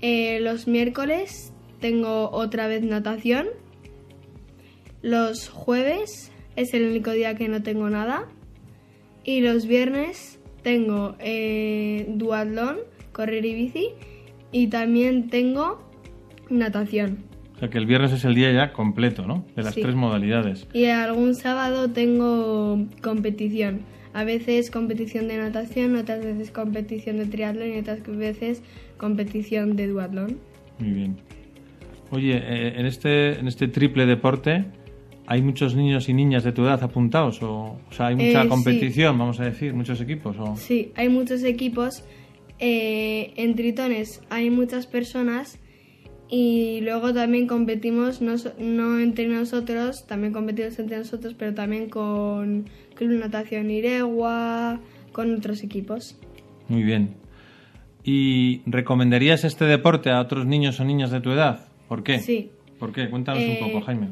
Eh, 0.00 0.40
los 0.40 0.66
miércoles 0.66 1.52
tengo 1.80 2.30
otra 2.30 2.66
vez 2.66 2.82
natación. 2.82 3.46
Los 5.00 5.48
jueves 5.48 6.32
es 6.56 6.74
el 6.74 6.88
único 6.88 7.12
día 7.12 7.36
que 7.36 7.46
no 7.46 7.62
tengo 7.62 7.88
nada. 7.88 8.28
Y 9.24 9.40
los 9.40 9.66
viernes 9.66 10.40
tengo 10.62 11.16
eh, 11.18 12.06
duatlón, 12.08 12.78
correr 13.12 13.44
y 13.44 13.54
bici. 13.54 13.88
Y 14.50 14.66
también 14.68 15.28
tengo 15.28 15.82
natación. 16.50 17.18
O 17.56 17.58
sea 17.58 17.70
que 17.70 17.78
el 17.78 17.86
viernes 17.86 18.12
es 18.12 18.24
el 18.24 18.34
día 18.34 18.52
ya 18.52 18.72
completo, 18.72 19.26
¿no? 19.26 19.44
De 19.56 19.62
las 19.62 19.74
Sí. 19.74 19.82
tres 19.82 19.94
modalidades. 19.94 20.66
Y 20.72 20.86
algún 20.86 21.34
sábado 21.34 21.90
tengo 21.90 22.86
competición. 23.02 23.80
A 24.14 24.24
veces 24.24 24.70
competición 24.70 25.28
de 25.28 25.38
natación, 25.38 25.96
otras 25.96 26.22
veces 26.22 26.50
competición 26.50 27.16
de 27.16 27.26
triatlón 27.26 27.72
y 27.74 27.78
otras 27.78 28.00
veces 28.06 28.62
competición 28.98 29.74
de 29.76 29.86
duatlón. 29.86 30.38
Muy 30.78 30.90
bien. 30.90 31.16
Oye, 32.10 32.36
eh, 32.36 32.74
en 32.76 32.84
este, 32.84 33.38
en 33.38 33.48
este 33.48 33.68
triple 33.68 34.04
deporte, 34.04 34.66
¿hay 35.26 35.42
muchos 35.42 35.74
niños 35.74 36.08
y 36.08 36.14
niñas 36.14 36.44
de 36.44 36.52
tu 36.52 36.62
edad 36.62 36.82
apuntados? 36.82 37.42
O, 37.42 37.78
o 37.88 37.92
sea, 37.92 38.08
¿hay 38.08 38.16
mucha 38.16 38.40
Eh, 38.40 38.42
sí. 38.44 38.48
competición, 38.48 39.18
vamos 39.18 39.40
a 39.40 39.44
decir, 39.44 39.74
muchos 39.74 40.00
equipos? 40.00 40.36
O... 40.38 40.56
Sí, 40.56 40.92
hay 40.96 41.08
muchos 41.08 41.42
equipos. 41.44 42.04
Eh, 42.58 43.32
en 43.36 43.54
Tritones 43.56 44.22
hay 44.30 44.48
muchas 44.50 44.86
personas 44.86 45.58
y 46.30 46.80
luego 46.82 47.12
también 47.12 47.46
competimos, 47.46 48.22
no, 48.22 48.34
no 48.58 48.98
entre 49.00 49.26
nosotros, 49.26 50.06
también 50.06 50.32
competimos 50.32 50.78
entre 50.78 50.98
nosotros, 50.98 51.34
pero 51.36 51.54
también 51.54 51.88
con 51.90 52.68
Club 52.94 53.18
Natación 53.18 53.70
Iregua, 53.70 54.80
con 55.12 55.34
otros 55.34 55.62
equipos. 55.64 56.18
Muy 56.68 56.84
bien. 56.84 57.14
¿Y 58.04 58.62
recomendarías 58.66 59.44
este 59.44 59.64
deporte 59.64 60.10
a 60.10 60.20
otros 60.20 60.46
niños 60.46 60.80
o 60.80 60.84
niñas 60.84 61.10
de 61.10 61.20
tu 61.20 61.30
edad? 61.30 61.66
¿Por 61.88 62.02
qué? 62.02 62.18
Sí. 62.20 62.50
¿Por 62.78 62.92
qué? 62.92 63.08
Cuéntanos 63.10 63.42
Eh, 63.42 63.58
un 63.60 63.68
poco, 63.68 63.84
Jaime. 63.84 64.08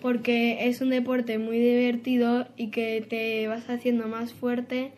Porque 0.00 0.68
es 0.68 0.80
un 0.80 0.90
deporte 0.90 1.38
muy 1.38 1.58
divertido 1.58 2.46
y 2.56 2.70
que 2.70 3.04
te 3.08 3.46
vas 3.48 3.68
haciendo 3.70 4.06
más 4.08 4.32
fuerte 4.32 4.92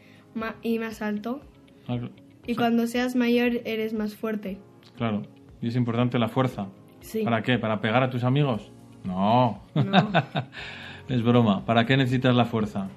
y 0.63 0.79
más 0.79 1.03
alto. 1.03 1.41
Ah, 1.87 1.99
Y 2.47 2.55
cuando 2.55 2.87
seas 2.87 3.17
mayor 3.17 3.61
eres 3.65 3.93
más 3.95 4.15
fuerte. 4.15 4.59
Claro. 4.97 5.23
Y 5.61 5.69
es 5.69 5.77
importante 5.77 6.19
la 6.19 6.29
fuerza. 6.29 6.69
Sí. 7.01 7.23
¿Para 7.25 7.43
qué? 7.43 7.59
¿Para 7.59 7.81
pegar 7.81 8.03
a 8.03 8.11
tus 8.11 8.25
amigos? 8.25 8.71
No. 9.05 9.63
No. 9.75 10.11
es 11.09 11.23
broma. 11.23 11.65
¿Para 11.65 11.87
qué 11.87 11.97
necesitas 11.97 12.35
la 12.35 12.45
fuerza? 12.45 12.89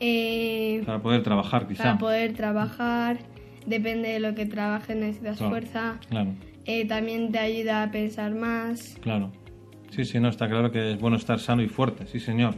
Eh, 0.00 0.82
Para 0.84 1.00
poder 1.00 1.22
trabajar, 1.22 1.66
quizá. 1.66 1.82
para 1.82 1.98
poder 1.98 2.34
trabajar, 2.34 3.18
depende 3.66 4.10
de 4.10 4.20
lo 4.20 4.34
que 4.34 4.44
trabajes 4.46 4.94
necesitas 4.96 5.38
Claro. 5.38 5.50
fuerza. 5.50 5.98
Claro, 6.10 6.32
Eh, 6.66 6.86
también 6.86 7.32
te 7.32 7.38
ayuda 7.38 7.82
a 7.84 7.90
pensar 7.90 8.34
más. 8.34 8.98
claro. 9.00 9.30
Sí, 9.90 10.04
sí, 10.04 10.20
no, 10.20 10.28
está 10.28 10.48
claro 10.48 10.70
que 10.70 10.92
es 10.92 11.00
bueno 11.00 11.16
estar 11.16 11.38
sano 11.38 11.62
y 11.62 11.68
fuerte. 11.68 12.06
Sí, 12.06 12.20
señor. 12.20 12.54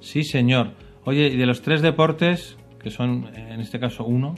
Sí, 0.00 0.24
señor. 0.24 0.70
Oye, 1.04 1.26
y 1.28 1.36
de 1.36 1.46
los 1.46 1.62
tres 1.62 1.82
deportes, 1.82 2.56
que 2.82 2.90
son 2.90 3.28
en 3.34 3.60
este 3.60 3.78
caso 3.80 4.04
uno, 4.04 4.34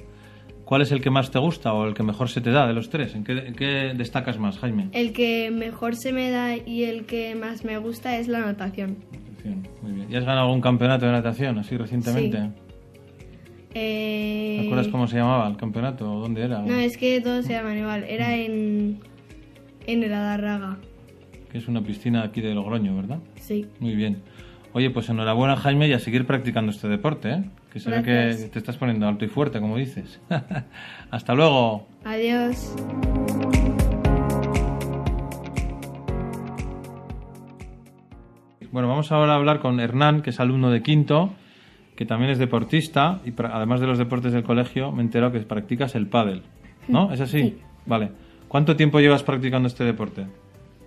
¿cuál 0.64 0.82
es 0.82 0.92
el 0.92 1.00
que 1.00 1.10
más 1.10 1.30
te 1.30 1.38
gusta 1.38 1.72
o 1.74 1.87
el 1.87 1.94
que 1.94 2.02
mejor 2.02 2.28
se 2.28 2.40
te 2.40 2.50
da 2.50 2.66
de 2.66 2.72
los 2.72 2.90
tres? 2.90 3.14
¿En 3.14 3.24
qué, 3.24 3.32
en 3.32 3.54
qué 3.54 3.92
destacas 3.94 4.38
más, 4.38 4.58
Jaime? 4.58 4.88
El 4.92 5.12
que 5.12 5.50
mejor 5.50 5.96
se 5.96 6.12
me 6.12 6.30
da 6.30 6.56
y 6.56 6.84
el 6.84 7.04
que 7.06 7.34
más 7.34 7.64
me 7.64 7.78
gusta 7.78 8.16
es 8.18 8.28
la 8.28 8.40
natación. 8.40 8.96
Natación, 9.12 9.68
Muy 9.82 9.92
bien. 9.92 10.10
¿Y 10.10 10.16
has 10.16 10.24
ganado 10.24 10.46
algún 10.46 10.60
campeonato 10.60 11.06
de 11.06 11.12
natación 11.12 11.58
así 11.58 11.76
recientemente? 11.76 12.38
Sí. 12.38 12.48
Eh, 13.76 14.58
¿Te 14.60 14.66
acuerdas 14.66 14.88
cómo 14.88 15.06
se 15.08 15.16
llamaba 15.16 15.48
el 15.48 15.56
campeonato 15.56 16.04
dónde 16.04 16.42
era? 16.42 16.60
No, 16.60 16.74
es 16.74 16.96
que 16.96 17.20
todos 17.20 17.44
se 17.44 17.54
llaman 17.54 17.76
igual. 17.76 18.04
Era 18.04 18.34
en, 18.37 19.00
en 19.87 20.02
el 20.02 20.12
Adarraga. 20.12 20.78
Que 21.54 21.58
es 21.58 21.68
una 21.68 21.82
piscina 21.82 22.24
aquí 22.24 22.40
de 22.40 22.52
Logroño, 22.52 22.96
¿verdad? 22.96 23.20
Sí. 23.36 23.68
Muy 23.78 23.94
bien. 23.94 24.22
Oye, 24.72 24.90
pues 24.90 25.08
enhorabuena 25.08 25.54
Jaime 25.54 25.86
y 25.86 25.92
a 25.92 26.00
seguir 26.00 26.26
practicando 26.26 26.72
este 26.72 26.88
deporte, 26.88 27.30
¿eh? 27.30 27.44
Que 27.72 27.78
se 27.78 27.90
ve 27.90 28.02
que 28.02 28.48
te 28.48 28.58
estás 28.58 28.76
poniendo 28.76 29.06
alto 29.06 29.24
y 29.24 29.28
fuerte, 29.28 29.60
como 29.60 29.76
dices. 29.76 30.20
Hasta 31.12 31.32
luego. 31.32 31.86
Adiós. 32.04 32.74
Bueno, 38.72 38.88
vamos 38.88 39.12
ahora 39.12 39.34
a 39.34 39.36
hablar 39.36 39.60
con 39.60 39.78
Hernán, 39.78 40.22
que 40.22 40.30
es 40.30 40.40
alumno 40.40 40.72
de 40.72 40.82
quinto, 40.82 41.34
que 41.94 42.04
también 42.04 42.32
es 42.32 42.38
deportista 42.38 43.20
y 43.24 43.32
además 43.44 43.78
de 43.78 43.86
los 43.86 43.98
deportes 43.98 44.32
del 44.32 44.42
colegio 44.42 44.90
me 44.90 45.02
he 45.02 45.04
enterado 45.04 45.30
que 45.30 45.38
practicas 45.38 45.94
el 45.94 46.08
pádel, 46.08 46.42
¿no? 46.88 47.12
¿Es 47.12 47.20
así? 47.20 47.40
Sí. 47.40 47.58
Vale. 47.86 48.10
¿Cuánto 48.48 48.74
tiempo 48.74 48.98
llevas 48.98 49.22
practicando 49.22 49.68
este 49.68 49.84
deporte? 49.84 50.26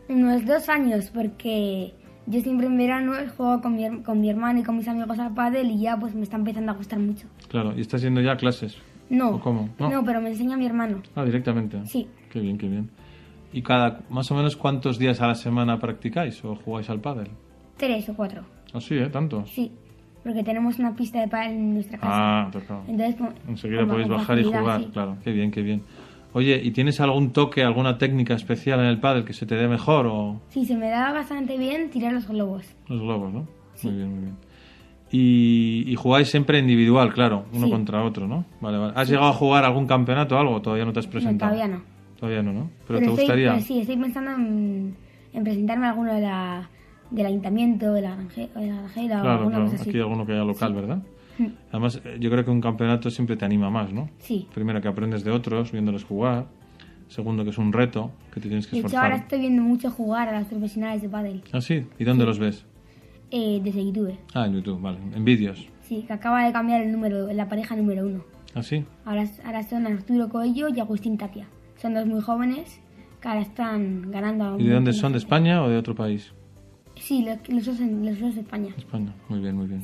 Unos 0.09 0.45
dos 0.45 0.69
años, 0.69 1.11
porque 1.13 1.93
yo 2.25 2.39
siempre 2.41 2.67
en 2.67 2.77
verano 2.77 3.13
juego 3.35 3.61
con 3.61 3.75
mi, 3.75 4.01
con 4.03 4.21
mi 4.21 4.29
hermano 4.29 4.59
y 4.59 4.63
con 4.63 4.77
mis 4.77 4.87
amigos 4.87 5.19
al 5.19 5.33
pádel 5.33 5.71
y 5.71 5.79
ya 5.81 5.97
pues 5.97 6.15
me 6.15 6.23
está 6.23 6.37
empezando 6.37 6.71
a 6.71 6.75
gustar 6.75 6.99
mucho. 6.99 7.27
Claro, 7.49 7.73
y 7.77 7.81
estás 7.81 8.01
yendo 8.01 8.21
ya 8.21 8.33
a 8.33 8.37
clases. 8.37 8.77
No, 9.09 9.29
¿O 9.31 9.39
cómo? 9.39 9.69
no, 9.79 10.03
pero 10.03 10.19
me 10.21 10.29
enseña 10.29 10.57
mi 10.57 10.65
hermano. 10.65 11.01
Ah, 11.15 11.23
directamente. 11.23 11.85
Sí. 11.85 12.07
Qué 12.29 12.39
bien, 12.41 12.57
qué 12.57 12.67
bien. 12.67 12.89
¿Y 13.53 13.61
cada, 13.61 14.01
más 14.09 14.29
o 14.31 14.35
menos 14.35 14.57
cuántos 14.57 14.99
días 14.99 15.21
a 15.21 15.27
la 15.27 15.35
semana 15.35 15.79
practicáis 15.79 16.43
o 16.43 16.55
jugáis 16.55 16.89
al 16.89 16.99
pádel? 16.99 17.29
Tres 17.77 18.09
o 18.09 18.13
cuatro. 18.15 18.43
Ah, 18.73 18.81
sí, 18.81 18.95
¿eh? 18.95 19.07
Tantos. 19.09 19.49
Sí, 19.49 19.71
porque 20.23 20.43
tenemos 20.43 20.77
una 20.79 20.93
pista 20.93 21.21
de 21.21 21.27
pádel 21.29 21.51
en 21.53 21.73
nuestra 21.75 21.97
casa. 21.97 22.11
Ah, 22.13 22.49
tocado. 22.51 22.83
Entonces, 22.87 23.15
con- 23.15 23.33
Enseguida 23.47 23.85
podéis 23.85 24.09
bajar 24.09 24.39
y 24.39 24.43
jugar, 24.43 24.81
sí. 24.81 24.89
claro. 24.91 25.17
Qué 25.23 25.31
bien, 25.31 25.51
qué 25.51 25.61
bien. 25.61 25.83
Oye, 26.33 26.59
¿y 26.63 26.71
tienes 26.71 26.99
algún 27.01 27.31
toque, 27.31 27.63
alguna 27.63 27.97
técnica 27.97 28.33
especial 28.35 28.79
en 28.81 28.85
el 28.87 28.99
pádel 28.99 29.23
que 29.25 29.33
se 29.33 29.45
te 29.45 29.55
dé 29.55 29.67
mejor 29.67 30.05
o 30.07 30.41
Sí, 30.49 30.65
se 30.65 30.75
me 30.75 30.89
da 30.89 31.11
bastante 31.11 31.57
bien 31.57 31.89
tirar 31.89 32.13
los 32.13 32.27
globos. 32.27 32.63
los 32.87 33.01
globos, 33.01 33.33
no? 33.33 33.47
Muy 33.83 33.93
bien, 33.93 34.09
muy 34.09 34.19
bien. 34.25 34.35
Y, 35.09 35.85
y 35.87 35.95
jugáis 35.95 36.27
siempre 36.29 36.59
individual, 36.59 37.13
claro, 37.13 37.45
uno 37.53 37.65
Sí. 37.67 37.71
contra 37.71 38.03
otro, 38.03 38.27
¿no? 38.27 38.45
Vale, 38.59 38.77
vale. 38.77 38.93
¿Has 38.95 39.07
Sí. 39.07 39.13
llegado 39.13 39.31
a 39.31 39.33
jugar 39.33 39.63
algún 39.63 39.87
campeonato 39.87 40.35
o 40.35 40.39
algo? 40.39 40.61
Todavía 40.61 40.85
no 40.85 40.91
te 40.93 40.99
has 40.99 41.05
No, 41.05 41.11
presentado. 41.13 41.53
todavía 41.53 41.75
no. 41.77 41.83
Todavía 42.19 42.41
no, 42.43 42.51
¿no? 42.53 42.69
Pero, 42.87 42.99
te 42.99 43.05
estoy- 43.05 43.19
gustaría. 43.19 43.51
pero 43.53 43.61
sí, 43.63 43.79
estoy 43.79 43.95
pensando 43.97 44.31
en, 44.31 44.95
en 45.33 45.43
presentarme 45.43 45.85
a 45.85 45.91
alguno 45.91 46.13
de 46.13 46.21
la, 46.21 46.69
del 47.09 47.25
ayuntamiento, 47.25 47.93
de 47.93 48.01
la, 48.01 48.17
granje- 48.17 48.49
de 48.53 48.67
la 48.67 48.75
granjera 48.75 49.17
o 49.19 49.21
Claro, 49.21 49.37
alguna 49.37 49.55
claro. 49.55 49.71
cosa 49.71 49.81
así. 49.81 49.89
Aquí 49.91 49.99
alguno 49.99 50.25
que 50.25 50.33
haya 50.33 50.43
local, 50.43 50.69
Sí. 50.69 50.75
¿verdad? 50.75 50.99
Además, 51.71 52.01
yo 52.19 52.29
creo 52.29 52.43
que 52.45 52.51
un 52.51 52.61
campeonato 52.61 53.09
siempre 53.09 53.35
te 53.37 53.45
anima 53.45 53.69
más, 53.69 53.91
¿no? 53.93 54.09
Sí. 54.19 54.47
Primero 54.53 54.81
que 54.81 54.87
aprendes 54.87 55.23
de 55.23 55.31
otros, 55.31 55.71
viéndoles 55.71 56.03
jugar. 56.03 56.45
Segundo 57.07 57.43
que 57.45 57.51
es 57.51 57.57
un 57.57 57.71
reto 57.71 58.11
que 58.33 58.41
te 58.41 58.47
tienes 58.49 58.67
que 58.67 58.75
De 58.75 58.79
hecho, 58.79 58.97
ahora 58.97 59.15
esforzar. 59.15 59.23
estoy 59.23 59.39
viendo 59.39 59.63
mucho 59.63 59.89
jugar 59.89 60.27
a 60.27 60.39
los 60.39 60.47
profesionales 60.49 61.01
de 61.01 61.07
pádel 61.09 61.41
Ah, 61.53 61.61
sí. 61.61 61.85
¿Y 61.97 62.03
dónde 62.03 62.25
los 62.25 62.37
ves? 62.39 62.65
eh, 63.31 63.59
desde 63.63 63.85
YouTube. 63.85 64.17
Ah, 64.33 64.45
en 64.45 64.53
YouTube, 64.55 64.81
vale. 64.81 64.97
En 65.15 65.23
vídeos. 65.23 65.67
Sí, 65.83 66.03
que 66.05 66.13
acaba 66.13 66.45
de 66.45 66.51
cambiar 66.51 66.81
el 66.81 66.91
número, 66.91 67.31
la 67.31 67.47
pareja 67.47 67.75
número 67.77 68.05
uno. 68.05 68.23
¿Ah, 68.55 68.63
sí? 68.63 68.83
Ahora, 69.05 69.25
ahora 69.45 69.63
son 69.63 69.85
Arturo 69.87 70.27
Coello 70.29 70.67
y 70.69 70.79
Agustín 70.79 71.17
Tapia. 71.17 71.47
Son 71.77 71.93
dos 71.93 72.05
muy 72.07 72.21
jóvenes 72.21 72.81
que 73.21 73.27
ahora 73.29 73.41
están 73.41 74.11
ganando. 74.11 74.55
a 74.55 74.59
¿Y 74.61 74.65
de 74.65 74.73
dónde 74.73 74.91
son? 74.93 75.11
¿De. 75.13 75.17
España 75.19 75.63
o 75.63 75.69
de 75.69 75.77
otro 75.77 75.95
país? 75.95 76.33
Sí, 76.95 77.23
los, 77.23 77.37
los 77.47 77.65
dos, 77.65 77.79
los 77.79 78.19
dos 78.19 78.35
de 78.35 78.41
España. 78.41 78.73
España. 78.77 79.13
Muy 79.29 79.39
bien, 79.39 79.55
muy 79.55 79.67
bien. 79.67 79.81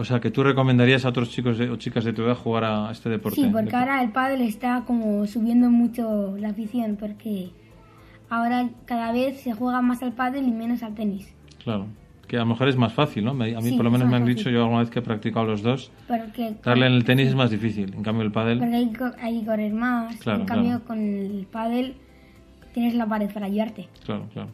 O 0.00 0.04
sea, 0.04 0.18
que 0.18 0.30
tú 0.30 0.42
recomendarías 0.42 1.04
a 1.04 1.10
otros 1.10 1.28
chicos 1.30 1.58
de- 1.58 1.68
o 1.68 1.76
chicas 1.76 2.04
de 2.04 2.12
tu 2.14 2.22
edad 2.22 2.34
jugar 2.34 2.64
a 2.64 2.90
este 2.90 3.10
deporte. 3.10 3.40
Sí, 3.40 3.48
porque 3.52 3.76
ahora 3.76 4.02
el 4.02 4.10
pádel 4.12 4.40
está 4.40 4.84
como 4.86 5.26
subiendo 5.26 5.68
mucho 5.70 6.34
la 6.38 6.48
afición, 6.48 6.96
porque 6.98 7.50
ahora 8.30 8.70
cada 8.86 9.12
vez 9.12 9.40
se 9.40 9.52
juega 9.52 9.82
más 9.82 10.02
al 10.02 10.12
pádel 10.12 10.46
y 10.48 10.52
menos 10.52 10.82
al 10.82 10.94
tenis. 10.94 11.34
Claro. 11.62 11.86
Que 12.26 12.36
a 12.36 12.40
lo 12.40 12.46
mejor 12.46 12.68
es 12.68 12.76
más 12.76 12.92
fácil, 12.94 13.24
¿no? 13.24 13.32
A 13.32 13.34
mí 13.34 13.54
Sí, 13.60 13.72
por 13.76 13.84
lo 13.84 13.90
menos 13.90 14.08
me 14.08 14.16
han 14.16 14.22
fácil. 14.22 14.36
dicho, 14.36 14.50
yo 14.50 14.60
alguna 14.62 14.80
vez 14.80 14.90
que 14.90 15.00
he 15.00 15.02
practicado 15.02 15.44
los 15.46 15.62
dos, 15.62 15.90
Porque, 16.08 16.54
darle 16.64 16.86
en 16.86 16.92
el 16.92 17.04
tenis 17.04 17.28
es 17.28 17.34
más 17.34 17.50
difícil. 17.50 17.92
En 17.92 18.02
cambio 18.02 18.22
el 18.24 18.30
pádel... 18.32 18.58
porque 18.60 18.76
hay, 18.76 18.88
que 18.90 18.96
co- 18.98 19.12
hay 19.20 19.40
que 19.40 19.46
correr 19.46 19.72
más. 19.74 20.16
Claro, 20.18 20.40
en 20.40 20.46
cambio, 20.46 20.68
claro. 20.70 20.84
con 20.86 20.98
el 21.00 21.46
pádel 21.50 21.96
tienes 22.72 22.94
la 22.94 23.06
pared 23.06 23.28
para 23.34 23.46
ayudarte. 23.46 23.88
Claro, 24.06 24.26
claro. 24.32 24.48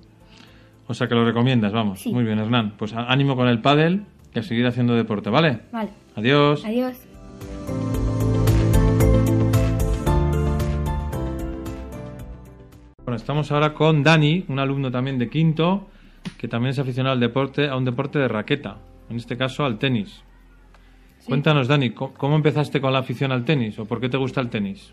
O 0.88 0.94
sea 0.94 1.06
que 1.06 1.14
lo 1.14 1.24
recomiendas, 1.24 1.72
vamos. 1.72 2.00
Sí. 2.00 2.12
Muy 2.12 2.24
bien, 2.24 2.38
Hernán. 2.38 2.72
Pues 2.78 2.94
ánimo 2.94 3.37
con 3.37 3.46
el 3.46 3.61
pádel 3.61 4.04
y 4.37 4.38
a 4.38 4.42
seguir 4.42 4.66
haciendo 4.66 4.94
deporte, 4.94 5.31
¿vale? 5.31 5.61
Vale. 5.72 5.88
Adiós. 6.14 6.62
Adiós. 6.64 6.96
Bueno, 13.05 13.16
estamos 13.16 13.51
ahora 13.51 13.72
con 13.72 14.03
Dani, 14.03 14.44
un 14.49 14.59
alumno 14.59 14.90
también 14.90 15.18
de 15.18 15.31
quinto, 15.31 15.88
que 16.37 16.49
también 16.49 16.72
es 16.72 16.79
aficionado 16.79 17.14
al 17.14 17.20
deporte, 17.20 17.68
a 17.68 17.77
un 17.77 17.87
deporte 17.87 18.18
de 18.18 18.29
raqueta, 18.29 18.77
en 19.09 19.16
este 19.16 19.38
caso 19.38 19.64
al 19.64 19.79
tenis. 19.79 20.22
Cuéntanos, 21.25 21.66
Dani, 21.66 21.90
¿cómo, 21.90 22.12
cómo 22.14 22.37
empezaste 22.37 22.81
con 22.81 22.92
la 22.92 22.99
afición 22.99 23.33
al 23.33 23.44
tenis 23.44 23.79
o 23.79 23.87
por 23.87 24.01
qué 24.01 24.09
te 24.09 24.18
gusta 24.18 24.40
el 24.40 24.51
tenis? 24.51 24.92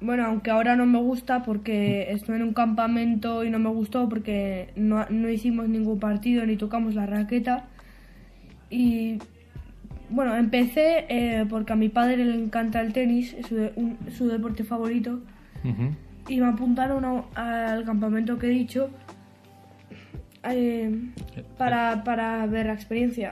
Bueno, 0.00 0.24
aunque 0.26 0.50
ahora 0.50 0.76
no 0.76 0.86
me 0.86 0.98
gusta 0.98 1.42
porque 1.42 2.12
estuve 2.12 2.36
en 2.36 2.44
un 2.44 2.54
campamento 2.54 3.44
y 3.44 3.50
no 3.50 3.58
me 3.58 3.68
gustó 3.68 4.08
porque 4.08 4.70
no, 4.76 5.04
no 5.10 5.28
hicimos 5.28 5.68
ningún 5.68 5.98
partido 5.98 6.46
ni 6.46 6.56
tocamos 6.56 6.94
la 6.94 7.04
raqueta. 7.04 7.66
Y 8.70 9.18
bueno, 10.08 10.34
empecé 10.36 11.06
eh, 11.08 11.44
porque 11.48 11.72
a 11.72 11.76
mi 11.76 11.88
padre 11.88 12.24
le 12.24 12.34
encanta 12.34 12.80
el 12.80 12.92
tenis, 12.92 13.34
es 13.34 13.46
su, 13.46 13.54
de- 13.56 13.72
un- 13.76 13.98
su 14.16 14.26
deporte 14.28 14.64
favorito, 14.64 15.20
Ujú. 15.64 15.90
y 16.28 16.40
me 16.40 16.46
apuntaron 16.46 17.04
a- 17.04 17.72
al 17.72 17.84
campamento 17.84 18.38
que 18.38 18.46
he 18.46 18.50
dicho 18.50 18.90
eh, 20.44 20.90
para, 21.58 22.02
para 22.04 22.46
ver 22.46 22.66
la 22.66 22.72
experiencia. 22.74 23.30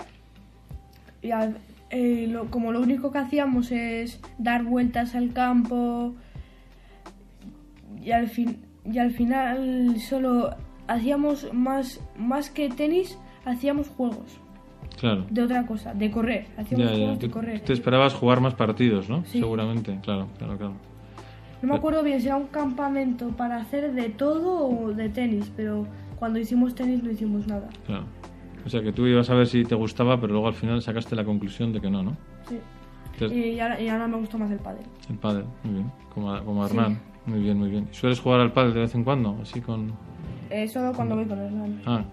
Y 1.22 1.31
al- 1.31 1.57
eh, 1.90 2.27
lo- 2.31 2.51
como 2.51 2.70
lo 2.70 2.81
único 2.81 3.11
que 3.11 3.18
hacíamos 3.18 3.72
es 3.72 4.20
dar 4.38 4.62
vueltas 4.64 5.14
al 5.14 5.33
campo 5.33 6.14
y 8.05 8.11
al, 8.12 8.29
fin, 8.29 8.59
y 8.85 8.98
al 8.98 9.11
final 9.11 9.96
solo 10.01 10.55
hacíamos 10.87 11.53
más, 11.53 12.01
más 12.16 12.51
que 12.51 12.68
tenis, 12.68 13.18
hacíamos 13.44 13.88
juegos 13.88 14.38
Claro. 14.98 15.26
de 15.30 15.42
otra 15.42 15.64
cosa, 15.66 15.94
de 15.94 16.11
correr, 16.11 16.46
hacíamos 16.56 16.87
Ya, 16.87 16.92
ya. 16.92 16.98
juegos 16.98 17.18
de 17.20 17.30
correr. 17.30 17.61
te 17.61 17.72
esperabas 17.72 18.14
jugar 18.14 18.40
más 18.40 18.54
partidos, 18.54 19.08
¿no? 19.08 19.24
Sí. 19.24 19.38
Seguramente, 19.38 19.98
claro, 20.02 20.28
claro, 20.38 20.56
claro. 20.58 20.72
No 21.62 21.68
me 21.70 21.74
acuerdo 21.76 22.02
bien 22.02 22.20
si 22.20 22.26
era 22.28 22.37
un 22.37 22.46
campamento 22.48 23.28
para 23.30 23.56
hacer 23.56 23.92
de 23.92 24.08
todo 24.11 24.68
o 24.68 24.92
de 24.92 25.08
tenis, 25.08 25.52
pero 25.56 25.87
cuando 26.18 26.38
hicimos 26.38 26.74
tenis 26.74 27.02
no 27.02 27.11
hicimos 27.11 27.46
nada. 27.46 27.68
claro. 27.87 28.04
O 28.66 28.70
sea 28.70 28.82
que 28.82 28.92
tú 28.92 29.06
ibas 29.06 29.30
a 29.30 29.34
ver 29.34 29.46
si 29.46 29.64
te 29.64 29.74
gustaba, 29.74 30.20
pero 30.20 30.32
luego 30.34 30.48
al 30.48 30.54
final 30.54 30.82
sacaste 30.82 31.14
la 31.16 31.24
conclusión 31.24 31.72
de 31.72 31.80
que 31.80 31.88
no, 31.88 32.02
¿no? 32.02 32.16
Sí. 32.48 32.58
Entonces- 33.14 33.38
Y 33.54 33.61
ahora, 33.61 33.80
y 33.80 33.88
ahora 33.88 34.06
me 34.08 34.16
gusta 34.18 34.37
más 34.37 34.50
el 34.50 34.58
pádel. 34.58 34.82
El 35.08 35.16
pádel, 35.16 35.44
muy 35.64 35.74
bien. 35.74 35.92
Como, 36.12 36.32
a- 36.34 36.44
como 36.44 36.62
a 36.64 36.68
Sí. 36.68 36.76
Hernán. 36.76 36.98
Muy 37.26 37.40
bien, 37.40 37.58
muy 37.58 37.70
bien. 37.70 37.88
¿Y 37.90 37.94
¿Sueles 37.94 38.20
jugar 38.20 38.40
al 38.40 38.52
pádel 38.52 38.74
de 38.74 38.80
vez 38.80 38.94
en 38.94 39.04
cuando? 39.04 39.38
Así 39.40 39.61
con... 39.61 39.92
Eh, 40.50 40.66
solo 40.68 40.92
cuando 40.92 41.14
voy 41.16 41.24
con 41.26 41.38
Hernán. 41.38 41.80
Ah, 41.87 42.04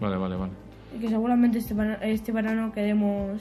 vale, 0.00 0.16
vale, 0.16 0.36
vale. 0.36 0.52
Y 0.96 1.00
que 1.00 1.08
seguramente 1.08 1.58
este, 1.58 1.74
verano- 1.74 1.98
este 2.02 2.32
verano 2.32 2.72
quedemos 2.72 3.40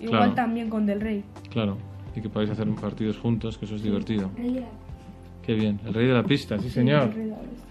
igual 0.00 0.10
Claro. 0.20 0.34
también 0.34 0.70
con 0.70 0.86
Del 0.86 1.00
Rey. 1.00 1.24
Claro. 1.50 1.76
Y 2.16 2.20
que 2.20 2.28
podáis 2.28 2.50
hacer 2.50 2.68
partidos 2.76 3.18
juntos, 3.18 3.58
que 3.58 3.64
eso 3.64 3.74
es 3.74 3.82
divertido. 3.82 4.30
Qué 5.42 5.54
bien. 5.54 5.80
El 5.84 5.92
rey 5.92 6.06
de 6.06 6.14
la 6.14 6.22
pista, 6.22 6.58
sí, 6.58 6.70
señor. 6.70 7.02
El 7.08 7.12
Rey 7.12 7.24
de 7.24 7.30
la 7.30 7.36
Oeste. 7.36 7.64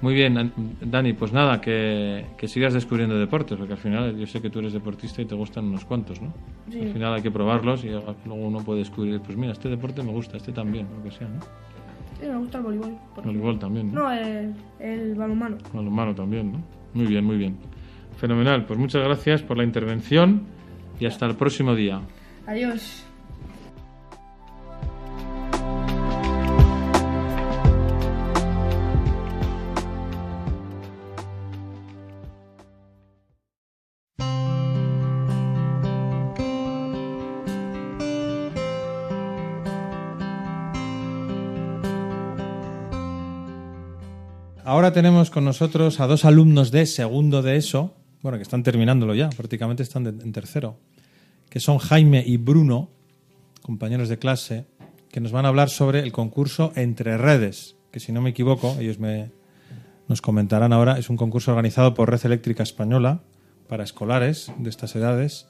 Muy 0.00 0.14
bien, 0.14 0.36
An- 0.36 0.52
Dani, 0.82 1.12
pues 1.12 1.32
nada, 1.32 1.60
que, 1.60 2.26
que 2.36 2.48
sigas 2.48 2.74
descubriendo 2.74 3.16
deportes, 3.18 3.56
porque 3.56 3.72
al 3.74 3.78
final 3.78 4.16
yo 4.18 4.26
sé 4.26 4.42
que 4.42 4.50
tú 4.50 4.58
eres 4.58 4.72
deportista 4.72 5.22
y 5.22 5.24
te 5.24 5.34
gustan 5.34 5.66
unos 5.66 5.84
cuantos, 5.84 6.20
¿no? 6.20 6.32
Sí. 6.70 6.80
Al 6.80 6.88
final 6.92 7.14
hay 7.14 7.22
que 7.22 7.30
probarlos 7.30 7.84
y 7.84 7.88
luego 7.88 8.34
uno 8.34 8.58
puede 8.58 8.80
descubrir, 8.80 9.20
pues 9.20 9.36
mira, 9.38 9.52
este 9.52 9.68
deporte 9.68 10.02
me 10.02 10.10
gusta, 10.10 10.36
este 10.36 10.52
también, 10.52 10.86
lo 10.96 11.02
que 11.04 11.10
sea, 11.10 11.28
¿no? 11.28 11.40
Sí, 12.20 12.26
me 12.26 12.36
gusta 12.36 12.58
el 12.58 12.64
voleibol. 12.64 12.96
por 13.14 13.24
Voleibol 13.24 13.58
también, 13.58 13.92
¿no? 13.94 14.02
No, 14.02 14.12
el, 14.12 14.54
el 14.80 15.14
balonmano. 15.14 15.56
Balonmano 15.72 16.14
también, 16.14 16.52
¿no? 16.52 16.58
Muy 16.92 17.06
bien, 17.06 17.24
muy 17.24 17.36
bien. 17.36 17.56
Fenomenal, 18.18 18.64
pues 18.66 18.78
muchas 18.78 19.04
gracias 19.04 19.42
por 19.42 19.56
la 19.56 19.64
intervención 19.64 20.42
y 20.98 21.06
hasta 21.06 21.26
el 21.26 21.34
próximo 21.34 21.74
día. 21.74 22.00
Adiós. 22.46 23.04
Ahora 44.66 44.92
tenemos 44.92 45.30
con 45.30 45.44
nosotros 45.44 46.00
a 46.00 46.06
dos 46.06 46.24
alumnos 46.24 46.70
de 46.70 46.86
segundo 46.86 47.42
de 47.42 47.56
ESO, 47.56 47.94
bueno, 48.24 48.38
que 48.38 48.42
están 48.42 48.62
terminándolo 48.62 49.14
ya, 49.14 49.28
prácticamente 49.28 49.82
están 49.82 50.02
de- 50.04 50.10
en 50.24 50.32
tercero, 50.32 50.78
que 51.50 51.60
son 51.60 51.78
Jaime 51.78 52.24
y 52.26 52.38
Bruno, 52.38 52.88
compañeros 53.62 54.08
de 54.08 54.18
clase, 54.18 54.66
que 55.10 55.20
nos 55.20 55.30
van 55.30 55.44
a 55.44 55.48
hablar 55.48 55.68
sobre 55.70 56.00
el 56.00 56.10
concurso 56.10 56.72
Entre 56.74 57.16
Redes, 57.18 57.76
que 57.92 58.00
si 58.00 58.10
no 58.12 58.20
me 58.22 58.30
equivoco, 58.30 58.76
ellos 58.80 58.98
me, 58.98 59.30
nos 60.08 60.20
comentarán 60.22 60.72
ahora, 60.72 60.98
es 60.98 61.08
un 61.10 61.16
concurso 61.16 61.50
organizado 61.52 61.94
por 61.94 62.10
Red 62.10 62.24
Eléctrica 62.24 62.62
Española 62.62 63.20
para 63.68 63.84
escolares 63.84 64.50
de 64.58 64.70
estas 64.70 64.96
edades, 64.96 65.46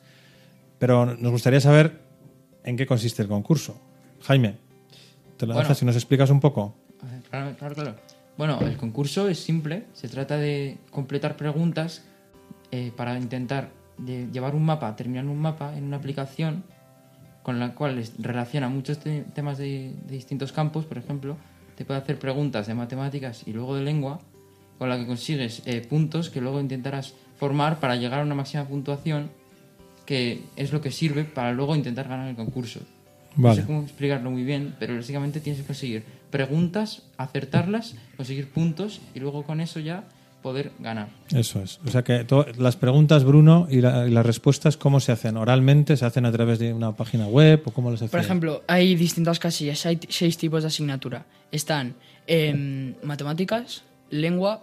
pero 0.78 1.06
nos 1.16 1.30
gustaría 1.32 1.60
saber 1.60 2.00
en 2.64 2.76
qué 2.76 2.86
consiste 2.86 3.22
el 3.22 3.28
concurso. 3.28 3.80
Jaime, 4.22 4.56
te 5.36 5.46
lo 5.46 5.54
Bueno. 5.54 5.60
dejas 5.64 5.78
si 5.78 5.84
nos 5.84 5.94
explicas 5.94 6.28
un 6.30 6.40
poco. 6.40 6.74
Claro, 7.30 7.54
claro, 7.56 7.74
claro. 7.74 7.94
Bueno, 8.36 8.58
el 8.62 8.76
concurso 8.76 9.28
es 9.28 9.38
simple. 9.38 9.84
Se 9.92 10.08
trata 10.08 10.36
de 10.38 10.78
completar 10.90 11.36
preguntas 11.36 12.02
eh, 12.74 12.90
para 12.98 13.16
intentar 13.26 13.62
de 13.98 14.26
llevar 14.32 14.54
un 14.54 14.64
mapa, 14.64 14.96
terminar 14.96 15.24
un 15.26 15.38
mapa 15.48 15.76
en 15.78 15.84
una 15.84 15.96
aplicación 15.98 16.64
con 17.44 17.60
la 17.60 17.68
cual 17.74 18.02
relaciona 18.18 18.68
muchos 18.68 18.98
te- 18.98 19.24
temas 19.34 19.56
de, 19.58 19.92
de 20.08 20.14
distintos 20.20 20.50
campos. 20.50 20.84
Por 20.86 20.98
ejemplo, 20.98 21.36
te 21.76 21.84
puede 21.84 22.00
hacer 22.00 22.18
preguntas 22.18 22.66
de 22.66 22.74
matemáticas 22.74 23.42
y 23.46 23.52
luego 23.52 23.76
de 23.76 23.82
lengua, 23.82 24.18
con 24.78 24.88
la 24.88 24.96
que 24.98 25.06
consigues 25.06 25.62
eh, 25.66 25.80
puntos 25.88 26.30
que 26.30 26.40
luego 26.40 26.58
intentarás 26.60 27.14
formar 27.38 27.78
para 27.80 27.94
llegar 27.96 28.20
a 28.20 28.22
una 28.24 28.34
máxima 28.34 28.64
puntuación 28.64 29.30
que 30.06 30.42
es 30.56 30.72
lo 30.72 30.80
que 30.80 30.90
sirve 30.90 31.24
para 31.24 31.52
luego 31.52 31.76
intentar 31.76 32.08
ganar 32.08 32.28
el 32.28 32.36
concurso. 32.36 32.80
Vale. 33.36 33.56
No 33.56 33.62
sé 33.62 33.66
cómo 33.66 33.82
explicarlo 33.82 34.30
muy 34.30 34.44
bien, 34.44 34.74
pero 34.78 34.94
básicamente 34.96 35.40
tienes 35.40 35.60
que 35.62 35.66
conseguir 35.66 36.02
preguntas, 36.30 37.02
acertarlas, 37.16 37.94
conseguir 38.16 38.48
puntos 38.50 39.00
y 39.14 39.20
luego 39.20 39.44
con 39.44 39.60
eso 39.60 39.80
ya 39.80 40.04
poder 40.44 40.72
ganar. 40.78 41.08
Eso 41.30 41.60
es. 41.62 41.80
O 41.86 41.90
sea 41.90 42.04
que 42.04 42.26
las 42.58 42.76
preguntas, 42.76 43.24
Bruno, 43.24 43.66
y, 43.70 43.80
la- 43.80 44.06
y 44.06 44.10
las 44.10 44.26
respuestas, 44.26 44.76
¿cómo 44.76 45.00
se 45.00 45.10
hacen? 45.10 45.38
¿Oralmente? 45.38 45.96
¿Se 45.96 46.04
hacen 46.04 46.26
a 46.26 46.30
través 46.32 46.58
de 46.58 46.74
una 46.74 46.92
página 46.92 47.26
web? 47.26 47.62
¿O 47.64 47.70
cómo 47.70 47.90
les 47.90 48.00
hacen? 48.02 48.10
Por 48.10 48.20
ejemplo, 48.20 48.62
hay 48.68 48.94
distintas 48.94 49.38
casillas, 49.38 49.86
hay 49.86 49.98
seis 50.10 50.36
tipos 50.36 50.62
de 50.62 50.66
asignatura. 50.68 51.24
Están 51.50 51.94
em, 52.26 52.94
matemáticas, 53.02 53.84
lengua, 54.10 54.62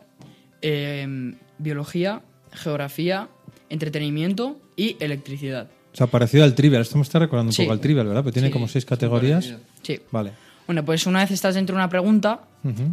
em, 0.61 1.35
biología, 1.57 2.21
geografía, 2.53 3.27
entretenimiento 3.69 4.57
y 4.75 4.97
electricidad. 4.99 5.67
O 5.93 5.97
sea, 5.97 6.07
parecido 6.07 6.43
al 6.43 6.53
trivial. 6.55 6.83
Esto 6.83 6.97
me 6.97 7.03
está 7.03 7.19
recordando 7.19 7.49
un 7.49 7.53
Sí. 7.53 7.63
poco 7.63 7.73
al 7.73 7.79
trivial, 7.79 8.05
¿verdad? 8.07 8.21
Porque 8.23 8.33
tiene 8.33 8.49
Sí, 8.49 8.53
como 8.53 8.67
seis 8.67 8.85
categorías. 8.85 9.55
Sí. 9.81 9.99
Vale. 10.11 10.31
Bueno, 10.67 10.85
pues 10.85 11.05
una 11.05 11.19
vez 11.19 11.31
estás 11.31 11.55
dentro 11.55 11.75
de 11.75 11.79
una 11.81 11.89
pregunta, 11.89 12.41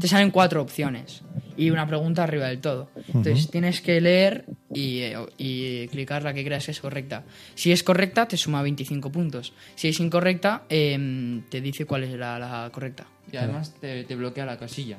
te 0.00 0.08
salen 0.08 0.30
cuatro 0.30 0.62
opciones 0.62 1.20
y 1.58 1.70
una 1.70 1.86
pregunta 1.86 2.22
arriba 2.22 2.46
del 2.46 2.60
todo. 2.60 2.88
Entonces 3.08 3.50
tienes 3.50 3.80
que 3.80 4.00
leer 4.00 4.44
y, 4.72 5.00
eh, 5.00 5.16
y 5.36 5.88
clicar 5.88 6.22
la 6.22 6.32
que 6.32 6.44
creas 6.44 6.64
que 6.66 6.70
es 6.70 6.80
correcta. 6.80 7.24
Si 7.54 7.72
es 7.72 7.82
correcta, 7.82 8.28
te 8.28 8.36
suma 8.36 8.62
25 8.62 9.10
puntos. 9.10 9.52
Si 9.74 9.88
es 9.88 9.98
incorrecta, 9.98 10.62
em, 10.68 11.42
te 11.50 11.60
dice 11.60 11.84
cuál 11.84 12.04
es 12.04 12.12
la, 12.12 12.38
la 12.38 12.70
correcta. 12.72 13.06
Y 13.30 13.36
además 13.36 13.74
te, 13.80 14.04
te 14.04 14.14
bloquea 14.14 14.46
la 14.46 14.56
casilla. 14.56 14.98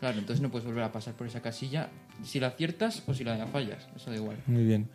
Claro, 0.00 0.18
entonces 0.18 0.40
no 0.40 0.50
puedes 0.50 0.66
volver 0.66 0.84
a 0.84 0.92
pasar 0.92 1.14
por 1.14 1.26
esa 1.26 1.42
casilla 1.42 1.90
si 2.24 2.40
la 2.40 2.48
aciertas 2.48 3.02
o 3.06 3.14
si 3.14 3.22
la 3.22 3.46
fallas. 3.46 3.86
Eso 3.94 4.10
da 4.10 4.16
igual. 4.16 4.38
Muy 4.46 4.64
bien. 4.64 4.88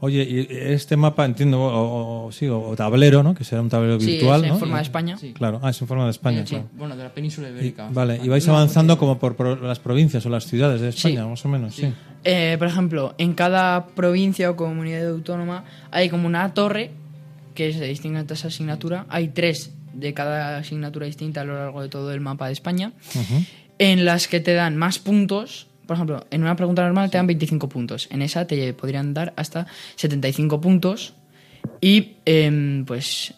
Oye, 0.00 0.22
y 0.22 0.46
este 0.50 0.96
mapa, 0.96 1.24
entiendo, 1.24 1.60
o, 1.60 2.26
o- 2.26 2.32
sí, 2.32 2.46
o, 2.46 2.60
o 2.60 2.76
tablero, 2.76 3.24
¿no? 3.24 3.34
Que 3.34 3.42
será 3.42 3.60
un 3.62 3.68
tablero 3.68 3.98
Sí, 3.98 4.12
virtual, 4.12 4.42
es 4.42 4.46
en 4.46 4.52
¿no? 4.54 4.58
forma 4.60 4.76
de 4.76 4.82
España. 4.82 5.16
Sí. 5.18 5.32
Claro, 5.32 5.58
ah, 5.62 5.70
es 5.70 5.80
en 5.82 5.88
forma 5.88 6.04
de 6.04 6.10
España, 6.12 6.42
Sí, 6.46 6.50
claro. 6.54 6.68
Bueno, 6.74 6.96
de 6.96 7.02
la 7.02 7.12
península 7.12 7.48
Y- 7.48 7.52
ibérica. 7.52 7.88
vale, 7.90 8.20
y 8.22 8.28
vais 8.28 8.46
avanzando 8.48 8.96
como 8.96 9.18
por, 9.18 9.34
por 9.34 9.60
las 9.60 9.80
provincias 9.80 10.24
o 10.24 10.28
las 10.28 10.46
ciudades 10.46 10.80
de 10.80 10.90
España, 10.90 11.26
más 11.26 11.44
o 11.44 11.48
menos, 11.48 11.74
sí. 11.74 11.92
Eh, 12.24 12.56
por 12.58 12.68
ejemplo, 12.68 13.14
en 13.18 13.34
cada 13.34 13.86
provincia 13.86 14.50
o 14.50 14.56
comunidad 14.56 15.08
autónoma 15.08 15.64
hay 15.90 16.08
como 16.08 16.26
una 16.26 16.52
torre 16.54 16.90
que 17.54 17.68
es 17.68 17.78
de 17.80 17.86
distinta 17.88 18.34
asignatura. 18.34 19.06
Hay 19.08 19.28
tres 19.28 19.72
de 19.94 20.14
cada 20.14 20.58
asignatura 20.58 21.06
distinta 21.06 21.40
a 21.40 21.44
lo 21.44 21.54
largo 21.54 21.80
de 21.82 21.88
todo 21.88 22.12
el 22.12 22.20
mapa 22.20 22.46
de 22.46 22.52
España, 22.52 22.92
en 23.78 24.04
las 24.04 24.28
que 24.28 24.40
te 24.40 24.54
dan 24.54 24.76
más 24.76 24.98
puntos. 24.98 25.67
Por 25.88 25.94
ejemplo, 25.96 26.26
en 26.30 26.42
una 26.42 26.54
pregunta 26.54 26.82
normal 26.84 27.10
te 27.10 27.16
dan 27.16 27.26
25 27.26 27.66
puntos. 27.68 28.08
En 28.12 28.20
esa 28.20 28.46
te 28.46 28.74
podrían 28.74 29.14
dar 29.14 29.32
hasta 29.36 29.66
75 29.96 30.60
puntos. 30.60 31.14
Y 31.80 32.16
em, 32.26 32.84
pues 32.84 33.32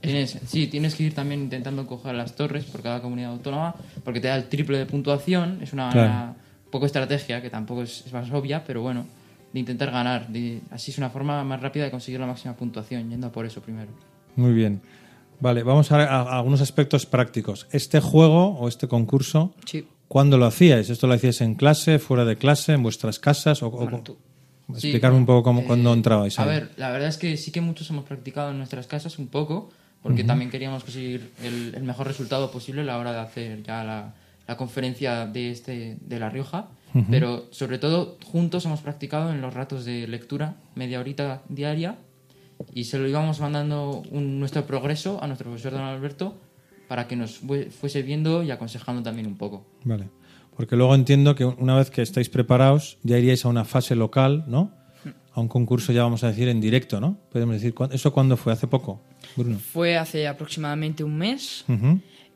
Tienes, 0.00 0.38
sí, 0.48 0.66
tienes 0.66 0.96
que 0.96 1.04
ir 1.04 1.14
también 1.14 1.42
intentando 1.44 1.86
coger 1.86 2.14
las 2.16 2.34
torres 2.34 2.64
por 2.64 2.82
cada 2.82 3.00
comunidad 3.00 3.30
autónoma, 3.30 3.74
porque 4.04 4.20
te 4.20 4.26
da 4.28 4.34
el 4.36 4.48
triple 4.48 4.76
de 4.76 4.86
puntuación. 4.86 5.60
Es 5.62 5.72
una 5.72 5.88
Claro. 5.90 6.34
poco 6.70 6.84
estrategia, 6.84 7.40
que 7.40 7.48
tampoco 7.48 7.82
es, 7.84 8.02
es 8.04 8.12
más 8.12 8.30
obvia, 8.32 8.64
pero 8.66 8.82
bueno, 8.82 9.06
de 9.52 9.60
intentar 9.60 9.90
ganar. 9.92 10.26
De- 10.28 10.60
así 10.72 10.90
es 10.90 10.98
una 10.98 11.08
forma 11.10 11.42
más 11.44 11.62
rápida 11.62 11.84
de 11.84 11.90
conseguir 11.92 12.18
la 12.20 12.26
máxima 12.26 12.54
puntuación, 12.56 13.08
yendo 13.08 13.28
a 13.28 13.32
por 13.32 13.46
eso 13.46 13.62
primero. 13.62 13.92
Muy 14.36 14.52
bien. 14.52 14.82
Vale, 15.40 15.62
vamos 15.62 15.90
a, 15.92 16.02
a- 16.02 16.22
a 16.22 16.36
algunos 16.38 16.60
aspectos 16.60 17.06
prácticos. 17.06 17.66
Este 17.70 18.00
juego 18.00 18.48
o 18.58 18.68
este 18.68 18.88
concurso, 18.88 19.54
Sí. 19.64 19.86
¿Cuándo 20.14 20.38
lo 20.38 20.46
hacíais? 20.46 20.90
¿Esto 20.90 21.08
lo 21.08 21.14
hacíais 21.14 21.40
en 21.40 21.56
clase, 21.56 21.98
fuera 21.98 22.24
de 22.24 22.36
clase, 22.36 22.72
en 22.72 22.84
vuestras 22.84 23.18
casas? 23.18 23.64
O, 23.64 23.66
o- 23.66 24.02
Sí, 24.68 24.86
explicarme 24.88 25.18
un 25.18 25.26
poco 25.26 25.42
cómo, 25.42 25.60
eh, 25.62 25.64
cuándo 25.66 25.92
entrabais. 25.92 26.38
A 26.38 26.44
ver, 26.46 26.70
la 26.76 26.90
verdad 26.92 27.08
es 27.08 27.18
que 27.18 27.36
sí 27.36 27.50
que 27.50 27.60
muchos 27.60 27.90
hemos 27.90 28.04
practicado 28.04 28.50
en 28.52 28.58
nuestras 28.58 28.86
casas 28.86 29.18
un 29.18 29.26
poco, 29.26 29.70
porque 30.04 30.20
Ujú. 30.22 30.28
también 30.28 30.50
queríamos 30.52 30.84
conseguir 30.84 31.32
el, 31.42 31.74
el 31.74 31.82
mejor 31.82 32.06
resultado 32.06 32.50
posible 32.52 32.82
a 32.82 32.84
la 32.84 32.98
hora 32.98 33.12
de 33.12 33.18
hacer 33.18 33.62
ya 33.64 33.82
la, 33.82 34.14
la 34.46 34.56
conferencia 34.56 35.26
de, 35.26 35.50
este, 35.50 35.98
de 36.00 36.18
La 36.20 36.30
Rioja. 36.30 36.68
Pero 37.10 37.46
sobre 37.50 37.78
todo 37.78 38.18
juntos 38.24 38.64
hemos 38.66 38.80
practicado 38.80 39.32
en 39.32 39.40
los 39.40 39.52
ratos 39.52 39.84
de 39.84 40.06
lectura, 40.06 40.54
media 40.76 41.00
horita 41.00 41.42
diaria, 41.48 41.96
y 42.72 42.84
se 42.84 42.98
lo 43.00 43.08
íbamos 43.08 43.40
mandando 43.40 44.00
un- 44.12 44.38
nuestro 44.38 44.64
progreso 44.64 45.18
a 45.20 45.26
nuestro 45.26 45.50
profesor 45.50 45.72
don 45.72 45.82
Alberto 45.82 46.36
para 46.88 47.06
que 47.08 47.16
nos 47.16 47.38
fue- 47.38 47.70
fuese 47.70 48.02
viendo 48.02 48.42
y 48.42 48.50
aconsejando 48.50 49.02
también 49.02 49.26
un 49.26 49.36
poco. 49.36 49.66
Vale. 49.84 50.08
Porque 50.56 50.76
luego 50.76 50.94
entiendo 50.94 51.34
que 51.34 51.44
una 51.44 51.76
vez 51.76 51.90
que 51.90 52.02
estáis 52.02 52.28
preparados, 52.28 52.98
ya 53.02 53.18
iríais 53.18 53.44
a 53.44 53.48
una 53.48 53.64
fase 53.64 53.96
local, 53.96 54.44
¿no? 54.46 54.70
A 55.32 55.40
un 55.40 55.48
concurso, 55.48 55.92
ya 55.92 56.02
vamos 56.04 56.22
a 56.22 56.28
decir, 56.28 56.46
en 56.48 56.60
directo, 56.60 57.00
¿no? 57.00 57.18
Podemos 57.32 57.56
decir, 57.56 57.74
¿cuán- 57.74 57.92
¿eso 57.92 58.12
cuándo 58.12 58.36
fue? 58.36 58.52
¿Hace 58.52 58.68
poco, 58.68 59.00
Bruno? 59.36 59.58
Fue 59.58 59.96
hace 59.96 60.28
aproximadamente 60.28 61.02
un 61.02 61.16
mes 61.18 61.64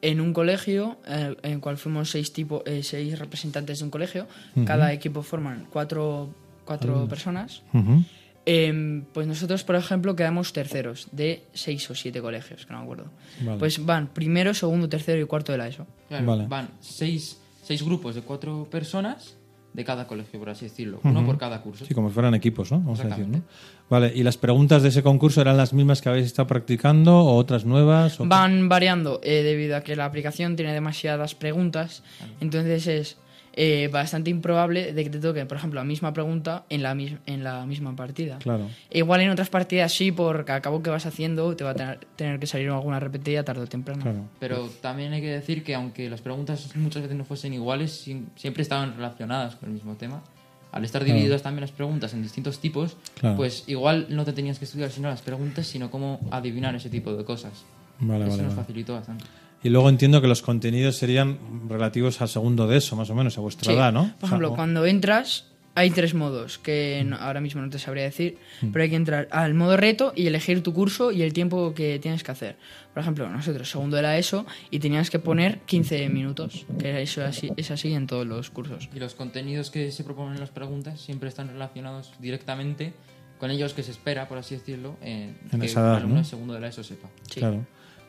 en 0.02 0.20
un 0.20 0.32
colegio 0.32 0.98
eh, 1.06 1.36
en 1.44 1.52
el 1.52 1.60
cual 1.60 1.76
fuimos 1.76 2.10
seis, 2.10 2.32
tipo, 2.32 2.62
eh, 2.66 2.82
seis 2.82 3.16
representantes 3.18 3.78
de 3.78 3.84
un 3.84 3.90
colegio. 3.90 4.26
Cada 4.64 4.92
equipo 4.92 5.22
forman 5.22 5.66
cuatro, 5.70 6.30
cuatro 6.64 6.90
Alumnos. 6.90 7.08
personas. 7.08 7.62
Em, 8.50 9.04
pues 9.12 9.26
nosotros, 9.26 9.62
por 9.62 9.76
ejemplo, 9.76 10.16
quedamos 10.16 10.54
terceros 10.54 11.08
de 11.12 11.42
seis 11.52 11.90
o 11.90 11.94
siete 11.94 12.22
colegios, 12.22 12.64
que 12.64 12.72
no 12.72 12.78
me 12.78 12.84
acuerdo. 12.84 13.10
Vale. 13.42 13.58
Pues 13.58 13.84
van 13.84 14.06
primero, 14.08 14.54
segundo, 14.54 14.88
tercero 14.88 15.20
y 15.20 15.26
cuarto 15.26 15.52
de 15.52 15.58
la 15.58 15.68
ESO. 15.68 15.86
Claro, 16.08 16.24
Vale. 16.24 16.46
van 16.48 16.70
seis, 16.80 17.38
seis 17.62 17.82
grupos 17.84 18.14
de 18.14 18.22
cuatro 18.22 18.66
personas 18.70 19.34
de 19.74 19.84
cada 19.84 20.06
colegio, 20.06 20.38
por 20.40 20.48
así 20.48 20.64
decirlo. 20.64 20.98
Uno 21.04 21.26
por 21.26 21.36
cada 21.36 21.60
curso. 21.60 21.84
Sí, 21.84 21.92
como 21.94 22.08
si 22.08 22.14
fueran 22.14 22.34
equipos, 22.34 22.72
¿no? 22.72 22.78
Vamos 22.80 23.00
a 23.00 23.04
decir, 23.04 23.28
¿no? 23.28 23.42
Vale, 23.90 24.10
¿y 24.14 24.22
las 24.22 24.38
preguntas 24.38 24.82
de 24.82 24.88
ese 24.88 25.02
concurso 25.02 25.42
eran 25.42 25.58
las 25.58 25.74
mismas 25.74 26.00
que 26.00 26.08
habéis 26.08 26.24
estado 26.26 26.46
practicando 26.48 27.18
o 27.18 27.36
otras 27.36 27.66
nuevas? 27.66 28.18
o- 28.18 28.24
Van 28.24 28.70
variando 28.70 29.20
eh, 29.22 29.42
debido 29.42 29.76
a 29.76 29.82
que 29.82 29.94
la 29.94 30.06
aplicación 30.06 30.56
tiene 30.56 30.72
demasiadas 30.72 31.34
preguntas, 31.34 32.02
entonces 32.40 32.86
es 32.86 33.18
eh, 33.60 33.88
bastante 33.92 34.30
improbable 34.30 34.92
de 34.92 35.02
que 35.02 35.10
te 35.10 35.18
toque, 35.18 35.44
por 35.44 35.56
ejemplo, 35.56 35.80
la 35.80 35.84
misma 35.84 36.12
pregunta 36.12 36.64
en 36.68 36.80
la, 36.84 36.94
mis- 36.94 37.16
en 37.26 37.42
la 37.42 37.66
misma 37.66 37.96
partida. 37.96 38.38
Claro. 38.38 38.68
Igual 38.92 39.20
en 39.22 39.30
otras 39.30 39.48
partidas 39.50 39.92
sí, 39.92 40.12
porque 40.12 40.52
a 40.52 40.60
cabo 40.60 40.80
que 40.80 40.90
vas 40.90 41.06
haciendo 41.06 41.56
te 41.56 41.64
va 41.64 41.70
a 41.70 41.74
tener, 41.74 41.98
tener 42.14 42.38
que 42.38 42.46
salir 42.46 42.68
alguna 42.70 43.00
repetida 43.00 43.42
tarde 43.42 43.62
o 43.62 43.66
temprano. 43.66 44.28
Pero 44.38 44.68
también 44.80 45.12
hay 45.12 45.20
que 45.20 45.30
decir 45.32 45.64
que 45.64 45.74
aunque 45.74 46.08
las 46.08 46.20
preguntas 46.20 46.76
muchas 46.76 47.02
veces 47.02 47.18
no 47.18 47.24
fuesen 47.24 47.52
iguales, 47.52 47.90
siempre 48.36 48.62
estaban 48.62 48.94
relacionadas 48.94 49.56
con 49.56 49.70
el 49.70 49.74
mismo 49.74 49.96
tema. 49.96 50.22
Al 50.70 50.84
estar 50.84 51.02
Claro. 51.02 51.16
divididas 51.16 51.42
también 51.42 51.62
las 51.62 51.72
preguntas 51.72 52.12
en 52.14 52.22
distintos 52.22 52.60
tipos, 52.60 52.96
Claro. 53.18 53.36
pues 53.36 53.64
igual 53.66 54.06
no 54.10 54.24
te 54.24 54.32
tenías 54.34 54.58
que 54.60 54.66
estudiar 54.66 54.90
sino 54.90 55.08
las 55.08 55.22
preguntas, 55.22 55.66
sino 55.66 55.90
cómo 55.90 56.20
adivinar 56.30 56.74
ese 56.76 56.90
tipo 56.90 57.12
de 57.14 57.24
cosas. 57.24 57.64
Vale, 57.98 58.20
Eso 58.26 58.30
vale, 58.30 58.42
nos 58.44 58.54
vale. 58.54 58.66
facilitó 58.66 58.94
bastante. 58.94 59.24
Y 59.62 59.70
luego 59.70 59.88
entiendo 59.88 60.20
que 60.20 60.28
los 60.28 60.42
contenidos 60.42 60.96
serían 60.96 61.38
relativos 61.68 62.20
al 62.20 62.28
segundo 62.28 62.66
de 62.68 62.76
eso, 62.78 62.94
más 62.96 63.10
o 63.10 63.14
menos, 63.14 63.36
a 63.38 63.40
vuestra 63.40 63.72
Sí. 63.72 63.76
edad, 63.76 63.92
¿no? 63.92 64.14
Por 64.20 64.28
ejemplo, 64.28 64.48
O 64.48 64.50
sea, 64.52 64.56
cuando 64.56 64.86
entras 64.86 65.44
hay 65.74 65.90
tres 65.90 66.12
modos 66.12 66.58
que 66.58 67.04
no- 67.06 67.16
ahora 67.16 67.40
mismo 67.40 67.60
no 67.60 67.70
te 67.70 67.78
sabría 67.78 68.02
decir, 68.02 68.36
Mm. 68.62 68.72
pero 68.72 68.82
hay 68.82 68.90
que 68.90 68.96
entrar 68.96 69.28
al 69.30 69.54
modo 69.54 69.76
reto 69.76 70.12
y 70.16 70.26
elegir 70.26 70.60
tu 70.62 70.72
curso 70.72 71.12
y 71.12 71.22
el 71.22 71.32
tiempo 71.32 71.72
que 71.72 72.00
tienes 72.00 72.24
que 72.24 72.32
hacer. 72.32 72.56
Por 72.92 73.00
ejemplo, 73.02 73.28
nosotros 73.30 73.70
segundo 73.70 73.96
era 73.96 74.18
eso 74.18 74.44
y 74.72 74.80
tenías 74.80 75.08
que 75.08 75.20
poner 75.20 75.60
15 75.66 76.08
minutos, 76.08 76.66
que 76.80 77.00
eso 77.02 77.24
así, 77.24 77.52
es 77.56 77.70
así 77.70 77.92
en 77.92 78.08
todos 78.08 78.26
los 78.26 78.50
cursos. 78.50 78.88
Y 78.92 78.98
los 78.98 79.14
contenidos 79.14 79.70
que 79.70 79.92
se 79.92 80.02
proponen 80.02 80.34
en 80.34 80.40
las 80.40 80.50
preguntas 80.50 81.00
siempre 81.00 81.28
están 81.28 81.46
relacionados 81.48 82.12
directamente 82.18 82.92
con 83.38 83.52
ellos 83.52 83.72
que 83.72 83.84
se 83.84 83.92
espera, 83.92 84.26
por 84.26 84.38
así 84.38 84.56
decirlo, 84.56 84.96
eh, 85.00 85.32
En 85.52 85.60
que 85.60 85.66
esa 85.66 85.78
edad, 85.80 85.90
el 85.92 85.96
alumno 85.98 86.14
¿no? 86.16 86.22
de 86.22 86.26
segundo 86.28 86.54
de 86.54 86.60
la 86.60 86.68
ESO 86.68 86.82
sepa. 86.82 87.08
Claro. 87.32 87.64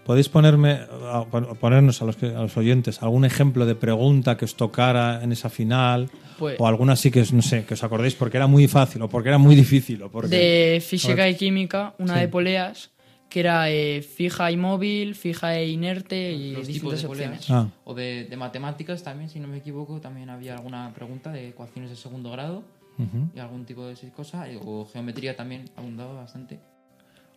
¿Podéis 0.09 0.27
ponerme, 0.27 0.71
a- 0.71 1.23
ponernos 1.59 2.01
a 2.01 2.05
los, 2.05 2.15
que- 2.15 2.33
a 2.33 2.41
los 2.41 2.57
oyentes 2.57 3.03
algún 3.03 3.25
ejemplo 3.25 3.67
de 3.67 3.75
pregunta 3.75 4.37
que 4.37 4.45
os 4.45 4.55
tocara 4.55 5.21
en 5.23 5.31
esa 5.31 5.51
final? 5.51 6.09
Pues- 6.39 6.55
o 6.59 6.65
alguna 6.65 6.93
así 6.93 7.11
que, 7.11 7.21
os- 7.21 7.31
no 7.31 7.43
sé, 7.43 7.63
que 7.65 7.75
os 7.75 7.83
acordéis 7.83 8.15
porque 8.15 8.37
era 8.37 8.47
muy 8.47 8.67
fácil 8.67 9.03
o 9.03 9.07
porque 9.07 9.29
era 9.29 9.37
muy 9.37 9.53
difícil. 9.55 10.01
O 10.01 10.09
porque... 10.09 10.35
De 10.35 10.81
física 10.81 11.29
y 11.29 11.35
química, 11.35 11.93
una 11.99 12.15
Sí. 12.15 12.21
de 12.21 12.27
poleas, 12.27 12.89
que 13.29 13.41
era 13.41 13.69
eh, 13.69 14.01
fija 14.01 14.49
y 14.51 14.57
móvil, 14.57 15.13
fija 15.13 15.55
e 15.55 15.67
inerte 15.69 16.31
y 16.33 16.53
los 16.53 16.65
tipos 16.65 16.67
distintas 16.67 17.01
de 17.03 17.07
poleas. 17.07 17.31
opciones. 17.41 17.51
Ah. 17.51 17.69
O 17.83 17.93
de, 17.93 18.25
de 18.27 18.35
matemáticas 18.35 19.03
también, 19.03 19.29
si 19.29 19.39
no 19.39 19.47
me 19.47 19.57
equivoco, 19.57 20.01
también 20.01 20.31
había 20.31 20.55
alguna 20.55 20.91
pregunta 20.95 21.31
de 21.31 21.49
ecuaciones 21.49 21.91
de 21.91 21.95
segundo 21.97 22.31
grado 22.31 22.63
Ujú. 22.97 23.29
y 23.35 23.37
algún 23.39 23.63
tipo 23.63 23.85
de 23.85 23.93
esa 23.93 24.09
cosa. 24.11 24.49
eh, 24.49 24.57
O 24.59 24.87
geometría 24.91 25.35
también 25.35 25.69
abundaba 25.77 26.13
bastante. 26.13 26.57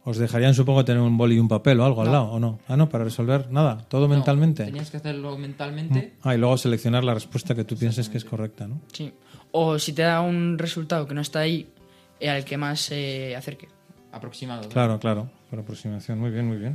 Os 0.04 0.18
dejarían, 0.18 0.52
supongo, 0.54 0.84
tener 0.84 1.00
un 1.00 1.16
boli 1.16 1.36
y 1.36 1.38
un 1.38 1.46
papel 1.46 1.78
o 1.78 1.84
algo 1.84 2.00
al 2.02 2.08
No. 2.08 2.12
lado, 2.12 2.24
¿o 2.32 2.40
no? 2.40 2.58
Ah, 2.66 2.76
no, 2.76 2.88
para 2.88 3.04
resolver 3.04 3.50
nada, 3.52 3.78
todo 3.88 4.08
No, 4.08 4.14
mentalmente. 4.14 4.64
Tenías 4.64 4.90
que 4.90 4.96
hacerlo 4.96 5.38
mentalmente. 5.38 6.14
Ah, 6.22 6.34
y 6.34 6.38
luego 6.38 6.56
seleccionar 6.58 7.04
la 7.04 7.14
respuesta 7.14 7.54
que 7.54 7.62
tú 7.64 7.76
pienses 7.76 8.08
que 8.08 8.18
es 8.18 8.24
correcta, 8.24 8.66
¿no? 8.66 8.80
Sí. 8.92 9.12
O 9.52 9.78
si 9.78 9.92
te 9.92 10.02
da 10.02 10.20
un 10.20 10.58
resultado 10.58 11.06
que 11.06 11.14
no 11.14 11.20
está 11.20 11.40
ahí, 11.40 11.68
eh, 12.18 12.28
al 12.30 12.44
que 12.44 12.56
más 12.56 12.80
se 12.80 13.36
acerque. 13.36 13.68
Aproximado. 14.10 14.68
Claro, 14.68 14.98
claro, 14.98 15.30
por 15.48 15.60
aproximación. 15.60 16.18
Muy 16.18 16.30
bien, 16.30 16.46
muy 16.48 16.56
bien. 16.58 16.74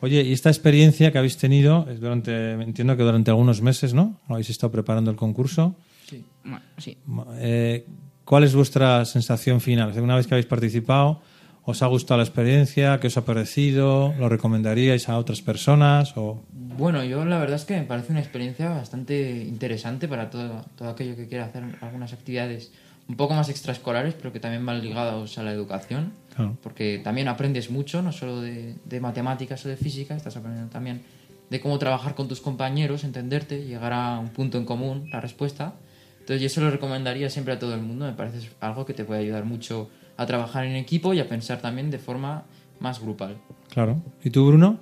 Oye, 0.00 0.22
y 0.22 0.32
esta 0.32 0.50
experiencia 0.50 1.12
que 1.12 1.18
habéis 1.18 1.38
tenido, 1.38 1.86
durante, 2.00 2.52
entiendo 2.52 2.96
que 2.96 3.04
durante 3.04 3.30
algunos 3.30 3.62
meses, 3.62 3.94
¿no? 3.94 4.20
Habéis 4.28 4.50
estado 4.50 4.70
preparando 4.72 5.10
el 5.10 5.16
concurso. 5.16 5.76
Sí. 6.10 6.24
Bueno, 6.42 6.60
sí. 6.76 6.98
Eh, 7.36 7.86
¿Cuál 8.24 8.44
es 8.44 8.54
vuestra 8.54 9.04
sensación 9.04 9.60
final? 9.60 9.98
Una 10.00 10.16
vez 10.16 10.26
que 10.26 10.34
habéis 10.34 10.46
participado, 10.46 11.22
¿os 11.64 11.82
ha 11.82 11.86
gustado 11.86 12.18
la 12.18 12.24
experiencia? 12.24 13.00
¿Qué 13.00 13.06
os 13.06 13.16
ha 13.16 13.24
parecido? 13.24 14.14
¿Lo 14.18 14.28
recomendaríais 14.28 15.08
a 15.08 15.18
otras 15.18 15.42
personas? 15.42 16.16
O... 16.16 16.42
Bueno, 16.52 17.04
yo 17.04 17.24
la 17.24 17.38
verdad 17.38 17.56
es 17.56 17.64
que 17.64 17.76
me 17.76 17.84
parece 17.84 18.12
una 18.12 18.20
experiencia 18.20 18.68
bastante 18.70 19.44
interesante 19.44 20.08
para 20.08 20.30
todo, 20.30 20.64
todo 20.76 20.88
aquello 20.90 21.16
que 21.16 21.28
quiera 21.28 21.46
hacer 21.46 21.64
algunas 21.80 22.12
actividades 22.12 22.72
un 23.06 23.16
poco 23.16 23.34
más 23.34 23.48
extraescolares, 23.48 24.14
pero 24.14 24.32
que 24.32 24.40
también 24.40 24.64
van 24.64 24.82
ligados 24.82 25.36
a 25.38 25.42
la 25.42 25.52
educación. 25.52 26.12
Claro. 26.34 26.56
Porque 26.62 27.00
también 27.02 27.28
aprendes 27.28 27.70
mucho, 27.70 28.02
no 28.02 28.12
solo 28.12 28.40
de, 28.40 28.76
de 28.84 29.00
matemáticas 29.00 29.64
o 29.66 29.68
de 29.68 29.76
física, 29.76 30.16
estás 30.16 30.36
aprendiendo 30.36 30.70
también 30.70 31.02
de 31.50 31.60
cómo 31.60 31.78
trabajar 31.78 32.14
con 32.14 32.28
tus 32.28 32.40
compañeros, 32.40 33.04
entenderte, 33.04 33.64
llegar 33.64 33.92
a 33.92 34.18
un 34.18 34.30
punto 34.30 34.58
en 34.58 34.64
común, 34.64 35.08
la 35.12 35.20
respuesta. 35.20 35.74
Entonces 36.20 36.40
yo 36.40 36.46
eso 36.46 36.62
lo 36.62 36.70
recomendaría 36.70 37.28
siempre 37.28 37.52
a 37.52 37.58
todo 37.58 37.74
el 37.74 37.82
mundo, 37.82 38.06
me 38.06 38.12
parece 38.12 38.48
algo 38.60 38.86
que 38.86 38.94
te 38.94 39.04
puede 39.04 39.20
ayudar 39.20 39.44
mucho 39.44 39.90
a 40.16 40.26
trabajar 40.26 40.64
en 40.64 40.76
equipo 40.76 41.14
y 41.14 41.20
a 41.20 41.28
pensar 41.28 41.60
también 41.60 41.90
de 41.90 41.98
forma 41.98 42.44
más 42.80 43.00
grupal. 43.00 43.36
Claro. 43.70 44.02
¿Y 44.22 44.30
tú, 44.30 44.46
Bruno? 44.46 44.80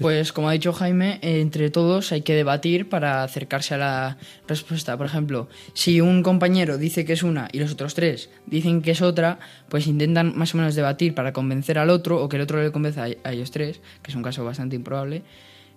Pues 0.00 0.32
como 0.32 0.48
ha 0.48 0.52
dicho 0.52 0.72
Jaime, 0.72 1.20
entre 1.22 1.70
todos 1.70 2.10
hay 2.10 2.22
que 2.22 2.34
debatir 2.34 2.88
para 2.88 3.22
acercarse 3.22 3.74
a 3.74 3.78
la 3.78 4.16
respuesta. 4.48 4.96
Por 4.96 5.06
ejemplo, 5.06 5.48
si 5.72 6.00
un 6.00 6.24
compañero 6.24 6.78
dice 6.78 7.04
que 7.04 7.12
es 7.12 7.22
una 7.22 7.48
y 7.52 7.60
los 7.60 7.72
otros 7.72 7.94
tres 7.94 8.28
dicen 8.46 8.82
que 8.82 8.90
es 8.90 9.02
otra, 9.02 9.38
pues 9.68 9.86
intentan 9.86 10.36
más 10.36 10.52
o 10.54 10.58
menos 10.58 10.74
debatir 10.74 11.14
para 11.14 11.32
convencer 11.32 11.78
al 11.78 11.90
otro 11.90 12.20
o 12.20 12.28
que 12.28 12.36
el 12.36 12.42
otro 12.42 12.60
le 12.60 12.72
convenza 12.72 13.04
a 13.04 13.08
a 13.22 13.32
ellos 13.32 13.52
tres, 13.52 13.80
que 14.02 14.10
es 14.10 14.16
un 14.16 14.22
caso 14.24 14.44
bastante 14.44 14.74
improbable, 14.74 15.22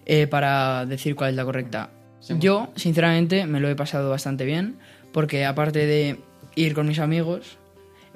eh, 0.05 0.25
para 0.25 0.85
decir 0.87 1.15
cuál 1.15 1.31
es 1.31 1.35
la 1.35 1.45
correcta. 1.45 1.91
Yo, 2.39 2.69
sinceramente, 2.75 3.45
me 3.45 3.59
lo 3.59 3.69
he 3.69 3.75
pasado 3.75 4.09
bastante 4.09 4.45
bien, 4.45 4.77
porque 5.13 5.45
aparte 5.45 5.85
de 5.85 6.19
ir 6.55 6.73
con 6.73 6.87
mis 6.87 6.99
amigos 6.99 7.57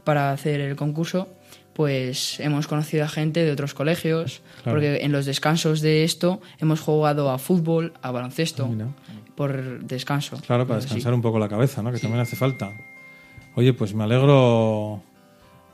para 0.03 0.31
hacer 0.31 0.59
el 0.61 0.75
concurso, 0.75 1.27
pues 1.73 2.39
hemos 2.39 2.67
conocido 2.67 3.05
a 3.05 3.07
gente 3.07 3.43
de 3.45 3.51
otros 3.51 3.73
colegios, 3.73 4.41
Claro. 4.63 4.75
porque 4.77 5.05
en 5.05 5.11
los 5.11 5.25
descansos 5.25 5.81
de 5.81 6.03
esto 6.03 6.41
hemos 6.59 6.81
jugado 6.81 7.31
a 7.31 7.37
fútbol, 7.37 7.93
a 8.01 8.11
baloncesto, 8.11 8.67
Mira. 8.67 8.87
por 9.35 9.83
descanso. 9.83 10.37
Claro, 10.45 10.67
para 10.67 10.81
descansar 10.81 11.13
un 11.13 11.21
poco 11.21 11.39
la 11.39 11.47
cabeza, 11.47 11.81
¿no? 11.81 11.91
Que 11.91 11.99
también 11.99 12.21
hace 12.21 12.35
falta. 12.35 12.71
Oye, 13.55 13.73
pues 13.73 13.93
me 13.93 14.03
alegro, 14.03 15.01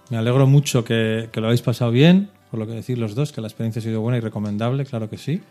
me 0.09 0.17
alegro 0.17 0.45
mucho 0.47 0.83
que, 0.83 1.29
que 1.31 1.41
lo 1.41 1.47
habéis 1.47 1.61
pasado 1.61 1.91
bien, 1.91 2.29
por 2.51 2.59
lo 2.59 2.67
que 2.67 2.73
decir 2.73 2.97
los 2.97 3.13
dos, 3.15 3.31
que 3.31 3.41
la 3.41 3.47
experiencia 3.47 3.79
ha 3.79 3.83
sido 3.83 4.01
buena 4.01 4.17
y 4.17 4.21
recomendable, 4.21 4.85
claro 4.85 5.09
que 5.09 5.17
sí. 5.17 5.41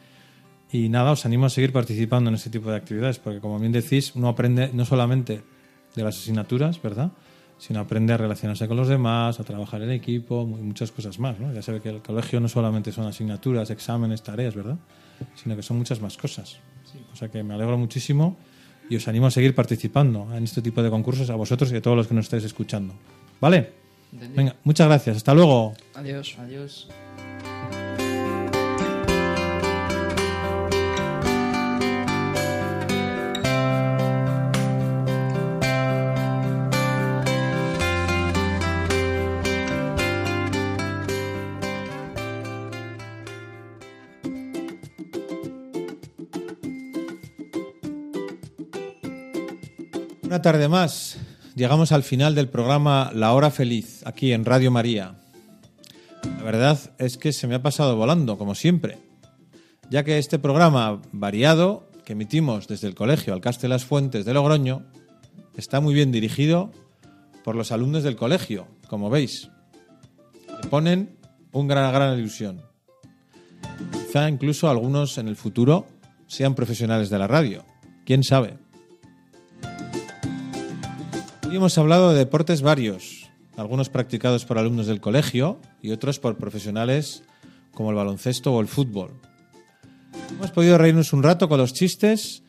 Y 0.72 0.89
nada, 0.89 1.12
os 1.12 1.27
animo 1.27 1.47
a 1.47 1.51
seguir 1.51 1.72
participando 1.72 2.29
en 2.31 2.35
este 2.37 2.51
tipo 2.51 2.70
de 2.70 2.77
actividades, 2.77 3.18
porque 3.18 3.41
como 3.41 3.59
bien 3.59 3.72
decís, 3.72 4.12
uno 4.14 4.29
aprende 4.29 4.70
no 4.72 4.85
solamente 4.85 5.43
de 5.95 6.03
las 6.03 6.16
asignaturas, 6.16 6.81
¿verdad? 6.83 7.11
Sino 7.59 7.80
aprende 7.80 8.12
a 8.12 8.16
relacionarse 8.18 8.68
con 8.68 8.76
los 8.76 8.88
demás, 8.88 9.40
a 9.40 9.44
trabajar 9.44 9.82
en 9.82 9.90
equipo 9.90 10.42
y 10.42 10.62
muchas 10.62 10.92
cosas 10.92 11.18
más, 11.18 11.40
¿no? 11.40 11.52
Ya 11.54 11.62
sabe 11.62 11.80
que 11.80 11.88
el 11.88 12.02
colegio 12.02 12.38
no 12.38 12.48
solamente 12.48 12.92
son 12.92 13.07
asignaturas, 13.07 13.70
exámenes, 13.70 14.22
tareas, 14.22 14.54
¿verdad? 14.54 14.76
Sino 15.34 15.57
que 15.57 15.62
son 15.62 15.78
muchas 15.78 16.00
más 16.00 16.16
cosas. 16.16 16.59
O 17.12 17.16
sea 17.16 17.28
que 17.28 17.42
me 17.42 17.54
alegro 17.54 17.78
muchísimo 17.78 18.36
y 18.88 18.96
os 18.96 19.09
animo 19.09 19.26
a 19.26 19.30
seguir 19.30 19.54
participando 19.54 20.28
en 20.34 20.44
este 20.44 20.62
tipo 20.62 20.82
de 20.82 20.90
concursos 20.90 21.30
a 21.30 21.34
vosotros 21.34 21.72
y 21.72 21.76
a 21.76 21.82
todos 21.82 21.96
los 21.96 22.07
que 22.07 22.14
nos 22.14 22.26
estáis 22.26 22.44
escuchando. 22.44 22.94
¿Vale? 23.40 23.72
Entendido. 24.12 24.36
Venga, 24.36 24.57
muchas 24.64 24.86
gracias. 24.86 25.16
Hasta 25.16 25.34
luego. 25.34 25.74
Adiós. 25.94 26.36
Adiós. 26.38 26.88
Una 50.27 50.43
tarde 50.43 50.66
más. 50.66 51.18
Llegamos 51.55 51.93
al 51.93 52.03
final 52.03 52.35
del 52.35 52.49
programa 52.49 53.12
La 53.14 53.33
Hora 53.33 53.53
Feliz, 53.53 54.03
aquí 54.05 54.33
en 54.33 54.45
Radio 54.45 54.72
María. 54.72 55.14
La 56.39 56.43
verdad 56.43 56.81
es 56.99 57.16
que 57.16 57.33
se 57.33 57.47
me 57.47 57.55
ha 57.55 57.62
pasado 57.62 57.95
volando, 57.97 58.37
como 58.37 58.57
siempre, 58.57 58.99
ya 59.89 60.03
que 60.03 60.18
este 60.18 60.41
programa 60.41 61.01
variado 61.12 61.89
que 62.05 62.14
emitimos 62.14 62.66
desde 62.66 62.89
el 62.89 62.97
Colegio 62.97 63.35
Alcaste 63.35 63.68
Las 63.68 63.85
Fuentes 63.85 64.24
de 64.24 64.35
Logroño 64.35 64.83
está 65.57 65.81
muy 65.81 65.95
bien 65.95 66.11
dirigido 66.11 66.72
por 67.45 67.55
los 67.55 67.70
alumnos 67.70 68.03
del 68.03 68.16
colegio, 68.16 68.66
como 68.89 69.11
veis. 69.11 69.49
Le 70.61 70.68
ponen 70.68 71.16
un 71.53 71.68
gran, 71.68 71.93
gran 71.93 72.18
ilusión. 72.18 72.62
Quizá 73.93 74.29
incluso 74.29 74.68
algunos 74.68 75.18
en 75.18 75.29
el 75.29 75.37
futuro 75.37 75.87
sean 76.27 76.57
profesionales 76.57 77.11
de 77.11 77.18
la 77.20 77.29
radio. 77.29 77.64
¿Quién 78.05 78.24
sabe? 78.24 78.65
Hoy 81.49 81.55
hemos 81.55 81.78
hablado 81.78 82.11
de 82.11 82.18
deportes 82.18 82.61
varios, 82.61 83.30
algunos 83.57 83.88
practicados 83.88 84.44
por 84.44 84.59
alumnos 84.59 84.88
del 84.88 85.01
colegio 85.01 85.61
y 85.80 85.92
otros 85.92 86.18
por 86.18 86.36
profesionales 86.38 87.22
como 87.72 87.90
el 87.90 87.97
baloncesto 87.97 88.53
o 88.53 88.61
el 88.61 88.66
fútbol. 88.66 89.12
Hemos 90.30 90.51
podido 90.51 90.76
reírnos 90.76 91.12
un 91.12 91.22
rato 91.22 91.49
con 91.49 91.59
los 91.59 91.72
chistes 91.72 92.42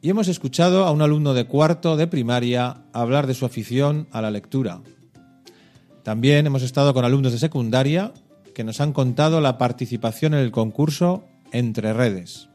y 0.00 0.10
hemos 0.10 0.28
escuchado 0.28 0.84
a 0.84 0.92
un 0.92 1.02
alumno 1.02 1.34
de 1.34 1.46
cuarto 1.46 1.96
de 1.96 2.06
primaria 2.06 2.84
hablar 2.92 3.26
de 3.26 3.34
su 3.34 3.44
afición 3.44 4.06
a 4.12 4.22
la 4.22 4.30
lectura. 4.30 4.82
También 6.04 6.46
hemos 6.46 6.62
estado 6.62 6.94
con 6.94 7.04
alumnos 7.04 7.32
de 7.32 7.38
secundaria 7.38 8.12
que 8.54 8.62
nos 8.62 8.80
han 8.80 8.92
contado 8.92 9.40
la 9.40 9.58
participación 9.58 10.34
en 10.34 10.40
el 10.40 10.52
concurso 10.52 11.24
Entre 11.50 11.92
Redes. 11.92 12.48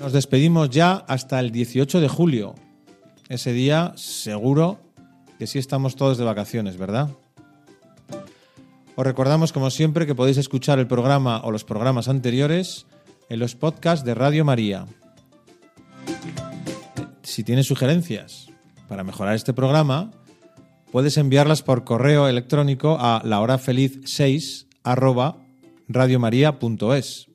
Nos 0.00 0.12
despedimos 0.12 0.68
ya 0.68 0.92
hasta 0.92 1.40
el 1.40 1.50
18 1.50 2.00
de 2.00 2.08
julio. 2.08 2.54
Ese 3.30 3.52
día 3.52 3.92
seguro 3.94 4.80
que 5.38 5.46
sí 5.46 5.60
estamos 5.60 5.94
todos 5.94 6.18
de 6.18 6.24
vacaciones, 6.24 6.76
¿verdad? 6.76 7.10
Os 8.96 9.06
recordamos, 9.06 9.52
como 9.52 9.70
siempre, 9.70 10.04
que 10.04 10.16
podéis 10.16 10.36
escuchar 10.36 10.80
el 10.80 10.88
programa 10.88 11.40
o 11.44 11.52
los 11.52 11.62
programas 11.62 12.08
anteriores 12.08 12.86
en 13.28 13.38
los 13.38 13.54
podcasts 13.54 14.04
de 14.04 14.16
Radio 14.16 14.44
María. 14.44 14.84
Si 17.22 17.44
tienes 17.44 17.68
sugerencias 17.68 18.48
para 18.88 19.04
mejorar 19.04 19.36
este 19.36 19.54
programa, 19.54 20.10
puedes 20.90 21.16
enviarlas 21.16 21.62
por 21.62 21.84
correo 21.84 22.26
electrónico 22.26 22.96
a 22.98 23.22
lahorafeliz6 23.22 24.66
arroba 24.82 25.36
radiomaria.es. 25.86 27.28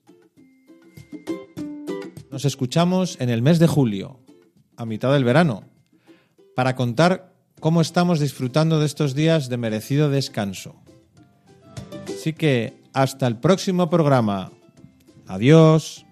Nos 2.29 2.43
escuchamos 2.43 3.15
en 3.21 3.29
el 3.29 3.41
mes 3.41 3.59
de 3.59 3.67
julio, 3.67 4.19
a 4.75 4.85
mitad 4.85 5.13
del 5.13 5.23
verano, 5.23 5.63
para 6.55 6.75
contar 6.75 7.33
cómo 7.59 7.81
estamos 7.81 8.19
disfrutando 8.19 8.79
de 8.79 8.85
estos 8.85 9.13
días 9.13 9.49
de 9.49 9.57
merecido 9.57 10.09
descanso. 10.09 10.75
Así 12.07 12.33
que 12.33 12.81
hasta 12.93 13.27
el 13.27 13.37
próximo 13.37 13.89
programa. 13.89 14.51
Adiós. 15.27 16.04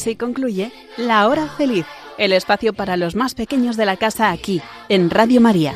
Así 0.00 0.16
concluye 0.16 0.72
La 0.96 1.28
Hora 1.28 1.46
Feliz, 1.46 1.84
el 2.16 2.32
espacio 2.32 2.72
para 2.72 2.96
los 2.96 3.14
más 3.14 3.34
pequeños 3.34 3.76
de 3.76 3.84
la 3.84 3.98
casa 3.98 4.30
aquí, 4.30 4.62
en 4.88 5.10
Radio 5.10 5.42
María. 5.42 5.74